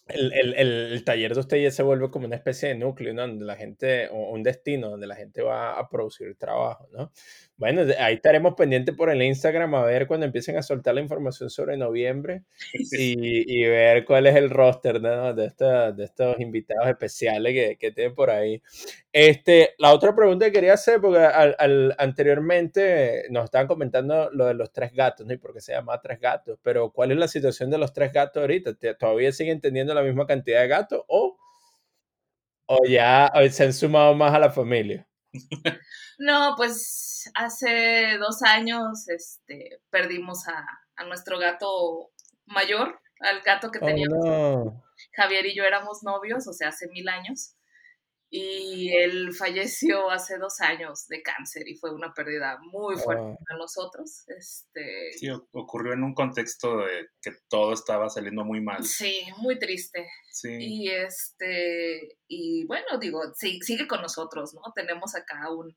el, 0.09 0.33
el, 0.33 0.53
el, 0.55 1.03
taller 1.03 1.33
de 1.33 1.39
usted 1.39 1.57
ya 1.57 1.71
se 1.71 1.83
vuelve 1.83 2.09
como 2.09 2.25
una 2.25 2.35
especie 2.35 2.69
de 2.69 2.75
núcleo, 2.75 3.13
¿no? 3.13 3.21
Donde 3.21 3.45
la 3.45 3.55
gente, 3.55 4.09
o 4.09 4.31
un 4.31 4.43
destino 4.43 4.89
donde 4.89 5.07
la 5.07 5.15
gente 5.15 5.41
va 5.41 5.77
a 5.79 5.89
producir 5.89 6.35
trabajo, 6.37 6.87
¿no? 6.91 7.11
Bueno, 7.59 7.81
ahí 7.99 8.15
estaremos 8.15 8.53
pendientes 8.53 8.95
por 8.95 9.09
el 9.09 9.21
Instagram 9.21 9.75
a 9.75 9.83
ver 9.83 10.07
cuando 10.07 10.25
empiecen 10.25 10.55
a 10.55 10.63
soltar 10.63 10.95
la 10.95 11.01
información 11.01 11.49
sobre 11.49 11.75
noviembre 11.75 12.43
y, 12.73 13.59
y 13.59 13.65
ver 13.65 14.05
cuál 14.05 14.27
es 14.27 14.35
el 14.37 14.49
roster 14.49 15.01
¿no? 15.01 15.33
de, 15.33 15.47
esta, 15.47 15.91
de 15.91 16.05
estos 16.05 16.39
invitados 16.39 16.87
especiales 16.87 17.51
que, 17.53 17.77
que 17.77 17.91
tienen 17.91 18.15
por 18.15 18.29
ahí. 18.29 18.61
Este, 19.11 19.73
la 19.77 19.93
otra 19.93 20.15
pregunta 20.15 20.45
que 20.45 20.53
quería 20.53 20.73
hacer, 20.73 21.01
porque 21.01 21.19
al, 21.19 21.55
al, 21.59 21.95
anteriormente 21.97 23.25
nos 23.29 23.45
estaban 23.45 23.67
comentando 23.67 24.29
lo 24.31 24.45
de 24.45 24.53
los 24.53 24.71
tres 24.71 24.93
gatos, 24.93 25.27
¿no? 25.27 25.33
Y 25.33 25.37
por 25.37 25.53
qué 25.53 25.59
se 25.59 25.73
llama 25.73 25.99
tres 25.99 26.21
gatos, 26.21 26.59
pero 26.63 26.91
¿cuál 26.91 27.11
es 27.11 27.17
la 27.17 27.27
situación 27.27 27.69
de 27.69 27.77
los 27.77 27.91
tres 27.91 28.13
gatos 28.13 28.39
ahorita? 28.39 28.73
¿Todavía 28.97 29.33
siguen 29.33 29.59
teniendo 29.59 29.93
la 29.93 29.98
misma 30.03 30.25
cantidad 30.25 30.61
de 30.61 30.67
gatos 30.67 31.03
o, 31.07 31.37
o 32.67 32.85
ya 32.85 33.31
se 33.51 33.63
han 33.63 33.73
sumado 33.73 34.13
más 34.15 34.33
a 34.33 34.39
la 34.39 34.51
familia? 34.51 35.07
No, 36.21 36.55
pues 36.57 37.31
hace 37.33 38.17
dos 38.17 38.43
años 38.43 39.07
este, 39.07 39.79
perdimos 39.89 40.45
a, 40.49 40.65
a 40.97 41.05
nuestro 41.05 41.39
gato 41.39 42.11
mayor, 42.45 42.99
al 43.21 43.39
gato 43.39 43.71
que 43.71 43.79
oh, 43.81 43.85
teníamos. 43.85 44.73
Javier 45.15 45.45
y 45.45 45.55
yo 45.55 45.63
éramos 45.63 46.03
novios, 46.03 46.45
o 46.45 46.51
sea, 46.51 46.67
hace 46.67 46.89
mil 46.89 47.07
años 47.07 47.55
y 48.31 48.95
él 48.95 49.33
falleció 49.33 50.11
hace 50.11 50.37
dos 50.37 50.61
años 50.61 51.07
de 51.07 51.23
cáncer 51.23 51.67
y 51.67 51.75
fue 51.75 51.91
una 51.91 52.13
pérdida 52.13 52.59
muy 52.61 52.95
fuerte 52.95 53.23
oh. 53.23 53.37
para 53.43 53.57
nosotros. 53.57 54.23
Este... 54.27 55.13
Sí, 55.13 55.29
ocurrió 55.51 55.93
en 55.93 56.03
un 56.03 56.13
contexto 56.13 56.77
de 56.77 57.09
que 57.21 57.31
todo 57.49 57.73
estaba 57.73 58.07
saliendo 58.09 58.43
muy 58.45 58.61
mal. 58.61 58.85
Sí, 58.85 59.23
muy 59.37 59.57
triste. 59.57 60.07
Sí. 60.31 60.57
Y 60.59 60.89
este, 60.89 62.19
y 62.27 62.65
bueno, 62.67 62.99
digo, 62.99 63.21
sí, 63.35 63.59
sigue 63.61 63.87
con 63.87 64.01
nosotros, 64.01 64.53
¿no? 64.53 64.61
Tenemos 64.75 65.15
acá 65.15 65.51
un, 65.51 65.75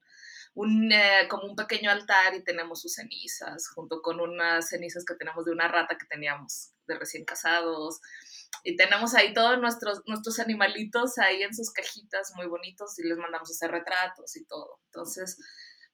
un 0.53 0.93
eh, 0.93 1.27
como 1.31 1.45
un 1.45 1.57
pequeño 1.57 1.91
altar 1.91 2.35
y 2.35 2.45
tenemos 2.45 2.83
sus 2.83 2.95
cenizas, 2.95 3.67
junto 3.75 4.03
con 4.03 4.21
unas 4.21 4.69
cenizas 4.69 5.07
que 5.07 5.15
tenemos 5.15 5.47
de 5.47 5.53
una 5.53 5.69
rata 5.69 5.97
que 5.97 6.07
teníamos 6.07 6.73
de 6.87 6.99
recién 6.99 7.25
casados 7.25 8.01
y 8.65 8.77
tenemos 8.77 9.15
ahí 9.15 9.33
todos 9.33 9.59
nuestros, 9.61 10.03
nuestros 10.07 10.39
animalitos 10.39 11.19
ahí 11.19 11.43
en 11.43 11.55
sus 11.55 11.73
cajitas 11.73 12.33
muy 12.37 12.47
bonitos 12.47 12.99
y 12.99 13.09
les 13.09 13.19
mandamos 13.19 13.51
a 13.51 13.53
hacer 13.53 13.71
retratos 13.71 14.37
y 14.37 14.45
todo. 14.45 14.79
Entonces, 14.87 15.39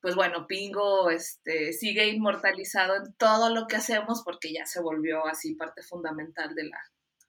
pues 0.00 0.14
bueno, 0.14 0.46
Pingo 0.46 1.10
este, 1.10 1.72
sigue 1.72 2.08
inmortalizado 2.08 2.96
en 2.96 3.14
todo 3.14 3.54
lo 3.54 3.66
que 3.66 3.76
hacemos 3.76 4.22
porque 4.22 4.52
ya 4.52 4.66
se 4.66 4.80
volvió 4.80 5.26
así 5.26 5.54
parte 5.54 5.82
fundamental 5.82 6.54
de 6.54 6.64
la, 6.64 6.78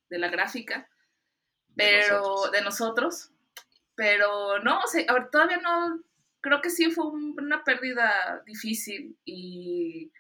de 0.09 0.19
la 0.19 0.29
gráfica, 0.29 0.89
pero 1.75 2.49
de 2.51 2.61
nosotros. 2.61 3.31
Pero 3.95 4.59
no, 4.59 4.79
o 4.79 5.29
todavía 5.29 5.57
no, 5.57 6.01
creo 6.41 6.61
que 6.61 6.69
sí 6.69 6.91
fue 6.91 7.07
una 7.07 7.63
pérdida 7.63 8.41
difícil 8.45 9.17
y, 9.25 10.11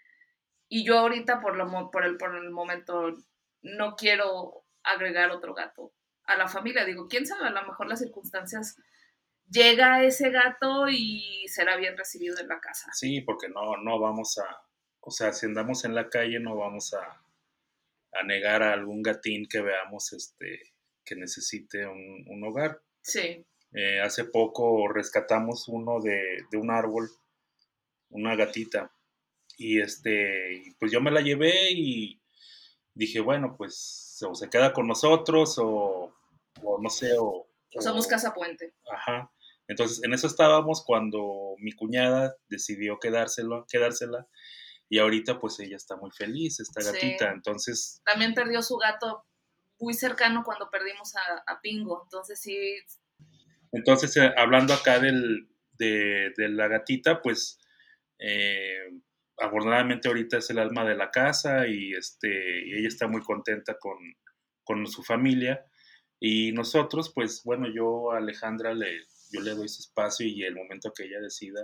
y 0.67 0.85
yo 0.85 0.99
ahorita 0.99 1.39
por, 1.39 1.55
lo, 1.55 1.91
por, 1.91 2.05
el, 2.05 2.17
por 2.17 2.35
el 2.35 2.51
momento 2.51 3.15
no 3.61 3.95
quiero 3.95 4.65
agregar 4.91 5.31
otro 5.31 5.53
gato 5.53 5.93
a 6.25 6.35
la 6.37 6.47
familia. 6.47 6.85
Digo, 6.85 7.07
quién 7.07 7.25
sabe, 7.25 7.47
a 7.47 7.51
lo 7.51 7.65
mejor 7.65 7.87
las 7.87 7.99
circunstancias 7.99 8.77
llega 9.49 10.03
ese 10.03 10.29
gato 10.29 10.87
y 10.89 11.45
será 11.47 11.75
bien 11.77 11.97
recibido 11.97 12.37
en 12.39 12.47
la 12.47 12.59
casa. 12.59 12.91
Sí, 12.93 13.21
porque 13.21 13.49
no, 13.49 13.77
no 13.77 13.99
vamos 13.99 14.37
a, 14.37 14.61
o 14.99 15.11
sea, 15.11 15.33
si 15.33 15.45
andamos 15.45 15.85
en 15.85 15.95
la 15.95 16.09
calle 16.09 16.39
no 16.39 16.55
vamos 16.55 16.93
a, 16.93 17.23
a 18.13 18.23
negar 18.23 18.63
a 18.63 18.73
algún 18.73 19.01
gatín 19.01 19.47
que 19.47 19.61
veamos 19.61 20.13
este, 20.13 20.73
que 21.03 21.15
necesite 21.15 21.85
un, 21.85 22.43
hogar. 22.43 22.81
Sí. 23.01 23.45
Eh, 23.73 23.99
hace 24.01 24.25
poco 24.25 24.87
rescatamos 24.87 25.67
uno 25.67 25.99
de, 25.99 26.43
de, 26.51 26.57
un 26.57 26.71
árbol, 26.71 27.09
una 28.09 28.35
gatita, 28.35 28.91
y 29.57 29.81
este, 29.81 30.75
pues 30.79 30.91
yo 30.91 31.01
me 31.01 31.11
la 31.11 31.21
llevé 31.21 31.71
y 31.71 32.19
dije, 32.93 33.19
bueno, 33.19 33.55
pues 33.57 34.08
o 34.23 34.35
se 34.35 34.49
queda 34.49 34.73
con 34.73 34.87
nosotros 34.87 35.55
o, 35.59 36.13
no 36.81 36.89
sé, 36.89 37.13
o... 37.19 37.47
somos 37.79 38.07
casa 38.07 38.33
puente. 38.33 38.73
Ajá. 38.91 39.31
Entonces, 39.67 40.03
en 40.03 40.13
eso 40.13 40.27
estábamos 40.27 40.83
cuando 40.83 41.55
mi 41.59 41.73
cuñada 41.73 42.35
decidió 42.47 42.99
quedárselo, 42.99 43.65
quedársela 43.69 44.27
y 44.89 44.97
ahorita 44.97 45.39
pues 45.39 45.59
ella 45.59 45.75
está 45.75 45.95
muy 45.95 46.09
feliz, 46.11 46.59
esta 46.59 46.81
gatita, 46.83 47.31
entonces... 47.31 48.01
También 48.03 48.33
perdió 48.33 48.63
su 48.63 48.77
gato 48.77 49.25
muy 49.79 49.93
cercano 49.93 50.43
cuando 50.43 50.71
perdimos 50.71 51.13
a, 51.15 51.61
Pingo, 51.61 52.01
entonces 52.03 52.41
sí... 52.41 52.57
Entonces, 53.71 54.17
eh, 54.17 54.33
hablando 54.35 54.73
acá 54.73 54.99
del, 54.99 55.47
de, 55.73 56.33
de, 56.35 56.49
la 56.49 56.67
gatita, 56.67 57.21
pues 57.21 57.59
eh, 58.17 58.89
afortunadamente 59.39 60.07
ahorita 60.07 60.37
es 60.37 60.49
el 60.49 60.59
alma 60.59 60.85
de 60.85 60.95
la 60.95 61.11
casa 61.11 61.67
y, 61.67 61.93
este, 61.93 62.77
ella 62.77 62.87
está 62.87 63.07
muy 63.07 63.21
contenta 63.21 63.77
con, 63.77 63.99
su 64.85 65.01
familia. 65.03 65.65
Y 66.19 66.51
nosotros, 66.51 67.11
pues 67.13 67.43
bueno, 67.43 67.67
yo 67.73 68.11
a 68.11 68.17
Alejandra 68.17 68.73
le, 68.73 68.99
yo 69.31 69.41
le 69.41 69.55
doy 69.55 69.67
su 69.67 69.81
espacio 69.81 70.27
y 70.27 70.43
el 70.43 70.55
momento 70.55 70.93
que 70.93 71.05
ella 71.05 71.19
decida 71.19 71.63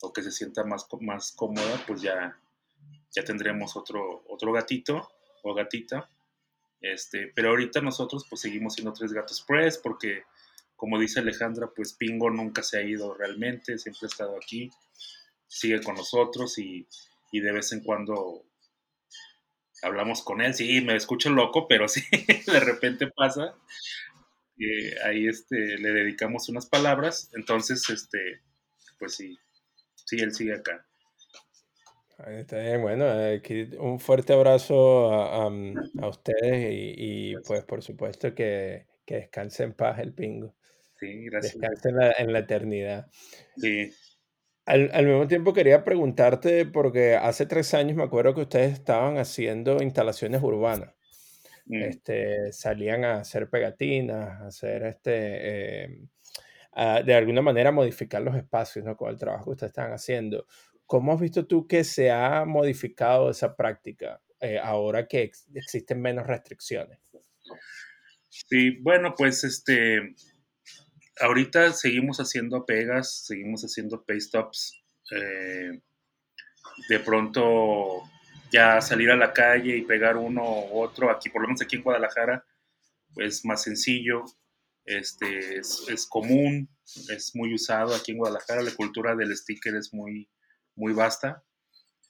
o 0.00 0.12
que 0.12 0.22
se 0.22 0.30
sienta 0.30 0.62
más, 0.62 0.86
más 1.00 1.32
cómoda, 1.32 1.82
pues 1.88 2.02
ya, 2.02 2.38
ya 3.10 3.24
tendremos 3.24 3.74
otro, 3.76 4.22
otro 4.28 4.52
gatito 4.52 5.08
o 5.42 5.54
gatita. 5.54 6.08
Este, 6.80 7.32
pero 7.34 7.48
ahorita 7.48 7.80
nosotros 7.80 8.26
pues 8.28 8.42
seguimos 8.42 8.74
siendo 8.74 8.92
tres 8.92 9.12
gatos 9.12 9.42
press 9.42 9.78
porque 9.78 10.22
como 10.76 11.00
dice 11.00 11.20
Alejandra, 11.20 11.70
pues 11.74 11.94
Pingo 11.94 12.30
nunca 12.30 12.62
se 12.62 12.78
ha 12.78 12.82
ido 12.82 13.14
realmente, 13.14 13.78
siempre 13.78 14.00
ha 14.04 14.06
estado 14.06 14.36
aquí 14.36 14.70
sigue 15.54 15.80
con 15.80 15.94
nosotros 15.94 16.58
y, 16.58 16.86
de 17.32 17.52
vez 17.52 17.72
en 17.72 17.82
cuando 17.82 18.44
hablamos 19.82 20.22
con 20.22 20.40
él. 20.40 20.54
Sí, 20.54 20.80
me 20.80 20.96
escucho 20.96 21.30
loco, 21.30 21.66
pero 21.68 21.88
sí, 21.88 22.02
de 22.46 22.60
repente 22.60 23.08
pasa. 23.08 23.54
ahí 25.04 25.26
este, 25.26 25.78
le 25.78 25.92
dedicamos 25.92 26.48
unas 26.48 26.66
palabras. 26.66 27.30
Entonces, 27.34 27.88
este, 27.88 28.42
pues 28.98 29.14
sí, 29.16 29.38
sí, 30.04 30.16
él 30.18 30.32
sigue 30.34 30.54
acá. 30.54 30.86
Está 32.26 32.58
bien, 32.58 32.80
bueno, 32.80 33.06
un 33.80 33.98
fuerte 33.98 34.32
abrazo 34.32 35.12
a, 35.12 35.48
ustedes 36.08 36.94
y, 36.96 37.34
pues 37.44 37.64
por 37.64 37.82
supuesto 37.82 38.34
que, 38.34 38.86
que 39.04 39.16
descanse 39.16 39.64
en 39.64 39.74
paz 39.74 39.98
el 39.98 40.14
pingo. 40.14 40.54
Sí, 41.00 41.24
gracias. 41.24 41.54
Descanse 41.54 41.88
en 41.88 41.96
la, 41.96 42.14
en 42.16 42.32
la 42.32 42.38
eternidad. 42.38 43.10
Sí. 43.56 43.90
Al, 44.66 44.90
al, 44.94 45.06
mismo 45.06 45.28
tiempo 45.28 45.52
quería 45.52 45.84
preguntarte, 45.84 46.64
porque 46.64 47.16
hace 47.16 47.44
tres 47.44 47.74
años 47.74 47.96
me 47.96 48.02
acuerdo 48.02 48.34
que 48.34 48.42
ustedes 48.42 48.72
estaban 48.72 49.18
haciendo 49.18 49.82
instalaciones 49.82 50.42
urbanas. 50.42 50.94
Mm. 51.66 51.82
Este, 51.82 52.52
salían 52.52 53.04
a 53.04 53.20
hacer 53.20 53.48
pegatinas, 53.48 54.40
a 54.40 54.46
hacer 54.46 54.84
este, 54.84 55.84
eh, 55.84 55.98
a, 56.72 57.02
de 57.02 57.14
alguna 57.14 57.42
manera 57.42 57.72
modificar 57.72 58.22
los 58.22 58.36
espacios 58.36 58.84
¿no? 58.84 58.96
con 58.96 59.10
el 59.10 59.18
trabajo 59.18 59.44
que 59.44 59.50
ustedes 59.50 59.70
están 59.70 59.92
haciendo. 59.92 60.46
¿Cómo 60.86 61.12
has 61.12 61.20
visto 61.20 61.46
tú 61.46 61.66
que 61.66 61.84
se 61.84 62.10
ha 62.10 62.44
modificado 62.44 63.30
esa 63.30 63.56
práctica 63.56 64.20
eh, 64.40 64.58
ahora 64.62 65.06
que 65.06 65.22
ex 65.22 65.46
existen 65.54 66.02
menos 66.02 66.26
restricciones? 66.26 66.98
Sí, 68.28 68.78
bueno, 68.82 69.14
pues 69.16 69.44
este, 69.44 70.14
ahorita 71.20 71.72
seguimos 71.72 72.18
haciendo 72.18 72.64
pegas, 72.64 73.24
seguimos 73.26 73.62
haciendo 73.62 74.04
paystops. 74.04 74.82
Eh, 75.10 75.80
de 76.88 77.00
pronto 77.00 78.02
ya 78.50 78.80
salir 78.80 79.10
a 79.10 79.16
la 79.16 79.32
calle 79.32 79.76
y 79.76 79.82
pegar 79.82 80.16
uno 80.16 80.42
u 80.42 80.80
otro, 80.80 81.10
aquí 81.10 81.28
por 81.28 81.42
lo 81.42 81.48
menos 81.48 81.62
aquí 81.62 81.76
en 81.76 81.82
Guadalajara, 81.82 82.44
es 83.16 83.44
más 83.44 83.62
sencillo, 83.62 84.24
este, 84.84 85.58
es, 85.58 85.84
es, 85.88 86.06
común, 86.06 86.68
es 87.10 87.34
muy 87.34 87.54
usado 87.54 87.94
aquí 87.94 88.12
en 88.12 88.18
Guadalajara, 88.18 88.62
la 88.62 88.74
cultura 88.74 89.14
del 89.14 89.36
sticker 89.36 89.74
es 89.74 89.92
muy, 89.92 90.28
muy 90.74 90.92
vasta, 90.92 91.44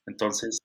entonces 0.06 0.58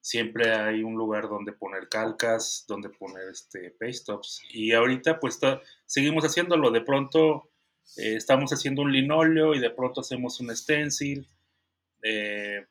siempre 0.00 0.54
hay 0.54 0.82
un 0.82 0.94
lugar 0.94 1.28
donde 1.28 1.52
poner 1.52 1.88
calcas, 1.88 2.64
donde 2.66 2.88
poner 2.88 3.28
este, 3.30 3.72
paystops. 3.78 4.40
Y 4.50 4.72
ahorita 4.72 5.20
pues 5.20 5.38
seguimos 5.84 6.24
haciéndolo. 6.24 6.70
De 6.70 6.80
pronto 6.80 7.50
eh, 7.96 8.16
estamos 8.16 8.52
haciendo 8.52 8.82
un 8.82 8.92
linóleo 8.92 9.54
y 9.54 9.60
de 9.60 9.70
pronto 9.70 10.00
hacemos 10.00 10.40
un 10.40 10.54
stencil. 10.56 11.28
Eh, 12.02 12.66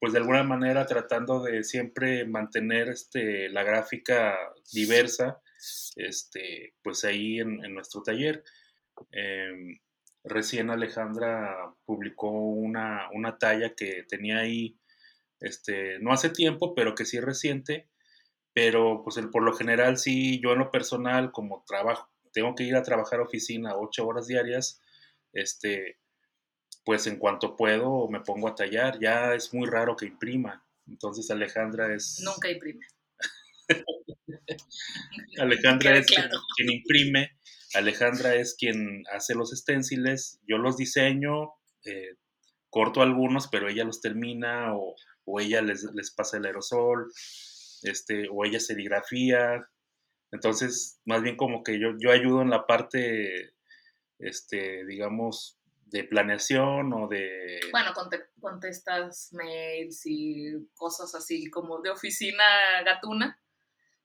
pues 0.00 0.14
de 0.14 0.18
alguna 0.18 0.42
manera 0.42 0.86
tratando 0.86 1.42
de 1.42 1.62
siempre 1.62 2.24
mantener 2.24 2.88
este, 2.88 3.50
la 3.50 3.62
gráfica 3.62 4.34
diversa, 4.72 5.42
este, 5.96 6.74
pues 6.82 7.04
ahí 7.04 7.38
en, 7.38 7.58
nuestro 7.74 8.02
taller. 8.02 8.42
Em, 9.12 9.78
recién 10.24 10.70
Alejandra 10.70 11.74
publicó 11.84 12.30
una, 12.30 13.10
una 13.12 13.36
talla 13.38 13.74
que 13.74 14.04
tenía 14.08 14.38
ahí 14.38 14.78
este, 15.40 15.98
no 16.00 16.12
hace 16.12 16.30
tiempo, 16.30 16.74
pero 16.74 16.94
que 16.94 17.04
sí 17.04 17.20
reciente, 17.20 17.88
pero 18.54 19.02
pues 19.04 19.18
el, 19.18 19.30
por 19.30 19.42
lo 19.42 19.54
general 19.54 19.98
sí, 19.98 20.40
yo 20.40 20.52
en 20.52 20.60
lo 20.60 20.70
personal, 20.70 21.30
como 21.32 21.64
trabajo, 21.66 22.10
tengo 22.32 22.54
que 22.54 22.64
ir 22.64 22.76
a 22.76 22.82
trabajar 22.82 23.20
a 23.20 23.24
oficina 23.24 23.76
ocho 23.76 24.06
horas 24.06 24.26
diarias, 24.26 24.80
este, 25.32 25.98
pues 26.84 27.06
en 27.06 27.16
cuanto 27.16 27.56
puedo 27.56 28.08
me 28.08 28.20
pongo 28.20 28.48
a 28.48 28.54
tallar, 28.54 28.98
ya 29.00 29.34
es 29.34 29.52
muy 29.54 29.68
raro 29.68 29.96
que 29.96 30.06
imprima, 30.06 30.64
entonces 30.86 31.30
Alejandra 31.30 31.94
es... 31.94 32.20
Nunca 32.24 32.50
imprime. 32.50 32.86
Alejandra 35.38 35.98
es 35.98 36.06
quien, 36.06 36.70
imprime, 36.70 37.38
Alejandra 37.74 38.34
es 38.34 38.54
quien 38.54 39.04
hace 39.12 39.34
los 39.34 39.52
esténciles, 39.52 40.40
yo 40.46 40.58
los 40.58 40.76
diseño, 40.76 41.52
eh, 41.84 42.16
corto 42.68 43.02
algunos, 43.02 43.48
pero 43.48 43.68
ella 43.68 43.84
los 43.84 44.00
termina 44.00 44.74
o 44.74 44.94
o 45.30 45.40
ella 45.40 45.62
les, 45.62 45.84
les 45.94 46.10
pasa 46.10 46.36
el 46.36 46.46
aerosol, 46.46 47.10
este, 47.82 48.28
o 48.30 48.44
ella 48.44 48.60
serigrafía. 48.60 49.60
Entonces, 50.32 51.00
más 51.04 51.22
bien 51.22 51.36
como 51.36 51.62
que 51.62 51.80
yo, 51.80 51.88
yo 51.98 52.12
ayudo 52.12 52.42
en 52.42 52.50
la 52.50 52.66
parte, 52.66 53.54
este, 54.18 54.84
digamos, 54.86 55.58
de 55.86 56.04
planeación 56.04 56.92
o 56.92 57.08
de... 57.08 57.60
Bueno, 57.72 57.92
contestas 58.40 59.30
mails 59.32 60.02
y 60.04 60.52
cosas 60.74 61.14
así 61.14 61.50
como 61.50 61.80
de 61.80 61.90
oficina 61.90 62.44
gatuna. 62.84 63.38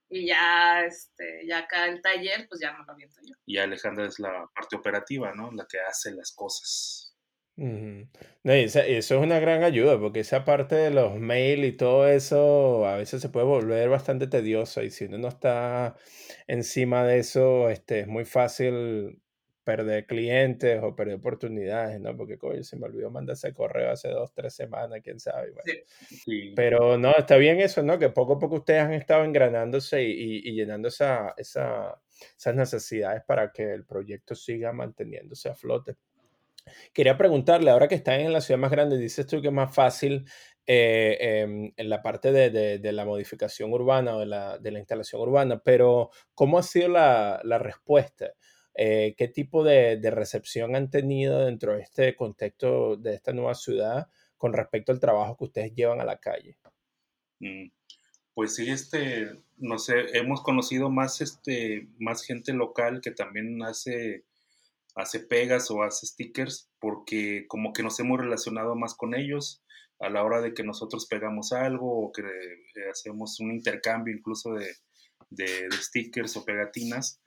Y 0.08 0.26
ya, 0.28 0.84
este, 0.84 1.46
ya 1.48 1.58
acá 1.58 1.86
el 1.86 2.00
taller, 2.00 2.46
pues 2.48 2.60
ya 2.60 2.72
me 2.72 2.84
lo 2.84 2.92
aviento 2.92 3.20
yo. 3.24 3.34
Y 3.44 3.58
Alejandra 3.58 4.06
es 4.06 4.20
la 4.20 4.48
parte 4.54 4.76
operativa, 4.76 5.34
¿no? 5.34 5.50
La 5.50 5.66
que 5.66 5.80
hace 5.80 6.12
las 6.12 6.32
cosas. 6.32 7.05
No, 7.56 8.52
eso 8.52 8.80
es 8.82 9.10
una 9.10 9.40
gran 9.40 9.62
ayuda, 9.62 9.98
porque 9.98 10.20
esa 10.20 10.44
parte 10.44 10.74
de 10.74 10.90
los 10.90 11.18
mails 11.18 11.66
y 11.66 11.72
todo 11.72 12.06
eso 12.06 12.86
a 12.86 12.96
veces 12.96 13.22
se 13.22 13.30
puede 13.30 13.46
volver 13.46 13.88
bastante 13.88 14.26
tedioso 14.26 14.82
y 14.82 14.90
si 14.90 15.06
uno 15.06 15.16
no 15.18 15.28
está 15.28 15.96
encima 16.46 17.04
de 17.04 17.18
eso, 17.20 17.70
este, 17.70 18.00
es 18.00 18.08
muy 18.08 18.26
fácil 18.26 19.22
perder 19.64 20.06
clientes 20.06 20.80
o 20.80 20.94
perder 20.94 21.16
oportunidades, 21.16 21.98
¿no? 22.00 22.16
Porque, 22.16 22.38
coño, 22.38 22.62
se 22.62 22.76
me 22.76 22.86
olvidó 22.86 23.10
mandar 23.10 23.34
ese 23.34 23.52
correo 23.52 23.90
hace 23.90 24.08
dos, 24.10 24.32
tres 24.32 24.54
semanas, 24.54 25.00
quién 25.02 25.18
sabe. 25.18 25.52
Pero 26.54 26.96
no, 26.98 27.16
está 27.16 27.36
bien 27.36 27.58
eso, 27.60 27.82
¿no? 27.82 27.98
Que 27.98 28.10
poco 28.10 28.34
a 28.34 28.38
poco 28.38 28.56
ustedes 28.56 28.82
han 28.82 28.92
estado 28.92 29.24
engranándose 29.24 30.04
y, 30.04 30.48
y, 30.48 30.52
llenando 30.52 30.86
esa, 30.86 31.34
esa, 31.36 32.00
esas 32.38 32.54
necesidades 32.54 33.24
para 33.26 33.50
que 33.50 33.72
el 33.72 33.84
proyecto 33.84 34.36
siga 34.36 34.72
manteniéndose 34.72 35.48
a 35.48 35.54
flote. 35.56 35.96
Quería 36.92 37.16
preguntarle, 37.16 37.70
ahora 37.70 37.88
que 37.88 37.94
están 37.94 38.20
en 38.20 38.32
la 38.32 38.40
ciudad 38.40 38.58
más 38.58 38.70
grande, 38.70 38.98
dices 38.98 39.26
tú 39.26 39.40
que 39.40 39.48
es 39.48 39.54
más 39.54 39.74
fácil 39.74 40.26
eh, 40.66 41.16
em, 41.20 41.72
en 41.76 41.88
la 41.88 42.02
parte 42.02 42.32
de, 42.32 42.50
de, 42.78 42.92
la 42.92 43.04
modificación 43.04 43.72
urbana 43.72 44.16
o 44.16 44.20
de 44.20 44.26
la, 44.26 44.58
de 44.58 44.70
la, 44.72 44.78
instalación 44.80 45.20
urbana, 45.20 45.60
pero 45.64 46.10
¿cómo 46.34 46.58
ha 46.58 46.62
sido 46.62 46.88
la, 46.88 47.40
la 47.44 47.58
respuesta? 47.58 48.32
Eh, 48.78 49.14
¿Qué 49.16 49.28
tipo 49.28 49.64
de, 49.64 49.98
recepción 50.10 50.76
han 50.76 50.90
tenido 50.90 51.46
dentro 51.46 51.74
de 51.74 51.82
este 51.82 52.14
contexto 52.14 52.96
de 52.96 53.14
esta 53.14 53.32
nueva 53.32 53.54
ciudad 53.54 54.08
con 54.36 54.52
respecto 54.52 54.92
al 54.92 55.00
trabajo 55.00 55.36
que 55.36 55.44
ustedes 55.44 55.74
llevan 55.74 56.00
a 56.00 56.04
la 56.04 56.18
calle? 56.18 56.58
Mm, 57.40 57.68
pues 58.34 58.54
sí, 58.54 58.70
este, 58.70 59.30
no 59.56 59.78
sé, 59.78 60.18
hemos 60.18 60.42
conocido 60.42 60.90
más, 60.90 61.22
este, 61.22 61.88
más 61.98 62.22
gente 62.22 62.52
local 62.52 63.00
que 63.00 63.12
también 63.12 63.62
hace 63.62 64.24
hace 64.96 65.20
pegas 65.20 65.70
o 65.70 65.82
hace 65.82 66.06
stickers 66.06 66.70
porque 66.80 67.44
como 67.48 67.72
que 67.72 67.82
nos 67.82 68.00
hemos 68.00 68.18
relacionado 68.18 68.74
más 68.74 68.94
con 68.94 69.14
ellos 69.14 69.62
a 70.00 70.10
la 70.10 70.24
hora 70.24 70.40
de 70.40 70.54
que 70.54 70.62
nosotros 70.62 71.06
pegamos 71.06 71.52
algo 71.52 72.06
o 72.06 72.12
que 72.12 72.22
eh, 72.22 72.90
hacemos 72.90 73.38
un 73.40 73.52
intercambio 73.52 74.14
incluso 74.14 74.52
de, 74.52 74.74
de, 75.30 75.68
stickers 75.72 76.36
o 76.36 76.44
pegatinas, 76.44 77.20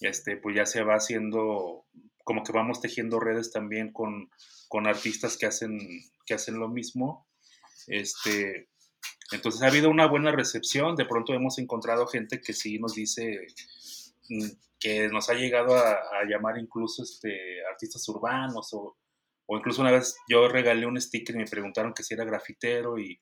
este, 0.00 0.36
pues 0.36 0.56
ya 0.56 0.66
se 0.66 0.82
va 0.82 0.94
haciendo, 0.94 1.86
como 2.24 2.42
que 2.42 2.52
vamos 2.52 2.80
tejiendo 2.80 3.18
redes 3.18 3.50
también 3.50 3.92
con, 3.92 4.30
con 4.68 4.86
artistas 4.86 5.36
que 5.36 5.46
hacen, 5.46 5.78
que 6.26 6.34
hacen 6.34 6.58
lo 6.58 6.68
mismo. 6.68 7.26
Este, 7.88 8.68
entonces 9.32 9.62
ha 9.62 9.66
habido 9.66 9.90
una 9.90 10.06
buena 10.06 10.30
recepción, 10.30 10.94
de 10.94 11.06
pronto 11.06 11.34
hemos 11.34 11.58
encontrado 11.58 12.06
gente 12.06 12.40
que 12.40 12.52
sí 12.52 12.78
nos 12.78 12.94
dice, 12.94 13.46
que 14.78 15.08
nos 15.08 15.30
ha 15.30 15.34
llegado 15.34 15.76
a, 15.76 16.24
llamar 16.28 16.58
incluso 16.58 17.02
este, 17.02 17.64
artistas 17.66 18.08
urbanos 18.08 18.72
o, 18.72 18.96
o, 19.46 19.56
incluso 19.56 19.80
una 19.80 19.92
vez 19.92 20.16
yo 20.28 20.48
regalé 20.48 20.86
un 20.86 21.00
sticker 21.00 21.36
y 21.36 21.38
me 21.38 21.46
preguntaron 21.46 21.94
que 21.94 22.02
si 22.02 22.14
era 22.14 22.24
grafitero 22.24 22.98
y, 22.98 23.20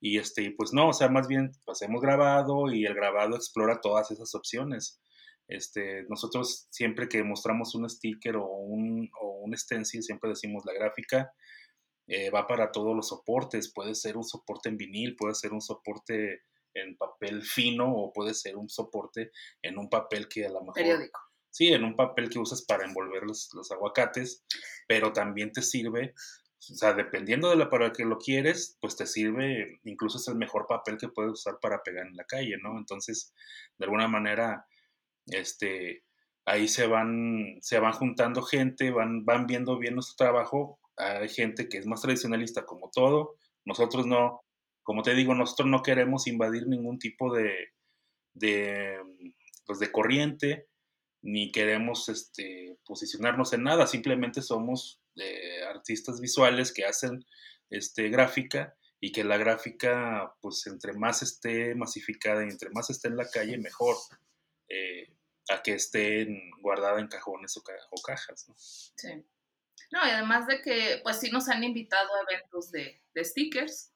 y 0.00 0.18
este, 0.18 0.52
pues 0.56 0.72
no, 0.72 0.88
o 0.88 0.92
sea, 0.92 1.08
más 1.08 1.28
bien 1.28 1.52
pues 1.64 1.82
hemos 1.82 2.00
grabado 2.00 2.70
y 2.72 2.86
el 2.86 2.94
grabado 2.94 3.36
explora 3.36 3.80
todas 3.80 4.10
esas 4.10 4.34
opciones. 4.34 5.00
Este, 5.48 6.04
nosotros 6.08 6.66
siempre 6.70 7.08
que 7.08 7.22
mostramos 7.22 7.74
un 7.74 7.88
sticker 7.88 8.36
o 8.36 8.46
un, 8.46 9.08
o 9.20 9.42
un 9.44 9.56
stencil, 9.56 10.02
siempre 10.02 10.30
decimos 10.30 10.64
la 10.64 10.72
gráfica 10.72 11.32
eh, 12.08 12.30
va 12.30 12.46
para 12.46 12.70
todos 12.70 12.94
los 12.94 13.08
soportes, 13.08 13.72
puede 13.72 13.94
ser 13.96 14.16
un 14.16 14.22
soporte 14.22 14.68
en 14.68 14.76
vinil, 14.76 15.16
puede 15.16 15.34
ser 15.34 15.52
un 15.52 15.60
soporte 15.60 16.42
en 16.82 16.96
papel 16.96 17.42
fino 17.42 17.92
o 17.92 18.12
puede 18.12 18.34
ser 18.34 18.56
un 18.56 18.68
soporte 18.68 19.30
en 19.62 19.78
un 19.78 19.88
papel 19.88 20.28
que 20.28 20.46
a 20.46 20.50
lo 20.50 20.60
mejor... 20.60 20.74
Periódico. 20.74 21.20
Sí, 21.50 21.68
en 21.68 21.84
un 21.84 21.96
papel 21.96 22.28
que 22.28 22.38
usas 22.38 22.62
para 22.66 22.84
envolver 22.84 23.22
los, 23.22 23.50
aguacates, 23.72 24.44
pero 24.86 25.12
también 25.12 25.52
te 25.52 25.62
sirve, 25.62 26.12
o 26.70 26.74
sea, 26.74 26.92
dependiendo 26.92 27.48
de 27.48 27.56
la 27.56 27.70
para 27.70 27.92
que 27.92 28.04
lo 28.04 28.18
quieres, 28.18 28.76
pues 28.80 28.94
te 28.94 29.06
sirve, 29.06 29.80
incluso 29.84 30.18
es 30.18 30.28
el 30.28 30.36
mejor 30.36 30.66
papel 30.66 30.98
que 30.98 31.08
puedes 31.08 31.32
usar 31.32 31.58
para 31.60 31.82
pegar 31.82 32.06
en 32.06 32.16
la 32.16 32.24
calle, 32.24 32.56
¿no? 32.62 32.76
Entonces, 32.76 33.32
de 33.78 33.86
alguna 33.86 34.06
manera, 34.06 34.66
este, 35.26 36.04
ahí 36.44 36.68
se 36.68 36.86
van, 36.86 37.58
se 37.60 37.78
van 37.78 37.92
juntando 37.92 38.42
gente, 38.42 38.90
van, 38.90 39.24
van 39.24 39.46
viendo 39.46 39.78
bien 39.78 39.94
nuestro 39.94 40.16
trabajo. 40.16 40.78
Hay 40.96 41.28
gente 41.28 41.68
que 41.68 41.78
es 41.78 41.86
más 41.86 42.02
tradicionalista 42.02 42.64
como 42.64 42.90
todo. 42.90 43.36
Nosotros 43.64 44.06
no, 44.06 44.42
como 44.86 45.02
te 45.02 45.14
digo, 45.14 45.34
nosotros 45.34 45.68
no 45.68 45.82
queremos 45.82 46.28
invadir 46.28 46.68
ningún 46.68 46.98
tipo 46.98 47.34
de, 47.34 47.72
de, 48.34 48.98
pues 49.66 49.80
de 49.80 49.90
corriente, 49.90 50.68
ni 51.22 51.50
queremos 51.50 52.08
este, 52.08 52.78
posicionarnos 52.84 53.52
en 53.52 53.64
nada, 53.64 53.88
simplemente 53.88 54.42
somos 54.42 55.02
eh, 55.16 55.64
artistas 55.68 56.20
visuales 56.20 56.72
que 56.72 56.84
hacen 56.84 57.26
este, 57.68 58.08
gráfica 58.10 58.76
y 59.00 59.10
que 59.10 59.24
la 59.24 59.38
gráfica, 59.38 60.36
pues 60.40 60.64
entre 60.68 60.92
más 60.92 61.20
esté 61.22 61.74
masificada 61.74 62.44
y 62.44 62.48
entre 62.48 62.70
más 62.70 62.88
esté 62.88 63.08
en 63.08 63.16
la 63.16 63.28
calle, 63.28 63.58
mejor. 63.58 63.96
Eh, 64.68 65.12
a 65.48 65.62
que 65.62 65.74
estén 65.74 66.50
guardada 66.60 67.00
en 67.00 67.08
cajones 67.08 67.56
o, 67.56 67.62
cajas, 68.02 68.48
¿no? 68.48 68.54
Sí. 68.56 69.24
No, 69.92 70.04
y 70.04 70.10
además 70.10 70.46
de 70.46 70.60
que, 70.60 71.00
pues 71.02 71.20
sí 71.20 71.30
nos 71.30 71.48
han 71.48 71.62
invitado 71.62 72.08
a 72.14 72.32
eventos 72.32 72.70
de, 72.72 73.00
stickers. 73.18 73.92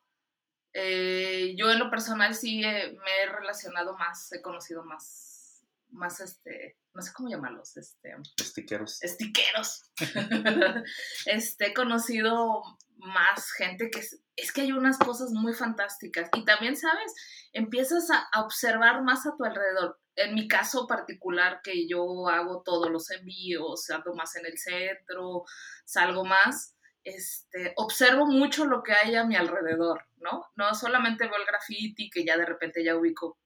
Eh, 0.72 1.54
yo 1.56 1.70
en 1.70 1.78
lo 1.78 1.90
personal 1.90 2.34
sí 2.34 2.60
me 2.60 3.22
he 3.22 3.26
relacionado 3.26 3.96
más, 3.96 4.32
he 4.32 4.40
conocido 4.40 4.84
más, 4.84 5.64
más 5.88 6.20
este, 6.20 6.78
no 6.94 7.02
sé 7.02 7.12
cómo 7.12 7.28
llamarlos, 7.28 7.76
este... 7.76 8.14
Stiqueros. 8.40 9.00
Stiqueros. 9.02 9.90
este, 11.26 11.66
he 11.68 11.74
conocido 11.74 12.62
más 12.98 13.50
gente 13.52 13.90
que 13.90 14.00
es, 14.00 14.52
que 14.52 14.62
hay 14.62 14.72
unas 14.72 14.98
cosas 14.98 15.30
muy 15.32 15.54
fantásticas 15.54 16.28
y 16.34 16.44
también, 16.44 16.76
¿sabes? 16.76 17.12
Empiezas 17.52 18.10
a, 18.10 18.26
a, 18.32 18.42
observar 18.42 19.02
más 19.02 19.26
a 19.26 19.34
tu 19.36 19.44
alrededor. 19.44 19.98
En 20.16 20.34
mi 20.34 20.48
caso 20.48 20.86
particular, 20.86 21.60
que 21.62 21.88
yo 21.88 22.28
hago 22.28 22.62
todos 22.62 22.90
los 22.90 23.10
envíos, 23.10 23.88
ando 23.90 24.14
más 24.14 24.36
en 24.36 24.46
el 24.46 24.58
centro, 24.58 25.44
salgo 25.84 26.24
más, 26.24 26.74
este, 27.04 27.72
observo 27.76 28.26
mucho 28.26 28.64
lo 28.66 28.82
que 28.82 28.92
hay 28.92 29.14
a 29.14 29.24
mi 29.24 29.36
alrededor, 29.36 30.04
¿no? 30.18 30.46
No 30.56 30.74
solamente 30.74 31.26
veo 31.26 31.36
el 31.36 31.46
graffiti, 31.46 32.10
que 32.10 32.24
ya 32.24 32.36
de 32.36 32.46
repente 32.46 32.84
ya 32.84 32.96
ubico 32.96 33.38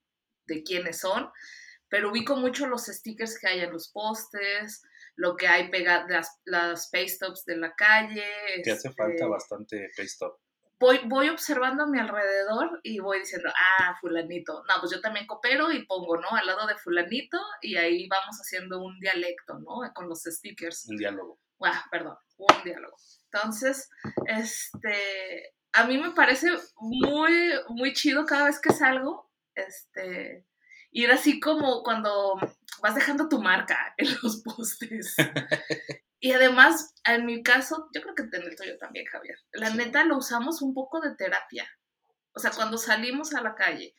de 0.47 0.63
quiénes 0.63 1.01
son, 1.01 1.31
pero 1.89 2.11
ubico 2.11 2.37
mucho 2.37 2.67
los 2.67 2.87
stickers 2.87 3.39
que 3.39 3.49
hay 3.49 3.61
en 3.61 3.73
los 3.73 3.89
postes, 3.89 4.83
lo 5.17 5.37
que 5.37 5.47
hay 5.47 5.71
pegadas, 5.71 6.11
las, 6.11 6.41
las 6.45 6.91
paste-ups 6.91 7.45
de 7.45 7.57
la 7.57 7.75
calle. 7.75 8.25
Que 8.63 8.73
hace 8.73 8.91
falta 8.93 9.15
este 9.15 9.27
bastante 9.27 9.91
paste-up. 9.97 10.39
Voy, 10.81 11.01
voy 11.05 11.29
observando 11.29 11.85
a 11.85 11.87
mi 11.87 11.99
alrededor 12.01 12.81
y 12.83 12.99
voy 12.99 13.21
diciendo, 13.21 13.49
ah, 13.79 13.97
fulanito. 14.01 14.65
No, 14.69 14.75
pues 14.81 14.93
yo 14.93 15.01
también 15.01 15.27
coopero 15.27 15.71
y 15.71 15.87
pongo, 15.87 16.17
¿no? 16.17 16.29
Al 16.31 16.47
lado 16.47 16.67
de 16.67 16.77
fulanito 16.77 17.39
y 17.63 17.77
ahí 17.77 18.09
vamos 18.09 18.37
haciendo 18.41 18.83
un 18.83 18.99
dialecto, 18.99 19.61
¿no? 19.61 19.81
Con 19.95 20.09
los 20.09 20.25
stickers. 20.25 20.87
Un 20.89 20.97
diálogo. 20.97 21.39
Ah, 21.63 21.85
perdón, 21.91 22.17
un 22.37 22.65
diálogo. 22.65 22.97
Entonces, 23.33 23.91
este, 24.27 25.55
a 25.73 25.85
mí 25.85 25.99
me 25.99 26.13
parece 26.13 26.51
muy, 26.77 27.33
muy 27.69 27.93
chido 27.93 28.25
cada 28.25 28.47
vez 28.47 28.61
que 28.61 28.73
salgo, 28.73 29.31
este, 29.55 30.47
ir 30.91 31.11
así 31.11 31.41
como 31.41 31.83
cuando 31.83 32.37
vas 32.81 32.95
dejando 32.95 33.29
tu 33.29 33.41
marca 33.41 33.95
en 33.99 34.09
los 34.23 34.43
postes. 34.43 35.17
y 36.21 36.33
además, 36.33 36.95
en 37.05 37.27
mi 37.27 37.43
caso, 37.43 37.89
yo 37.93 38.03
creo 38.03 38.15
que 38.15 38.23
en 38.23 38.43
el 38.43 38.57
tuyo 38.57 38.79
también, 38.79 39.07
Javier, 39.07 39.37
la 39.53 39.71
neta 39.71 40.05
lo 40.05 40.17
usamos 40.17 40.63
un 40.63 40.75
poco 40.75 41.01
de 41.01 41.15
terapia. 41.17 41.69
O 42.35 42.41
sea, 42.41 42.51
cuando 42.51 42.79
salimos 42.79 43.35
a 43.35 43.43
la 43.43 43.55
calle 43.55 43.95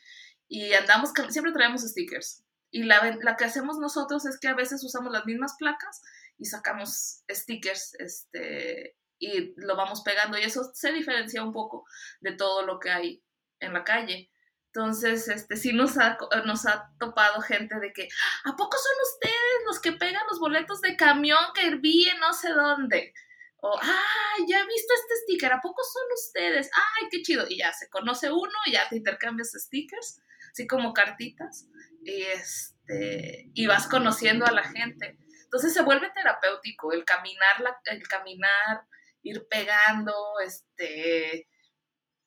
y 0.47 0.73
andamos, 0.73 1.11
siempre 1.29 1.53
traemos 1.53 1.81
stickers. 1.81 2.43
Y 2.71 2.83
la, 2.83 3.17
la, 3.21 3.37
que 3.37 3.45
hacemos 3.45 3.77
nosotros 3.77 4.25
es 4.25 4.37
que 4.39 4.49
a 4.49 4.55
veces 4.55 4.83
usamos 4.83 5.11
las 5.11 5.25
mismas 5.25 5.55
placas 5.57 6.01
y 6.37 6.45
sacamos 6.45 7.23
stickers 7.29 7.95
este, 7.99 8.97
y 9.19 9.53
lo 9.57 9.75
vamos 9.75 10.01
pegando. 10.03 10.37
Y 10.37 10.43
eso 10.43 10.71
se 10.73 10.91
diferencia 10.91 11.43
un 11.43 11.53
poco 11.53 11.85
de 12.19 12.33
todo 12.33 12.65
lo 12.65 12.79
que 12.79 12.91
hay 12.91 13.23
en 13.59 13.73
la 13.73 13.83
calle. 13.83 14.31
Entonces, 14.67 15.29
este, 15.29 15.55
sí 15.55 15.71
nos 15.71 15.97
ha, 15.97 16.17
nos 16.45 16.65
ha 16.65 16.91
topado 16.99 17.39
gente 17.39 17.79
de 17.79 17.93
que, 17.93 18.09
¿a 18.43 18.55
poco 18.57 18.77
son 18.77 18.93
ustedes 19.13 19.65
los 19.65 19.79
que 19.79 19.93
pegan 19.93 20.23
los 20.29 20.39
boletos 20.39 20.81
de 20.81 20.97
camión 20.97 21.39
que 21.53 21.67
herví 21.67 22.09
no 22.19 22.33
sé 22.33 22.49
dónde? 22.49 23.13
O, 23.61 23.79
¡ay, 23.81 24.45
ya 24.49 24.59
he 24.59 24.67
visto 24.67 24.93
este 24.93 25.15
sticker! 25.23 25.53
¿A 25.53 25.61
poco 25.61 25.81
son 25.81 26.03
ustedes? 26.13 26.69
¡Ay, 26.73 27.07
qué 27.09 27.21
chido! 27.21 27.45
Y 27.47 27.59
ya 27.59 27.71
se 27.71 27.89
conoce 27.89 28.29
uno, 28.29 28.51
y 28.65 28.73
ya 28.73 28.89
te 28.89 28.97
intercambias 28.97 29.53
stickers, 29.53 30.21
así 30.51 30.67
como 30.67 30.93
cartitas, 30.93 31.67
y, 32.03 32.23
este, 32.23 33.49
y 33.53 33.65
vas 33.67 33.87
conociendo 33.87 34.45
a 34.45 34.51
la 34.51 34.63
gente. 34.65 35.17
Entonces 35.55 35.73
se 35.73 35.83
vuelve 35.83 36.09
terapéutico 36.09 36.91
el 36.91 37.05
caminar, 37.05 37.63
el 37.85 38.05
caminar, 38.09 38.81
ir 39.21 39.47
pegando, 39.49 40.13
este, 40.45 41.47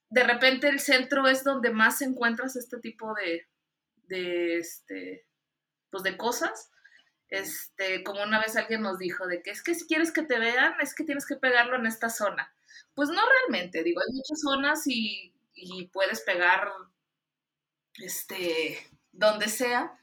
de 0.08 0.22
repente 0.24 0.66
el 0.70 0.80
centro 0.80 1.28
es 1.28 1.44
donde 1.44 1.68
más 1.68 2.00
encuentras 2.00 2.56
este 2.56 2.78
tipo 2.78 3.12
de, 3.12 3.46
de, 4.04 4.56
este, 4.56 5.26
pues 5.90 6.04
de 6.04 6.16
cosas. 6.16 6.70
Este, 7.28 8.02
como 8.02 8.22
una 8.22 8.40
vez 8.40 8.56
alguien 8.56 8.80
nos 8.80 8.98
dijo, 8.98 9.26
de 9.26 9.42
que 9.42 9.50
es 9.50 9.62
que 9.62 9.74
si 9.74 9.86
quieres 9.86 10.10
que 10.10 10.22
te 10.22 10.38
vean, 10.38 10.80
es 10.80 10.94
que 10.94 11.04
tienes 11.04 11.26
que 11.26 11.36
pegarlo 11.36 11.76
en 11.76 11.84
esta 11.84 12.08
zona. 12.08 12.54
Pues 12.94 13.10
no 13.10 13.20
realmente, 13.28 13.82
digo, 13.82 14.00
hay 14.00 14.14
muchas 14.14 14.40
zonas 14.40 14.86
y, 14.86 15.34
y 15.52 15.88
puedes 15.88 16.22
pegar, 16.22 16.72
este, 17.98 18.78
donde 19.12 19.48
sea, 19.48 20.00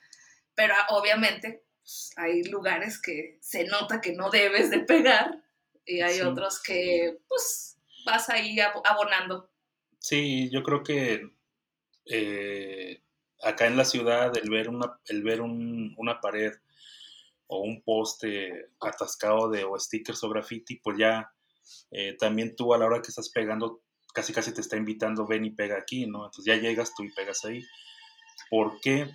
pero 0.53 0.75
obviamente 0.89 1.64
pues, 1.85 2.11
hay 2.17 2.43
lugares 2.45 2.99
que 2.99 3.37
se 3.41 3.65
nota 3.65 4.01
que 4.01 4.13
no 4.13 4.31
debes 4.31 4.71
de 4.71 4.79
pegar 4.79 5.43
y 5.85 6.01
hay 6.01 6.19
otros 6.21 6.59
que, 6.59 7.19
pues, 7.27 7.77
vas 8.07 8.27
ahí 8.29 8.57
abonando. 8.59 9.51
Sí, 9.99 10.49
yo 10.49 10.63
creo 10.63 10.81
que 10.81 11.29
eh, 12.05 13.03
acá 13.43 13.67
en 13.67 13.77
la 13.77 13.85
ciudad 13.85 14.35
el 14.35 14.49
ver 14.49 14.69
una, 14.69 14.99
el 15.05 15.21
ver 15.21 15.41
una 15.41 16.19
pared 16.21 16.53
o 17.45 17.61
un 17.61 17.83
poste 17.83 18.71
atascado 18.79 19.51
de 19.51 19.63
o 19.63 19.77
stickers 19.77 20.23
o 20.23 20.29
graffiti, 20.29 20.77
pues 20.77 20.97
ya 20.97 21.31
eh, 21.91 22.17
también 22.19 22.55
tú 22.55 22.73
a 22.73 22.79
la 22.79 22.87
hora 22.87 23.01
que 23.03 23.09
estás 23.09 23.29
pegando, 23.29 23.83
casi 24.11 24.33
casi 24.33 24.51
te 24.51 24.61
está 24.61 24.75
invitando, 24.75 25.27
ven 25.27 25.45
y 25.45 25.51
pega 25.51 25.77
aquí, 25.77 26.07
¿no? 26.07 26.25
Entonces 26.25 26.45
ya 26.45 26.59
llegas 26.59 26.95
tú 26.95 27.03
y 27.03 27.13
pegas 27.13 27.45
ahí. 27.45 27.63
¿Por 28.49 28.79
qué? 28.81 29.07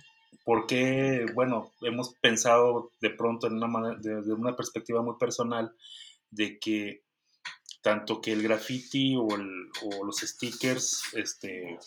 Porque, 0.43 1.25
bueno, 1.33 1.71
hemos 1.81 2.15
pensado 2.15 2.91
de 2.99 3.11
pronto 3.11 3.47
en 3.47 3.61
una 3.61 3.95
desde 3.99 4.33
una 4.33 4.55
perspectiva 4.55 5.01
muy 5.01 5.15
personal 5.17 5.75
de 6.29 6.59
que 6.59 7.03
tanto 7.81 8.21
que 8.21 8.31
el 8.31 8.43
graffiti 8.43 9.15
o, 9.15 9.27
los 10.03 10.17
stickers 10.17 11.03
este, 11.13 11.77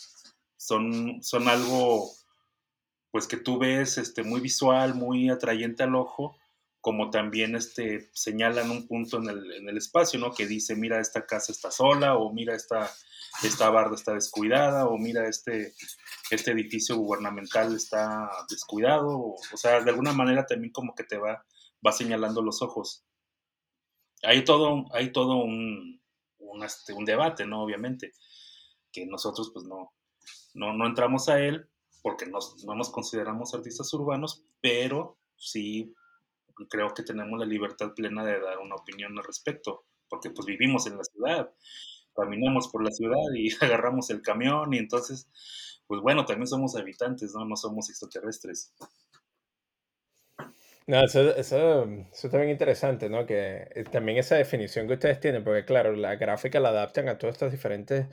son, 0.57 1.23
son 1.23 1.49
algo 1.49 2.11
pues 3.11 3.29
que 3.29 3.37
tú 3.37 3.59
ves 3.59 3.97
este, 3.99 4.25
muy 4.25 4.41
visual, 4.41 4.95
muy 4.95 5.31
atrayente 5.31 5.85
al 5.85 5.95
ojo, 5.95 6.37
como 6.81 7.11
también 7.11 7.55
este, 7.55 8.11
señalan 8.13 8.73
un 8.73 8.89
punto 8.89 9.19
en 9.19 9.29
el, 9.29 9.53
en 9.53 9.69
el 9.69 9.77
espacio, 9.77 10.19
¿no? 10.19 10.35
Que 10.35 10.49
dice, 10.49 10.75
mira, 10.75 11.01
esta 11.01 11.25
casa 11.25 11.53
está 11.53 11.71
sola, 11.71 12.17
o 12.17 12.33
mira, 12.33 12.57
esta, 12.57 12.91
esta 13.45 13.71
barda 13.71 13.95
está 13.95 14.15
descuidada, 14.15 14.87
o 14.89 14.99
mira, 14.99 15.29
este, 15.29 15.75
este 16.31 16.53
edificio 16.53 16.97
gubernamental 16.97 17.75
está 17.75 18.31
descuidado, 18.49 19.19
o, 19.19 19.57
sea, 19.57 19.81
de 19.81 19.91
alguna 19.91 20.13
manera 20.13 20.47
también 20.47 20.73
como 20.73 20.95
que 20.95 21.05
te 21.05 21.19
va, 21.19 21.45
va 21.87 21.93
señalando 21.93 22.43
los 22.43 22.63
ojos 22.63 23.05
hay 24.25 24.45
todo, 24.45 24.85
hay 24.93 25.13
todo 25.13 25.37
un, 25.37 26.01
este, 26.65 26.93
un, 26.93 27.05
debate, 27.05 27.47
¿no? 27.47 27.63
Obviamente, 27.63 28.13
que 28.93 29.07
nosotros 29.07 29.51
pues 29.53 29.67
no, 29.67 29.93
no, 30.55 30.87
entramos 30.87 31.29
a 31.29 31.41
él 31.41 31.69
porque 32.03 32.27
no 32.27 32.39
nos 32.75 32.91
consideramos 32.91 33.55
artistas 33.55 33.93
urbanos, 33.95 34.45
pero 34.61 35.19
sí 35.37 35.95
creo 36.69 36.93
que 36.95 37.03
tenemos 37.03 37.39
la 37.39 37.47
libertad 37.47 37.93
plena 37.95 38.25
de 38.25 38.41
dar 38.41 38.59
una 38.59 38.77
opinión 38.77 39.17
al 39.19 39.25
respecto, 39.25 39.87
porque 40.09 40.31
pues 40.31 40.47
vivimos 40.47 40.87
en 40.87 40.99
la 40.99 41.05
ciudad, 41.05 41.51
caminamos 42.15 42.69
por 42.69 42.85
la 42.85 42.91
ciudad 42.91 43.17
y 43.35 43.49
agarramos 43.61 44.11
el 44.11 44.23
camión 44.23 44.73
y 44.73 44.79
entonces, 44.79 45.29
pues 45.87 46.01
bueno, 46.01 46.25
también 46.25 46.47
somos 46.47 46.77
habitantes, 46.77 47.35
¿no? 47.35 47.45
No 47.45 47.57
somos 47.57 47.91
extraterrestres. 47.91 48.73
No, 50.87 51.03
eso, 51.03 51.35
eso, 51.35 51.87
eso 52.13 52.29
también 52.29 52.51
interesante, 52.51 53.09
¿no? 53.09 53.25
Que 53.25 53.69
eh, 53.75 53.85
también 53.85 54.19
esa 54.19 54.37
definición 54.37 54.87
que 54.87 54.95
ustedes 54.95 55.19
tienen, 55.19 55.43
porque 55.43 55.65
claro, 55.65 55.93
la 55.97 56.17
gráfica 56.17 56.61
la 56.61 56.69
adaptan 56.71 57.09
a 57.09 57.17
todas 57.17 57.37
estas 57.37 57.53
diferentes 57.53 58.07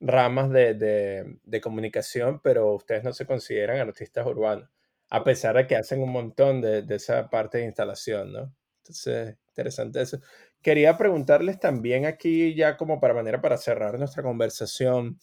ramas 0.00 0.50
de, 0.50 0.74
de, 0.74 1.38
de 1.44 1.60
comunicación, 1.60 2.40
pero 2.42 2.74
ustedes 2.74 3.04
no 3.04 3.12
se 3.12 3.26
consideran 3.26 3.78
artistas 3.78 4.26
urbanos, 4.26 4.68
a 5.08 5.22
pesar 5.22 5.56
de 5.56 5.68
que 5.68 5.76
hacen 5.76 6.02
un 6.02 6.10
montón 6.10 6.60
de, 6.60 6.82
de 6.82 6.96
esa 6.96 7.30
parte 7.30 7.58
de 7.58 7.66
instalación, 7.66 8.32
¿no? 8.32 8.52
Entonces, 8.82 9.36
interesante 9.56 10.02
eso. 10.02 10.20
Quería 10.62 10.98
preguntarles 10.98 11.58
también 11.58 12.04
aquí, 12.04 12.54
ya 12.54 12.76
como 12.76 13.00
para 13.00 13.14
manera 13.14 13.40
para 13.40 13.56
cerrar 13.56 13.98
nuestra 13.98 14.22
conversación, 14.22 15.18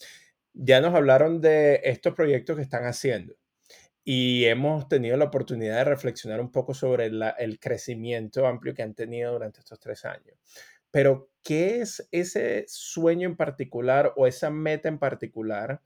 ya 0.53 0.81
nos 0.81 0.95
hablaron 0.95 1.41
de 1.41 1.81
estos 1.83 2.13
proyectos 2.15 2.55
que 2.55 2.63
están 2.63 2.85
haciendo 2.85 3.35
y 4.03 4.45
hemos 4.45 4.87
tenido 4.89 5.17
la 5.17 5.25
oportunidad 5.25 5.77
de 5.77 5.85
reflexionar 5.85 6.41
un 6.41 6.51
poco 6.51 6.73
sobre 6.73 7.05
el 7.07 7.59
crecimiento 7.59 8.47
amplio 8.47 8.73
que 8.73 8.83
han 8.83 8.95
tenido 8.95 9.33
durante 9.33 9.59
estos 9.59 9.79
tres 9.79 10.05
años. 10.05 10.37
Pero, 10.91 11.31
¿qué 11.43 11.81
es 11.81 12.07
ese 12.11 12.65
sueño 12.67 13.27
en 13.29 13.37
particular 13.37 14.13
o 14.15 14.27
esa 14.27 14.49
meta 14.49 14.89
en 14.89 14.99
particular 14.99 15.81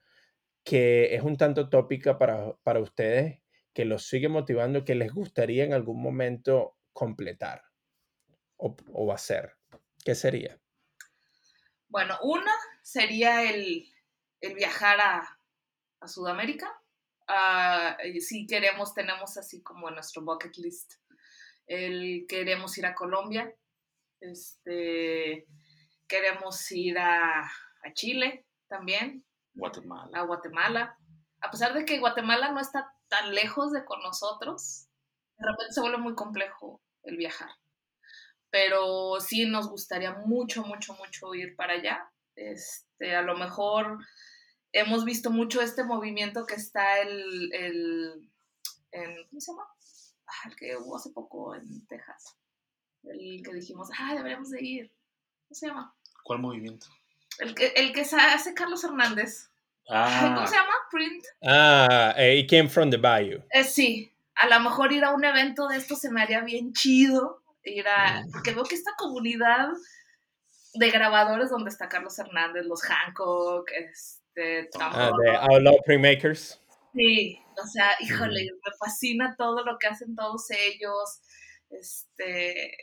que 0.63 1.15
es 1.15 1.23
un 1.23 1.37
tanto 1.37 1.69
tópica 1.69 2.17
para, 2.17 2.53
para 2.63 2.81
ustedes, 2.81 3.39
que 3.73 3.85
los 3.85 4.07
sigue 4.07 4.29
motivando, 4.29 4.85
que 4.85 4.95
les 4.95 5.13
gustaría 5.13 5.63
en 5.63 5.73
algún 5.73 6.01
momento 6.01 6.77
completar 6.93 7.66
o, 8.57 8.75
o 8.93 9.13
hacer? 9.13 9.57
¿Qué 10.03 10.15
sería? 10.15 10.59
Bueno, 11.87 12.17
una 12.21 12.53
sería 12.83 13.49
el, 13.49 13.85
el 14.41 14.55
viajar 14.55 14.99
a, 14.99 15.39
a 15.99 16.07
Sudamérica 16.07 16.71
Ah, 17.27 17.97
si 18.19 18.47
queremos, 18.47 18.93
tenemos 18.93 19.37
así 19.37 19.61
como 19.61 19.91
nuestro 19.91 20.23
bucket 20.23 20.55
list. 20.57 20.93
El 21.65 22.25
queremos 22.27 22.77
ir 22.77 22.85
a 22.85 22.95
Colombia, 22.95 23.53
este, 24.21 25.45
queremos 26.07 26.71
ir 26.71 26.97
a, 26.97 27.41
a 27.41 27.93
Chile 27.93 28.45
también. 28.69 29.25
Guatemala. 29.53 30.17
A 30.17 30.21
Guatemala. 30.21 30.97
A 31.41 31.51
pesar 31.51 31.73
de 31.73 31.83
que 31.83 31.99
Guatemala 31.99 32.51
no 32.51 32.61
está 32.61 32.93
tan 33.09 33.35
lejos 33.35 33.73
de 33.73 33.83
con 33.83 34.01
nosotros, 34.01 34.87
de 35.37 35.45
repente 35.45 35.73
se 35.73 35.81
vuelve 35.81 35.97
muy 35.97 36.15
complejo 36.15 36.81
el 37.03 37.17
viajar. 37.17 37.49
Pero 38.49 39.19
sí 39.19 39.45
nos 39.45 39.69
gustaría 39.69 40.13
mucho, 40.13 40.63
mucho, 40.63 40.93
mucho 40.93 41.35
ir 41.35 41.55
para 41.55 41.73
allá. 41.73 42.09
Este, 42.35 43.15
a 43.15 43.21
lo 43.21 43.35
mejor 43.35 43.97
hemos 44.71 45.05
visto 45.05 45.31
mucho 45.31 45.61
este 45.61 45.83
movimiento 45.83 46.45
que 46.45 46.55
está 46.55 46.99
el, 47.01 47.51
el 47.53 48.29
¿cómo 49.29 49.41
se 49.41 49.51
llama? 49.51 49.67
Ah, 50.27 50.49
el 50.49 50.55
que 50.55 50.75
hubo 50.77 50.97
hace 50.97 51.09
poco 51.11 51.55
en 51.55 51.85
Texas. 51.87 52.37
El 53.03 53.41
que 53.43 53.53
dijimos, 53.53 53.89
ah, 53.97 54.13
deberíamos 54.15 54.49
de 54.49 54.63
ir. 54.63 54.91
¿Cómo 55.47 55.55
se 55.55 55.67
llama? 55.67 55.95
¿Cuál 56.23 56.39
movimiento? 56.39 56.87
El 57.39 57.55
que, 57.55 57.67
el 57.67 57.93
que 57.93 58.01
hace 58.01 58.53
Carlos 58.53 58.83
Hernández. 58.83 59.49
Ah. 59.89 60.33
¿Cómo 60.35 60.47
se 60.47 60.55
llama? 60.55 60.73
Print. 60.91 61.23
Ah, 61.41 62.13
He 62.17 62.45
Came 62.45 62.67
from 62.67 62.89
the 62.89 62.97
Bayou. 62.97 63.43
Eh, 63.51 63.63
sí, 63.63 64.11
a 64.35 64.47
lo 64.47 64.59
mejor 64.59 64.91
ir 64.91 65.03
a 65.05 65.13
un 65.13 65.23
evento 65.23 65.67
de 65.67 65.77
esto 65.77 65.95
se 65.95 66.11
me 66.11 66.21
haría 66.21 66.41
bien 66.41 66.73
chido. 66.73 67.41
Ir 67.70 67.88
a, 67.88 68.24
porque 68.32 68.53
veo 68.53 68.63
que 68.63 68.76
esta 68.76 68.91
comunidad 68.97 69.70
de 70.74 70.91
grabadores 70.91 71.49
donde 71.49 71.70
está 71.70 71.89
Carlos 71.89 72.18
Hernández, 72.20 72.65
los 72.65 72.82
Hancock, 72.82 73.70
este, 73.72 74.70
ah, 74.80 75.11
de 75.22 75.30
Outlaw 75.36 75.78
Premakers. 75.86 76.61
Sí, 76.93 77.39
o 77.61 77.68
sea, 77.68 77.95
híjole, 77.99 78.49
me 78.65 78.72
fascina 78.80 79.36
todo 79.38 79.63
lo 79.63 79.78
que 79.78 79.88
hacen 79.88 80.15
todos 80.15 80.49
ellos, 80.51 81.22
este, 81.70 82.76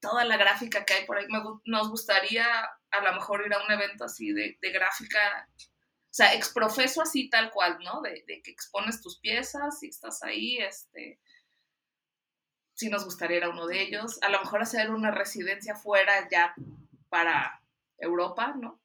toda 0.00 0.24
la 0.24 0.36
gráfica 0.36 0.84
que 0.84 0.94
hay 0.94 1.06
por 1.06 1.18
ahí. 1.18 1.26
nos 1.64 1.90
gustaría 1.90 2.44
a 2.90 3.04
lo 3.04 3.12
mejor 3.12 3.44
ir 3.46 3.52
a 3.52 3.64
un 3.64 3.70
evento 3.70 4.04
así 4.04 4.32
de, 4.32 4.56
de 4.60 4.70
gráfica 4.70 5.48
o 6.10 6.14
sea, 6.18 6.34
exprofeso 6.34 7.02
así 7.02 7.28
tal 7.28 7.50
cual, 7.50 7.78
¿no? 7.84 8.00
De, 8.00 8.24
que 8.26 8.50
expones 8.50 9.02
tus 9.02 9.20
piezas 9.20 9.82
y 9.82 9.88
estás 9.88 10.22
ahí, 10.22 10.56
este, 10.58 11.20
sí 12.78 12.88
nos 12.88 13.04
gustaría 13.04 13.38
ir 13.38 13.44
a 13.44 13.48
uno 13.48 13.66
de 13.66 13.82
ellos, 13.82 14.22
a 14.22 14.28
lo 14.28 14.40
mejor 14.40 14.62
hacer 14.62 14.90
una 14.90 15.10
residencia 15.10 15.74
fuera 15.74 16.28
ya 16.30 16.54
para 17.08 17.60
Europa, 17.98 18.54
¿no? 18.56 18.80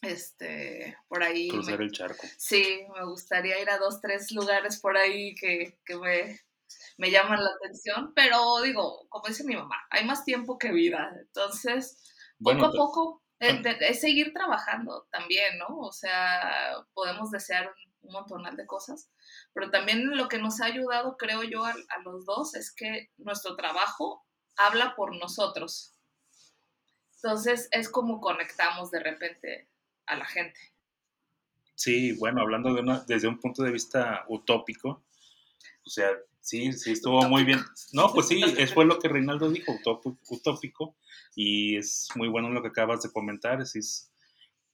Este, 0.00 0.96
por 1.08 1.22
ahí. 1.22 1.50
Cruzar 1.50 1.82
el 1.82 1.92
charco. 1.92 2.26
Sí, 2.38 2.86
me 2.96 3.04
gustaría 3.04 3.60
ir 3.60 3.68
a 3.68 3.76
dos, 3.76 4.00
tres 4.00 4.32
lugares 4.32 4.80
por 4.80 4.96
ahí 4.96 5.34
que, 5.34 5.76
me, 6.00 6.40
me 6.96 7.10
llaman 7.10 7.44
la 7.44 7.50
atención, 7.50 8.14
pero 8.14 8.62
digo, 8.62 9.06
como 9.10 9.28
dice 9.28 9.44
mi 9.44 9.56
mamá, 9.56 9.76
hay 9.90 10.06
más 10.06 10.24
tiempo 10.24 10.56
que 10.56 10.72
vida, 10.72 11.12
entonces, 11.20 11.98
poco 12.42 12.64
a 12.64 12.72
poco 12.72 13.22
es 13.38 14.00
seguir 14.00 14.32
trabajando 14.32 15.06
también, 15.10 15.58
¿no? 15.58 15.80
O 15.80 15.92
sea, 15.92 16.76
podemos 16.94 17.30
desear 17.30 17.66
un 17.68 17.91
montón 18.10 18.42
de 18.56 18.66
cosas, 18.66 19.10
pero 19.52 19.70
también 19.70 20.16
lo 20.16 20.28
que 20.28 20.38
nos 20.38 20.60
ha 20.60 20.66
ayudado, 20.66 21.16
creo 21.16 21.42
yo, 21.42 21.64
a, 21.64 21.74
los 22.04 22.24
dos 22.24 22.54
es 22.54 22.72
que 22.72 23.10
nuestro 23.18 23.56
trabajo 23.56 24.24
habla 24.56 24.94
por 24.96 25.16
nosotros. 25.16 25.94
Entonces 27.16 27.68
es 27.70 27.88
como 27.88 28.20
conectamos 28.20 28.90
de 28.90 29.00
repente 29.00 29.68
a 30.06 30.16
la 30.16 30.26
gente. 30.26 30.58
Sí, 31.74 32.12
bueno, 32.18 32.42
hablando 32.42 32.74
de 32.74 33.02
desde 33.06 33.28
un 33.28 33.38
punto 33.38 33.62
de 33.62 33.70
vista 33.70 34.24
utópico, 34.28 35.04
o 35.84 35.90
sea, 35.90 36.10
sí, 36.40 36.72
sí 36.72 36.92
estuvo 36.92 37.22
muy 37.28 37.44
bien. 37.44 37.60
No, 37.92 38.12
pues 38.12 38.28
sí, 38.28 38.42
es 38.58 38.74
fue 38.74 38.84
lo 38.84 38.98
que 38.98 39.08
Reinaldo 39.08 39.50
dijo, 39.50 39.72
utópico, 40.28 40.96
y 41.34 41.76
es 41.76 42.08
muy 42.14 42.28
bueno 42.28 42.50
lo 42.50 42.62
que 42.62 42.68
acabas 42.68 43.02
de 43.02 43.10
comentar, 43.10 43.60
es, 43.60 43.74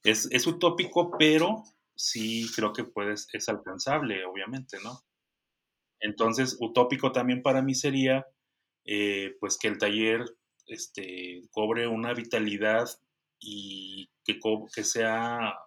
es, 0.03 0.27
es 0.31 0.47
utópico, 0.47 1.11
pero 1.17 1.63
sí 1.99 2.49
creo 2.55 2.71
que 2.73 2.85
puedes, 2.85 3.27
es 3.33 3.49
alcanzable, 3.49 4.25
obviamente, 4.25 4.77
¿no? 4.83 5.01
Entonces, 5.99 6.57
utópico 6.59 7.11
también 7.11 7.41
para 7.41 7.61
mí 7.61 7.75
sería, 7.75 8.25
eh, 8.85 9.35
pues, 9.39 9.57
que 9.57 9.67
el 9.67 9.77
taller 9.77 10.25
este, 10.67 11.41
cobre 11.51 11.87
una 11.87 12.13
vitalidad 12.13 12.87
y 13.39 14.09
que, 14.23 14.83
sea 14.83 15.57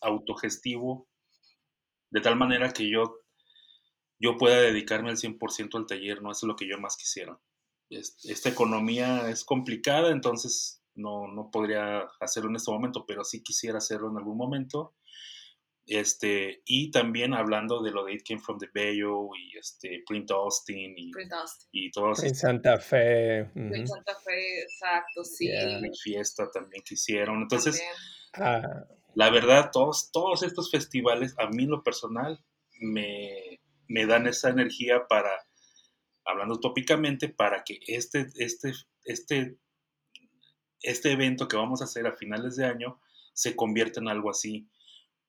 autogestivo, 0.00 1.08
de 2.10 2.20
tal 2.20 2.36
manera 2.36 2.72
que 2.72 2.90
yo, 2.90 3.20
yo 4.18 4.36
pueda 4.36 4.60
dedicarme 4.60 5.10
al 5.10 5.16
100% 5.16 5.76
al 5.76 5.86
taller, 5.86 6.22
¿no? 6.22 6.32
Eso 6.32 6.46
es 6.46 6.48
lo 6.48 6.56
que 6.56 6.68
yo 6.68 6.78
más 6.78 6.96
quisiera 6.96 7.38
esta 7.90 8.48
economía 8.48 9.28
es 9.30 9.44
complicada, 9.44 10.10
entonces 10.10 10.82
no, 10.94 11.28
no, 11.28 11.50
podría 11.50 12.06
hacerlo 12.20 12.50
en 12.50 12.56
este 12.56 12.70
momento, 12.70 13.04
pero 13.06 13.24
sí 13.24 13.42
quisiera 13.42 13.78
hacerlo 13.78 14.10
en 14.10 14.18
algún 14.18 14.36
momento. 14.36 14.94
Este, 15.88 16.62
y 16.66 16.90
también 16.90 17.32
hablando 17.32 17.82
de 17.82 17.90
lo 17.90 18.04
de 18.04 18.14
It 18.14 18.22
Came 18.26 18.40
from 18.40 18.58
the 18.58 18.68
Bayou 18.74 19.34
y 19.34 19.56
este, 19.56 20.02
Print 20.06 20.30
Austin 20.30 20.92
y, 20.96 21.10
Print 21.10 21.32
Austin. 21.32 21.68
y 21.72 21.90
todos. 21.90 22.20
Print 22.20 22.34
Santa 22.34 22.78
Fe. 22.78 23.50
Print 23.54 23.86
Santa 23.86 24.14
Fe, 24.22 24.60
exacto, 24.62 25.24
sí. 25.24 25.50
Fiesta 26.02 26.50
también 26.50 26.82
que 26.84 26.94
hicieron. 26.94 27.40
Entonces, 27.40 27.82
ah. 28.34 28.84
la 29.14 29.30
verdad, 29.30 29.70
todos, 29.72 30.10
todos 30.12 30.42
estos 30.42 30.70
festivales, 30.70 31.34
a 31.38 31.48
mí 31.48 31.64
lo 31.64 31.82
personal, 31.82 32.44
me, 32.80 33.60
me 33.88 34.04
dan 34.04 34.26
esa 34.26 34.50
energía 34.50 35.06
para 35.08 35.30
hablando 36.28 36.54
utópicamente, 36.54 37.30
para 37.30 37.64
que 37.64 37.80
este, 37.86 38.26
este, 38.36 38.74
este, 39.04 39.58
este 40.82 41.12
evento 41.12 41.48
que 41.48 41.56
vamos 41.56 41.80
a 41.80 41.84
hacer 41.84 42.06
a 42.06 42.16
finales 42.16 42.56
de 42.56 42.66
año 42.66 43.00
se 43.32 43.56
convierta 43.56 44.00
en 44.00 44.08
algo 44.08 44.30
así. 44.30 44.68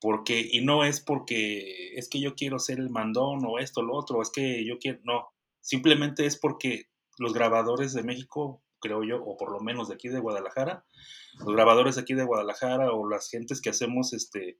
Porque, 0.01 0.47
y 0.51 0.61
no 0.61 0.83
es 0.83 1.01
porque 1.01 1.97
es 1.97 2.07
que 2.07 2.19
yo 2.19 2.35
quiero 2.35 2.59
ser 2.59 2.79
el 2.79 2.89
mandón 2.89 3.45
o 3.45 3.59
esto, 3.59 3.81
lo 3.81 3.95
otro, 3.95 4.21
es 4.21 4.29
que 4.29 4.65
yo 4.65 4.77
quiero, 4.79 4.99
no, 5.03 5.27
simplemente 5.61 6.25
es 6.25 6.37
porque 6.37 6.85
los 7.17 7.33
grabadores 7.33 7.93
de 7.93 8.03
México, 8.03 8.63
creo 8.79 9.03
yo, 9.03 9.21
o 9.23 9.35
por 9.35 9.51
lo 9.51 9.59
menos 9.59 9.89
de 9.89 9.95
aquí 9.95 10.07
de 10.07 10.19
Guadalajara, 10.19 10.85
los 11.39 11.53
grabadores 11.53 11.95
de 11.95 12.01
aquí 12.01 12.13
de 12.13 12.23
Guadalajara 12.23 12.91
o 12.93 13.07
las 13.09 13.29
gentes 13.29 13.61
que 13.61 13.69
hacemos, 13.69 14.13
este, 14.13 14.57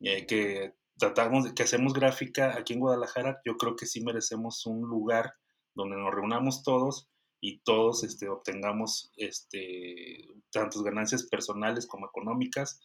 eh, 0.00 0.26
que 0.26 0.74
tratamos, 0.98 1.52
que 1.54 1.62
hacemos 1.62 1.94
gráfica 1.94 2.56
aquí 2.56 2.74
en 2.74 2.80
Guadalajara, 2.80 3.40
yo 3.44 3.56
creo 3.56 3.74
que 3.74 3.86
sí 3.86 4.02
merecemos 4.02 4.66
un 4.66 4.82
lugar 4.82 5.32
donde 5.74 5.96
nos 5.96 6.12
reunamos 6.12 6.62
todos 6.62 7.08
y 7.40 7.60
todos 7.60 8.04
este, 8.04 8.28
obtengamos 8.28 9.12
este, 9.16 10.26
tantas 10.50 10.82
ganancias 10.82 11.22
personales 11.24 11.86
como 11.86 12.06
económicas. 12.06 12.80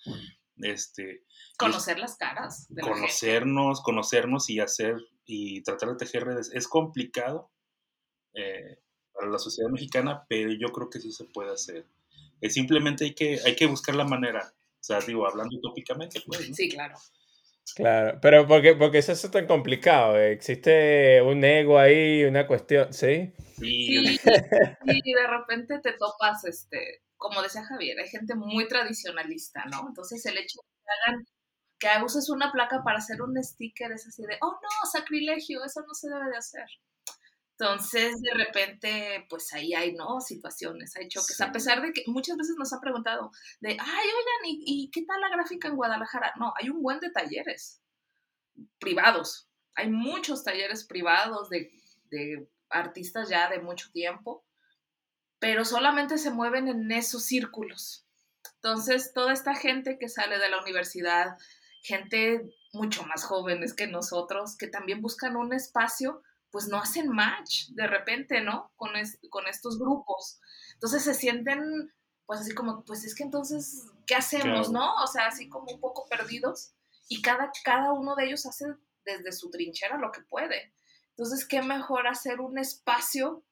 Este, 0.58 1.24
conocer 1.58 2.00
las 2.00 2.16
caras. 2.16 2.68
conocernos, 2.80 3.82
conocernos 3.82 4.50
y 4.50 4.60
hacer 4.60 4.98
y 5.26 5.64
tratar 5.64 5.90
de 5.90 5.96
tejer 5.96 6.26
redes. 6.26 6.52
Es 6.54 6.68
complicado 6.68 7.52
eh, 8.34 8.80
para 9.14 9.30
la 9.30 9.40
sociedad 9.40 9.70
mexicana, 9.70 10.26
pero 10.30 10.52
yo 10.52 10.72
creo 10.72 10.90
que 10.90 11.00
sí 11.00 11.12
se 11.12 11.26
puede 11.26 11.52
hacer. 11.52 11.88
Es 12.42 12.54
simplemente 12.54 13.06
hay 13.06 13.14
que, 13.14 13.40
hay 13.46 13.56
que 13.56 13.66
buscar 13.66 13.96
la 13.96 14.06
manera. 14.06 14.54
O 14.56 14.84
sea, 14.84 15.00
digo, 15.00 15.28
hablando 15.28 15.58
utópicamente, 15.58 16.22
pues. 16.26 16.50
Sí, 16.56 16.70
claro. 16.70 16.98
Claro, 17.76 18.20
pero 18.22 18.46
porque, 18.46 18.76
porque 18.76 18.98
eso 18.98 19.14
es 19.14 19.32
tan 19.32 19.48
complicado, 19.48 20.20
existe 20.20 21.22
un 21.22 21.44
ego 21.44 21.80
ahí, 21.80 22.26
una 22.26 22.46
cuestión, 22.46 22.94
¿sí? 22.94 23.34
Sí, 23.58 24.20
y 24.84 25.14
de 25.14 25.28
repente 25.28 25.80
te 25.80 25.94
topas, 25.94 26.44
este, 26.44 27.04
como 27.24 27.42
decía 27.42 27.64
Javier, 27.64 27.98
hay 27.98 28.10
gente 28.10 28.36
muy 28.36 28.68
tradicionalista, 28.68 29.64
¿no? 29.72 29.86
Entonces 29.88 30.26
el 30.26 30.38
hecho 30.38 30.60
de 30.62 30.84
que 30.84 30.92
hagan, 30.92 31.26
que 31.80 32.06
uses 32.06 32.30
una 32.30 32.52
placa 32.52 32.84
para 32.84 32.98
hacer 32.98 33.22
un 33.22 33.42
sticker 33.42 33.94
es 33.94 34.06
así 34.06 34.24
de, 34.24 34.38
oh 34.42 34.60
no, 34.62 34.92
sacrilegio, 34.92 35.64
eso 35.64 35.82
no 35.88 35.94
se 35.94 36.10
debe 36.10 36.30
de 36.30 36.38
hacer. 36.38 36.66
Entonces, 37.58 38.20
de 38.20 38.34
repente, 38.34 39.26
pues 39.30 39.54
ahí 39.54 39.74
hay, 39.74 39.94
¿no? 39.94 40.20
Situaciones, 40.20 40.98
hay 40.98 41.08
choques. 41.08 41.40
A 41.40 41.52
pesar 41.52 41.82
de 41.82 41.94
que 41.94 42.04
muchas 42.08 42.36
veces 42.36 42.56
nos 42.58 42.74
ha 42.74 42.82
preguntado 42.82 43.32
de, 43.62 43.70
ay, 43.70 43.78
oigan, 43.80 44.46
¿y, 44.46 44.64
¿y, 44.66 44.92
qué 44.92 45.04
tal 45.06 45.22
la 45.22 45.30
gráfica 45.30 45.70
en 45.70 45.78
Guadalajara? 45.78 46.34
No, 46.38 46.54
hay 46.60 46.70
un 46.70 46.82
buen 46.82 47.00
de 47.00 47.12
talleres 47.12 47.82
privados. 48.80 49.48
Hay 49.76 49.90
muchos 49.90 50.44
talleres 50.44 50.84
privados 50.84 51.50
de, 51.50 51.72
de 52.10 52.50
artistas 52.70 53.30
ya 53.30 53.50
de 53.50 53.60
mucho 53.60 53.90
tiempo, 53.92 54.46
pero 55.44 55.66
solamente 55.66 56.18
se 56.18 56.32
mueven 56.32 56.70
en 56.70 56.90
esos 56.94 57.26
círculos. 57.26 58.08
Entonces, 58.62 59.12
toda 59.14 59.34
esta 59.34 59.54
gente 59.54 60.00
que 60.00 60.08
sale 60.08 60.38
de 60.40 60.48
la 60.48 60.62
universidad, 60.62 61.38
gente 61.82 62.50
mucho 62.72 63.04
más 63.04 63.26
jóvenes 63.26 63.74
que 63.74 63.88
nosotros, 63.88 64.56
que 64.56 64.68
también 64.68 65.02
buscan 65.02 65.36
un 65.36 65.52
espacio 65.52 66.22
pues 66.50 66.70
no 66.70 66.78
hacen 66.78 67.10
match 67.10 67.68
de 67.72 67.88
repente, 67.88 68.40
¿no? 68.40 68.72
Con, 68.78 68.92
con 69.30 69.48
estos 69.48 69.78
grupos. 69.78 70.40
Entonces 70.76 71.04
se 71.04 71.14
sienten, 71.14 71.92
pues 72.26 72.40
así 72.40 72.54
como, 72.54 72.86
pues 72.86 73.04
es 73.04 73.14
que 73.14 73.24
entonces, 73.24 73.84
¿qué 74.08 74.16
hacemos, 74.16 74.72
no? 74.72 74.96
O 75.04 75.08
sea, 75.08 75.28
así 75.28 75.50
como 75.50 75.74
un 75.74 75.82
poco 75.82 76.08
perdidos. 76.08 76.72
Y 77.10 77.22
cada, 77.22 77.52
cada 77.66 77.92
uno 77.92 78.16
de 78.16 78.28
ellos 78.28 78.46
hace 78.46 78.66
desde 79.04 79.34
su 79.34 79.52
trinchera 79.52 79.98
lo 79.98 80.14
que 80.14 80.22
puede. 80.22 80.74
Entonces, 81.10 81.46
¿qué 81.46 81.62
mejor 81.62 82.08
hacer 82.08 82.40
un 82.40 82.58
espacio 82.58 83.44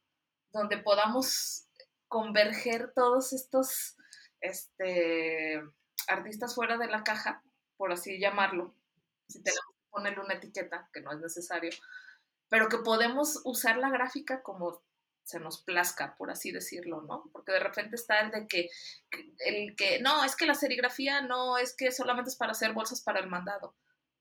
donde 0.53 0.77
podamos 0.77 1.67
converger 2.11 2.91
todos 2.93 3.31
estos 3.31 3.95
este, 4.41 5.61
artistas 6.09 6.53
fuera 6.53 6.77
de 6.77 6.87
la 6.87 7.05
caja, 7.05 7.41
por 7.77 7.93
así 7.93 8.19
llamarlo, 8.19 8.75
si 9.29 9.41
tenemos 9.41 9.63
que 9.65 9.89
ponerle 9.89 10.19
una 10.19 10.33
etiqueta, 10.33 10.89
que 10.91 10.99
no 10.99 11.13
es 11.13 11.19
necesario, 11.21 11.71
pero 12.49 12.67
que 12.67 12.79
podemos 12.79 13.39
usar 13.45 13.77
la 13.77 13.89
gráfica 13.89 14.43
como 14.43 14.83
se 15.23 15.39
nos 15.39 15.63
plazca, 15.63 16.17
por 16.17 16.31
así 16.31 16.51
decirlo, 16.51 17.01
¿no? 17.03 17.29
Porque 17.31 17.53
de 17.53 17.61
repente 17.61 17.95
está 17.95 18.19
el 18.19 18.31
de 18.31 18.45
que, 18.45 18.69
el 19.45 19.77
que, 19.77 20.01
no, 20.01 20.25
es 20.25 20.35
que 20.35 20.45
la 20.45 20.53
serigrafía 20.55 21.21
no, 21.21 21.57
es 21.57 21.73
que 21.73 21.93
solamente 21.93 22.29
es 22.29 22.35
para 22.35 22.51
hacer 22.51 22.73
bolsas 22.73 22.99
para 22.99 23.21
el 23.21 23.29
mandado. 23.29 23.73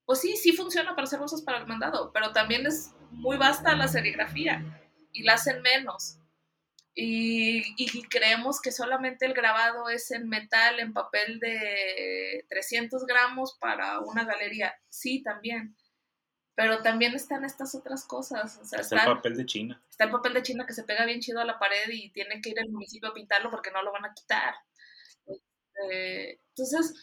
Pues 0.05 0.21
sí, 0.21 0.37
sí 0.37 0.53
funciona 0.53 0.95
para 0.95 1.03
hacer 1.03 1.19
bolsas 1.19 1.41
para 1.41 1.57
el 1.57 1.67
mandado, 1.67 2.13
pero 2.13 2.31
también 2.31 2.65
es 2.65 2.91
muy 3.09 3.35
vasta 3.35 3.75
la 3.75 3.89
serigrafía 3.89 4.81
y 5.11 5.23
la 5.23 5.33
hacen 5.33 5.61
menos. 5.61 6.20
Y, 6.93 7.63
y, 7.77 8.03
creemos 8.03 8.59
que 8.59 8.71
solamente 8.71 9.25
el 9.25 9.33
grabado 9.33 9.87
es 9.87 10.11
en 10.11 10.27
metal, 10.27 10.79
en 10.79 10.91
papel 10.91 11.39
de 11.39 12.45
300 12.49 13.05
gramos 13.05 13.57
para 13.59 13.99
una 13.99 14.25
galería. 14.25 14.75
Sí, 14.89 15.23
también. 15.23 15.75
Pero 16.53 16.81
también 16.81 17.13
están 17.13 17.45
estas 17.45 17.75
otras 17.75 18.05
cosas. 18.05 18.57
O 18.57 18.65
sea, 18.65 18.81
está, 18.81 19.05
el 19.05 19.15
papel 19.15 19.37
de 19.37 19.45
China. 19.45 19.81
Está 19.89 20.03
el 20.03 20.11
papel 20.11 20.33
de 20.33 20.43
China 20.43 20.65
que 20.67 20.73
se 20.73 20.83
pega 20.83 21.05
bien 21.05 21.21
chido 21.21 21.39
a 21.39 21.45
la 21.45 21.57
pared 21.57 21.87
y 21.89 22.11
tiene 22.11 22.41
que 22.41 22.49
ir 22.49 22.59
al 22.59 22.69
municipio 22.69 23.09
a 23.09 23.13
pintarlo 23.13 23.49
porque 23.49 23.71
no 23.71 23.81
lo 23.83 23.93
van 23.93 24.05
a 24.05 24.13
quitar. 24.13 24.53
Este, 25.25 26.41
entonces, 26.49 26.93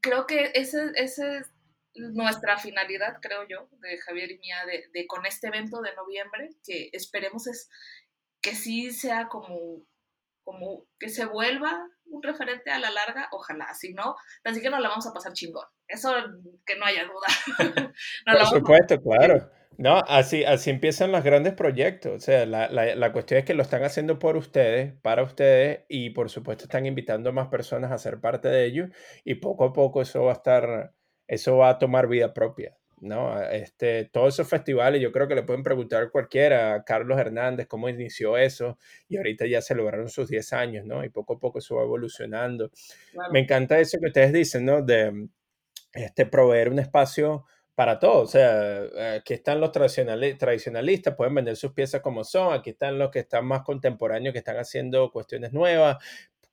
creo 0.00 0.26
que 0.26 0.50
esa 0.54 0.90
ese 0.94 1.38
es 1.38 1.46
nuestra 1.94 2.58
finalidad, 2.58 3.18
creo 3.22 3.46
yo, 3.48 3.68
de 3.80 3.98
Javier 3.98 4.30
y 4.30 4.38
mía, 4.38 4.64
de, 4.66 4.88
de 4.92 5.06
con 5.06 5.24
este 5.24 5.46
evento 5.46 5.80
de 5.80 5.94
noviembre, 5.94 6.50
que 6.64 6.90
esperemos 6.92 7.46
es 7.46 7.70
que 8.40 8.54
sí 8.54 8.92
sea 8.92 9.28
como, 9.28 9.82
como 10.44 10.86
que 10.98 11.08
se 11.08 11.24
vuelva 11.24 11.88
un 12.08 12.22
referente 12.22 12.70
a 12.70 12.78
la 12.78 12.90
larga, 12.90 13.28
ojalá, 13.32 13.74
si 13.74 13.92
no, 13.92 14.16
así 14.44 14.60
que 14.60 14.70
nos 14.70 14.80
la 14.80 14.88
vamos 14.88 15.06
a 15.06 15.12
pasar 15.12 15.32
chingón. 15.32 15.66
Eso 15.88 16.12
que 16.64 16.76
no 16.76 16.86
haya 16.86 17.04
duda. 17.04 17.26
Por 18.26 18.46
supuesto, 18.46 19.00
claro. 19.00 19.50
No, 19.78 19.98
así, 20.08 20.42
así 20.44 20.70
empiezan 20.70 21.12
los 21.12 21.22
grandes 21.22 21.52
proyectos. 21.52 22.12
O 22.12 22.18
sea, 22.18 22.46
la, 22.46 22.68
la, 22.70 22.94
la, 22.94 23.12
cuestión 23.12 23.38
es 23.38 23.44
que 23.44 23.54
lo 23.54 23.62
están 23.62 23.84
haciendo 23.84 24.18
por 24.18 24.36
ustedes, 24.36 24.94
para 25.02 25.22
ustedes, 25.22 25.84
y 25.88 26.10
por 26.10 26.30
supuesto 26.30 26.64
están 26.64 26.86
invitando 26.86 27.28
a 27.28 27.32
más 27.32 27.48
personas 27.48 27.92
a 27.92 27.98
ser 27.98 28.20
parte 28.20 28.48
de 28.48 28.64
ello, 28.64 28.88
y 29.24 29.34
poco 29.34 29.64
a 29.64 29.72
poco 29.74 30.00
eso 30.00 30.24
va 30.24 30.30
a 30.30 30.34
estar, 30.34 30.94
eso 31.26 31.58
va 31.58 31.70
a 31.70 31.78
tomar 31.78 32.08
vida 32.08 32.32
propia. 32.32 32.74
¿No? 32.98 33.40
Este, 33.42 34.06
todos 34.06 34.34
esos 34.34 34.48
festivales, 34.48 35.00
yo 35.00 35.12
creo 35.12 35.28
que 35.28 35.34
le 35.34 35.42
pueden 35.42 35.62
preguntar 35.62 36.02
a 36.02 36.10
cualquiera, 36.10 36.74
a 36.74 36.84
Carlos 36.84 37.18
Hernández, 37.18 37.66
cómo 37.66 37.88
inició 37.88 38.36
eso, 38.36 38.78
y 39.08 39.16
ahorita 39.16 39.46
ya 39.46 39.60
celebraron 39.60 40.08
sus 40.08 40.28
10 40.28 40.52
años, 40.52 40.84
¿no? 40.86 41.04
Y 41.04 41.10
poco 41.10 41.34
a 41.34 41.38
poco 41.38 41.58
eso 41.58 41.76
va 41.76 41.82
evolucionando. 41.82 42.70
Me 43.32 43.40
encanta 43.40 43.78
eso 43.78 43.98
que 44.00 44.06
ustedes 44.06 44.32
dicen, 44.32 44.64
¿no? 44.64 44.82
De 44.82 45.28
este, 45.92 46.26
proveer 46.26 46.70
un 46.70 46.78
espacio 46.78 47.44
para 47.74 47.98
todos. 47.98 48.30
O 48.30 48.32
sea, 48.32 49.16
aquí 49.16 49.34
están 49.34 49.60
los 49.60 49.70
tradicionalistas, 49.70 51.14
pueden 51.14 51.34
vender 51.34 51.56
sus 51.56 51.72
piezas 51.72 52.00
como 52.00 52.24
son, 52.24 52.54
aquí 52.54 52.70
están 52.70 52.98
los 52.98 53.10
que 53.10 53.20
están 53.20 53.46
más 53.46 53.62
contemporáneos, 53.62 54.32
que 54.32 54.38
están 54.38 54.56
haciendo 54.56 55.10
cuestiones 55.12 55.52
nuevas, 55.52 55.98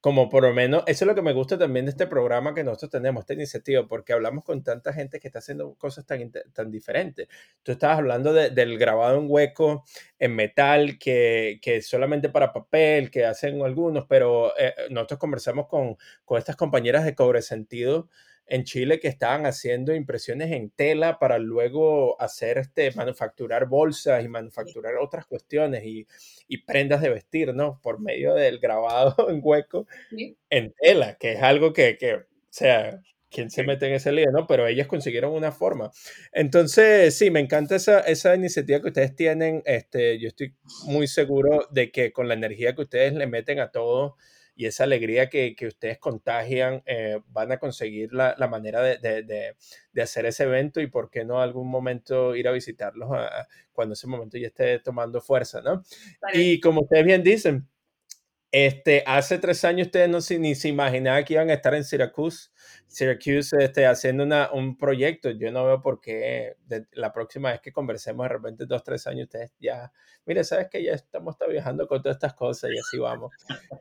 como 0.04 0.28
por 0.28 0.43
lo 0.43 0.54
menos, 0.54 0.84
eso 0.86 1.06
es 1.06 1.08
lo 1.08 1.16
que 1.16 1.22
me 1.22 1.32
gusta 1.32 1.58
también 1.58 1.86
de 1.86 1.91
este 1.91 2.08
programa 2.08 2.54
que 2.54 2.66
nosotros 2.66 2.91
tenemos, 2.91 3.22
esta 3.22 3.36
iniciativa, 3.36 3.88
porque 3.88 4.12
hablamos 4.12 4.43
con 4.43 4.62
tanta 4.62 4.91
gente 4.91 5.18
que 5.18 5.30
está 5.30 5.39
haciendo 5.39 5.76
cosas 5.76 6.06
tan, 6.06 6.30
tan 6.51 6.70
diferentes. 6.70 7.30
Tú 7.64 7.72
estabas 7.72 7.99
hablando 7.99 8.34
del 8.34 8.78
grabado 8.78 9.18
en 9.18 9.28
hueco, 9.30 9.86
en 10.20 10.36
metal, 10.36 10.99
que, 10.99 11.58
que 11.62 11.82
solamente 11.82 12.28
para 12.28 12.51
papel, 12.51 13.12
que 13.12 13.24
hacen 13.24 13.62
algunos, 13.62 14.06
pero 14.10 14.51
eh, 14.58 14.74
nosotros 14.89 15.22
conversamos 15.22 15.68
con, 15.70 15.95
con 16.26 16.38
estas 16.38 16.58
compañeras 16.58 17.06
de 17.06 17.16
Cobre 17.16 17.41
Sentido, 17.41 18.10
en 18.46 18.64
Chile 18.64 19.00
que 19.00 19.08
estaban 19.08 19.46
haciendo 19.46 19.96
impresiones 19.96 20.52
en 20.52 20.70
tela 20.70 21.20
para 21.20 21.38
luego 21.38 22.20
hacer 22.22 22.58
este, 22.58 22.91
manufacturar 22.91 23.68
bolsas 23.68 24.24
y 24.24 24.28
manufacturar 24.28 24.96
otras 24.98 25.26
cuestiones 25.26 25.84
y, 25.86 26.08
y 26.48 26.64
prendas 26.64 27.02
de 27.02 27.10
vestir, 27.10 27.54
¿no? 27.54 27.80
Por 27.82 28.00
medio 28.02 28.34
del 28.34 28.60
grabado 28.60 29.16
en 29.30 29.39
hueco 29.44 29.88
en 30.50 30.74
tela, 30.80 31.18
que 31.20 31.34
es 31.34 31.41
algo 31.41 31.74
que, 31.74 31.98
que, 31.98 32.16
o 32.16 32.26
sea, 32.50 33.02
¿quién 33.34 33.50
se 33.50 33.64
mete 33.64 33.88
en 33.88 33.94
ese 33.94 34.12
lío, 34.12 34.32
no? 34.32 34.48
Pero 34.48 34.68
ellas 34.68 34.88
consiguieron 34.88 35.34
una 35.34 35.52
forma. 35.52 35.91
Entonces, 36.32 37.18
sí, 37.18 37.32
me 37.32 37.39
encanta 37.39 37.76
esa, 37.76 38.00
esa 38.02 38.36
iniciativa 38.36 38.82
que 38.82 38.88
ustedes 38.88 39.16
tienen. 39.16 39.64
Este, 39.66 40.20
yo 40.20 40.28
estoy 40.30 40.56
muy 40.86 41.08
seguro 41.08 41.68
de 41.72 41.91
que 41.91 42.14
con 42.14 42.28
la 42.28 42.36
energía 42.36 42.76
que 42.76 42.84
ustedes 42.84 43.14
le 43.14 43.28
meten 43.28 43.60
a 43.60 43.72
todo, 43.72 44.16
y 44.56 44.66
esa 44.66 44.84
alegría 44.84 45.30
que, 45.30 45.56
que 45.56 45.68
ustedes 45.68 45.97
contagian, 45.99 46.84
eh, 46.86 47.20
van 47.28 47.51
a 47.51 47.58
conseguir 47.58 48.14
la, 48.14 48.36
la 48.38 48.47
manera 48.47 48.82
de, 48.82 48.97
de, 48.97 49.56
de, 49.91 50.01
hacer 50.01 50.26
ese 50.26 50.43
evento 50.43 50.80
y 50.80 50.88
por 50.88 51.10
qué 51.10 51.26
no 51.26 51.41
algún 51.41 51.70
momento 51.70 52.36
ir 52.36 52.47
a 52.47 52.51
visitarlos 52.51 53.10
cuando 53.72 53.93
ese 53.93 54.08
momento 54.08 54.38
ya 54.38 54.47
esté 54.47 54.80
tomando 54.80 55.22
fuerza, 55.22 55.62
¿no? 55.62 55.84
Y 56.34 56.60
como 56.60 56.82
ustedes 56.82 57.06
bien 57.06 57.24
dicen, 57.24 57.68
este, 58.51 59.04
hace 59.08 59.39
tres 59.39 59.64
años 59.66 59.88
ustedes 59.88 60.08
no 60.10 60.22
se, 60.22 60.38
ni 60.38 60.54
se 60.54 60.70
imaginaban 60.70 61.26
que 61.26 61.34
iban 61.34 61.49
a 61.49 61.54
estar 61.54 61.74
en 61.74 61.84
Syracuse, 61.84 62.49
Syracuse 62.94 63.56
este, 63.60 63.88
haciendo 63.88 64.24
una, 64.24 64.52
un 64.54 64.78
proyecto. 64.78 65.32
Yo 65.32 65.52
no 65.52 65.66
veo 65.66 65.82
por 65.82 66.00
qué 66.00 66.58
la 66.91 67.12
próxima 67.12 67.52
vez 67.52 67.60
que 67.60 67.72
conversemos, 67.72 68.26
de 68.26 68.30
repente 68.30 68.66
dos, 68.68 68.84
tres 68.84 69.08
años, 69.08 69.24
ustedes 69.24 69.52
ya, 69.60 69.91
mire, 70.26 70.44
sabes 70.44 70.68
que 70.70 70.84
ya 70.84 70.94
estamos 70.94 71.36
viajando 71.50 71.88
con 71.88 72.04
todas 72.04 72.18
estas 72.18 72.36
cosas 72.36 72.70
y 72.72 72.78
así 72.78 73.00
vamos. 73.00 73.34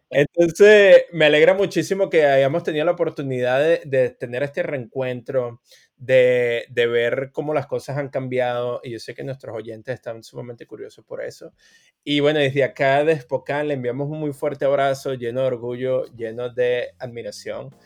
Entonces, 0.09 1.05
me 1.13 1.27
alegra 1.27 1.53
muchísimo 1.53 2.09
que 2.09 2.25
hayamos 2.25 2.63
tenido 2.63 2.87
la 2.87 2.93
oportunidad 2.93 3.61
de, 3.61 3.83
de 3.85 4.11
tener 4.11 4.43
este 4.45 4.63
reencuentro, 4.63 5.61
de, 5.99 6.65
de, 6.71 6.87
ver 6.87 7.31
cómo 7.33 7.53
las 7.53 7.67
cosas 7.67 7.99
han 7.99 8.09
cambiado 8.09 8.81
y 8.83 8.93
yo 8.93 8.99
sé 8.99 9.15
que 9.15 9.25
nuestros 9.25 9.55
oyentes 9.55 9.95
están 9.95 10.23
sumamente 10.25 10.67
curiosos 10.67 11.05
por 11.05 11.23
eso. 11.23 11.53
Y 12.03 12.21
bueno, 12.21 12.41
desde 12.41 12.65
acá 12.65 13.05
de 13.05 13.21
Spokane 13.21 13.65
le 13.65 13.75
enviamos 13.75 14.09
un 14.09 14.19
muy 14.19 14.33
fuerte 14.33 14.65
abrazo 14.65 15.15
lleno 15.15 15.43
de 15.43 15.47
orgullo, 15.49 16.07
lleno 16.17 16.49
de 16.49 16.95
admiración. 16.99 17.77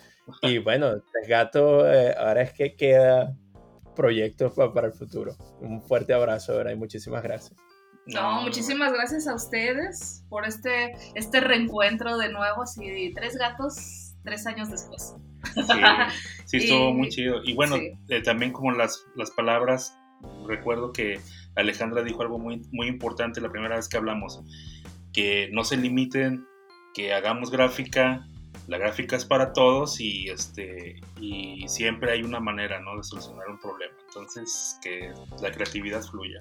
Y 0.43 0.59
bueno, 0.59 1.03
gato, 1.29 1.91
eh, 1.91 2.15
ahora 2.19 2.43
es 2.43 2.53
que 2.53 2.75
queda 2.77 3.37
proyectos 3.95 4.53
para, 4.55 4.89
el 4.89 4.93
futuro. 4.93 5.37
Un 5.61 5.83
fuerte 5.83 6.13
abrazo, 6.13 6.57
¿verdad? 6.57 6.73
Y 6.73 6.77
muchísimas 6.77 7.23
gracias. 7.23 7.59
No, 8.07 8.43
muchísimas 8.43 8.93
gracias 8.93 9.27
a 9.27 9.35
ustedes 9.35 10.25
por 10.29 10.47
este, 10.47 10.93
este 11.15 11.41
reencuentro 11.41 12.19
de 12.19 12.29
nuevo, 12.29 12.63
así 12.63 13.13
tres 13.17 13.37
gatos, 13.37 14.15
tres 14.23 14.47
años 14.47 14.71
después. 14.71 15.15
Sí, 16.45 16.57
estuvo 16.59 16.93
muy 16.93 17.09
chido. 17.09 17.43
Y 17.43 17.55
bueno, 17.55 17.77
eh, 17.77 18.23
también 18.23 18.53
como 18.53 18.71
las, 18.71 19.05
las 19.17 19.33
palabras, 19.33 19.97
recuerdo 20.47 20.93
que 20.93 21.19
Alejandra 21.57 22.03
dijo 22.03 22.23
algo 22.23 22.39
muy, 22.39 22.63
muy 22.71 22.87
importante 22.87 23.41
la 23.41 23.51
primera 23.51 23.77
vez 23.77 23.89
que 23.89 23.97
hablamos, 23.97 24.41
que 25.13 25.49
no 25.53 25.65
se 25.65 25.77
limiten, 25.77 26.47
que 26.95 27.13
hagamos 27.13 27.51
gráfica, 27.51 28.27
la 28.69 28.79
gráfica 28.79 29.17
es 29.17 29.25
para 29.25 29.53
todos 29.53 30.01
y, 30.01 30.29
este, 30.29 31.01
y 31.21 31.65
siempre 31.69 32.13
hay 32.13 32.23
una 32.23 32.39
manera 32.41 32.81
¿no? 32.81 32.97
de 32.97 33.05
solucionar 33.05 33.49
un 33.49 33.59
problema. 33.59 33.93
Entonces, 34.09 34.79
que 34.83 35.13
la 35.41 35.53
creatividad 35.53 36.03
fluya. 36.03 36.41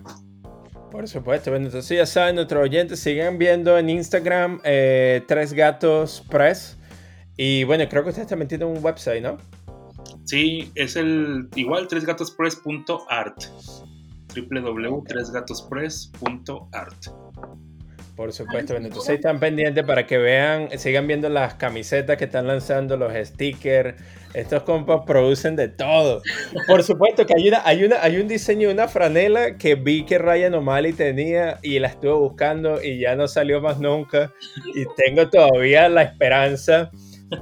Por 0.92 1.08
supuesto, 1.08 1.52
bueno, 1.52 1.68
entonces 1.68 1.98
ya 1.98 2.06
saben, 2.06 2.36
nuestros 2.36 2.64
oyentes 2.64 3.00
sigan 3.00 3.38
viendo 3.38 3.78
en 3.78 3.90
Instagram 3.90 4.60
eh, 4.64 5.24
Tres 5.28 5.54
Gatos 5.54 6.26
Press. 6.30 6.78
Y 7.38 7.64
bueno, 7.66 7.84
creo 7.90 8.04
que 8.04 8.10
ustedes 8.10 8.28
también 8.28 8.48
tienen 8.48 8.70
un 8.70 8.84
website, 8.84 9.22
¿no? 9.22 9.38
Sí, 10.24 10.72
es 10.76 10.96
el 10.96 11.50
igual 11.56 11.88
tresgatospress.art 11.88 13.44
www.tresgatospress.art 14.36 17.08
Por 18.16 18.32
supuesto, 18.32 18.78
entonces 18.78 19.16
están 19.16 19.42
pendientes 19.42 19.84
para 19.84 20.08
que 20.08 20.18
vean, 20.18 20.70
sigan 20.78 21.06
viendo 21.06 21.28
las 21.28 21.56
camisetas 21.56 22.16
que 22.16 22.26
están 22.26 22.48
lanzando, 22.48 22.96
los 22.96 23.14
stickers. 23.14 24.02
Estos 24.34 24.64
compas 24.64 25.02
producen 25.06 25.56
de 25.56 25.68
todo. 25.68 26.22
Por 26.68 26.84
supuesto 26.84 27.26
que 27.26 27.34
hay, 27.38 27.48
una, 27.50 27.62
hay, 27.66 27.84
una, 27.84 28.02
hay 28.02 28.18
un 28.18 28.28
diseño 28.28 28.70
de 28.70 28.74
una 28.74 28.88
franela 28.88 29.58
que 29.58 29.76
vi 29.76 30.06
que 30.06 30.18
Ryan 30.18 30.54
O'Malley 30.56 30.94
tenía 30.94 31.60
y 31.62 31.80
la 31.80 31.88
estuve 31.88 32.14
buscando 32.14 32.82
y 32.82 33.00
ya 33.00 33.16
no 33.16 33.28
salió 33.28 33.62
más 33.62 33.80
nunca. 33.80 34.34
Y 34.74 34.86
tengo 34.96 35.30
todavía 35.30 35.90
la 35.90 36.04
esperanza 36.04 36.92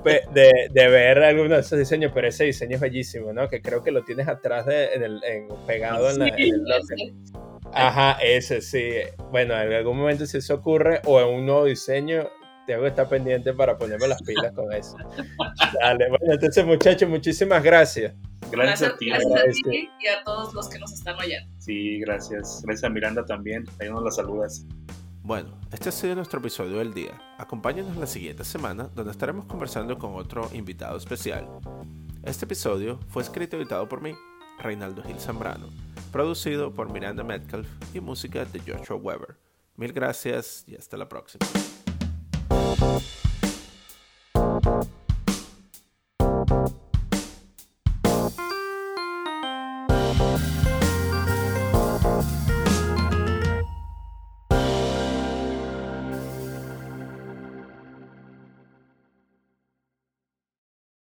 de, 0.04 0.70
de, 0.72 0.88
ver 0.88 1.20
algunos 1.20 1.52
de 1.52 1.60
esos 1.60 1.78
diseños, 1.78 2.12
pero 2.14 2.28
ese 2.28 2.46
diseño 2.46 2.76
es 2.76 2.82
bellísimo, 2.82 3.34
¿no? 3.34 3.48
Que 3.48 3.62
creo 3.62 3.84
que 3.84 3.92
lo 3.92 4.04
tienes 4.04 4.28
atrás 4.28 4.66
de, 4.66 4.94
en 4.94 5.04
el, 5.04 5.22
pegado 5.68 6.10
en, 6.10 6.20
la, 6.20 6.28
en 6.30 6.36
el 6.40 6.64
Ajá, 7.74 8.18
ese 8.22 8.62
sí. 8.62 8.90
Bueno, 9.32 9.60
en 9.60 9.74
algún 9.74 9.98
momento 9.98 10.26
si 10.26 10.38
eso 10.38 10.56
ocurre 10.56 11.02
o 11.06 11.20
en 11.20 11.28
un 11.28 11.46
nuevo 11.46 11.66
diseño, 11.66 12.30
tengo 12.66 12.84
que 12.84 12.90
estar 12.90 13.10
pendiente 13.10 13.54
para 13.54 13.78
ponerme 13.78 14.08
las 14.08 14.22
pilas 14.22 14.54
con 14.54 14.72
eso. 14.72 14.96
Dale, 15.82 16.10
bueno, 16.10 16.34
entonces 16.34 16.66
muchachos, 16.66 17.10
muchísimas 17.10 17.64
gracias. 17.64 18.14
Gracias, 18.52 18.94
a 18.94 18.98
ti. 18.98 19.10
Gracias 19.10 19.34
a 19.34 19.70
ti 19.70 19.90
y 20.00 20.08
a 20.08 20.24
todos 20.24 20.54
los 20.54 20.70
que 20.70 20.80
nos 20.80 20.94
están 20.94 21.18
oyendo. 21.18 21.52
Sí, 21.58 22.00
gracias. 22.00 22.62
Gracias 22.64 22.84
a 22.84 22.90
Miranda 22.90 23.26
también. 23.26 23.66
Ahí 23.80 23.90
nos 23.90 24.04
la 24.04 24.12
saludas. 24.12 24.66
Bueno, 25.24 25.58
este 25.72 25.90
ha 25.90 25.92
sido 25.92 26.16
nuestro 26.16 26.40
episodio 26.40 26.80
del 26.80 26.94
día. 26.94 27.20
Acompáñanos 27.38 27.96
la 27.96 28.08
siguiente 28.08 28.44
semana 28.44 28.90
donde 28.94 29.12
estaremos 29.12 29.46
conversando 29.46 29.98
con 29.98 30.16
otro 30.16 30.50
invitado 30.54 30.98
especial. 30.98 31.48
Este 32.24 32.46
episodio 32.46 33.00
fue 33.08 33.24
escrito 33.24 33.56
y 33.56 33.62
editado 33.62 33.88
por 33.88 34.02
mí, 34.02 34.14
Reinaldo 34.60 35.02
Gil 35.04 35.20
Zambrano, 35.20 35.70
producido 36.14 36.72
por 36.72 36.94
Miranda 36.94 37.24
Metcalf 37.24 37.68
y 37.94 38.00
música 38.00 38.46
de 38.46 38.60
Joshua 38.60 38.96
Weber. 38.96 39.36
Mil 39.76 39.92
gracias 39.92 40.64
y 40.68 40.76
hasta 40.76 40.96
la 40.96 41.10
próxima. 41.10 41.44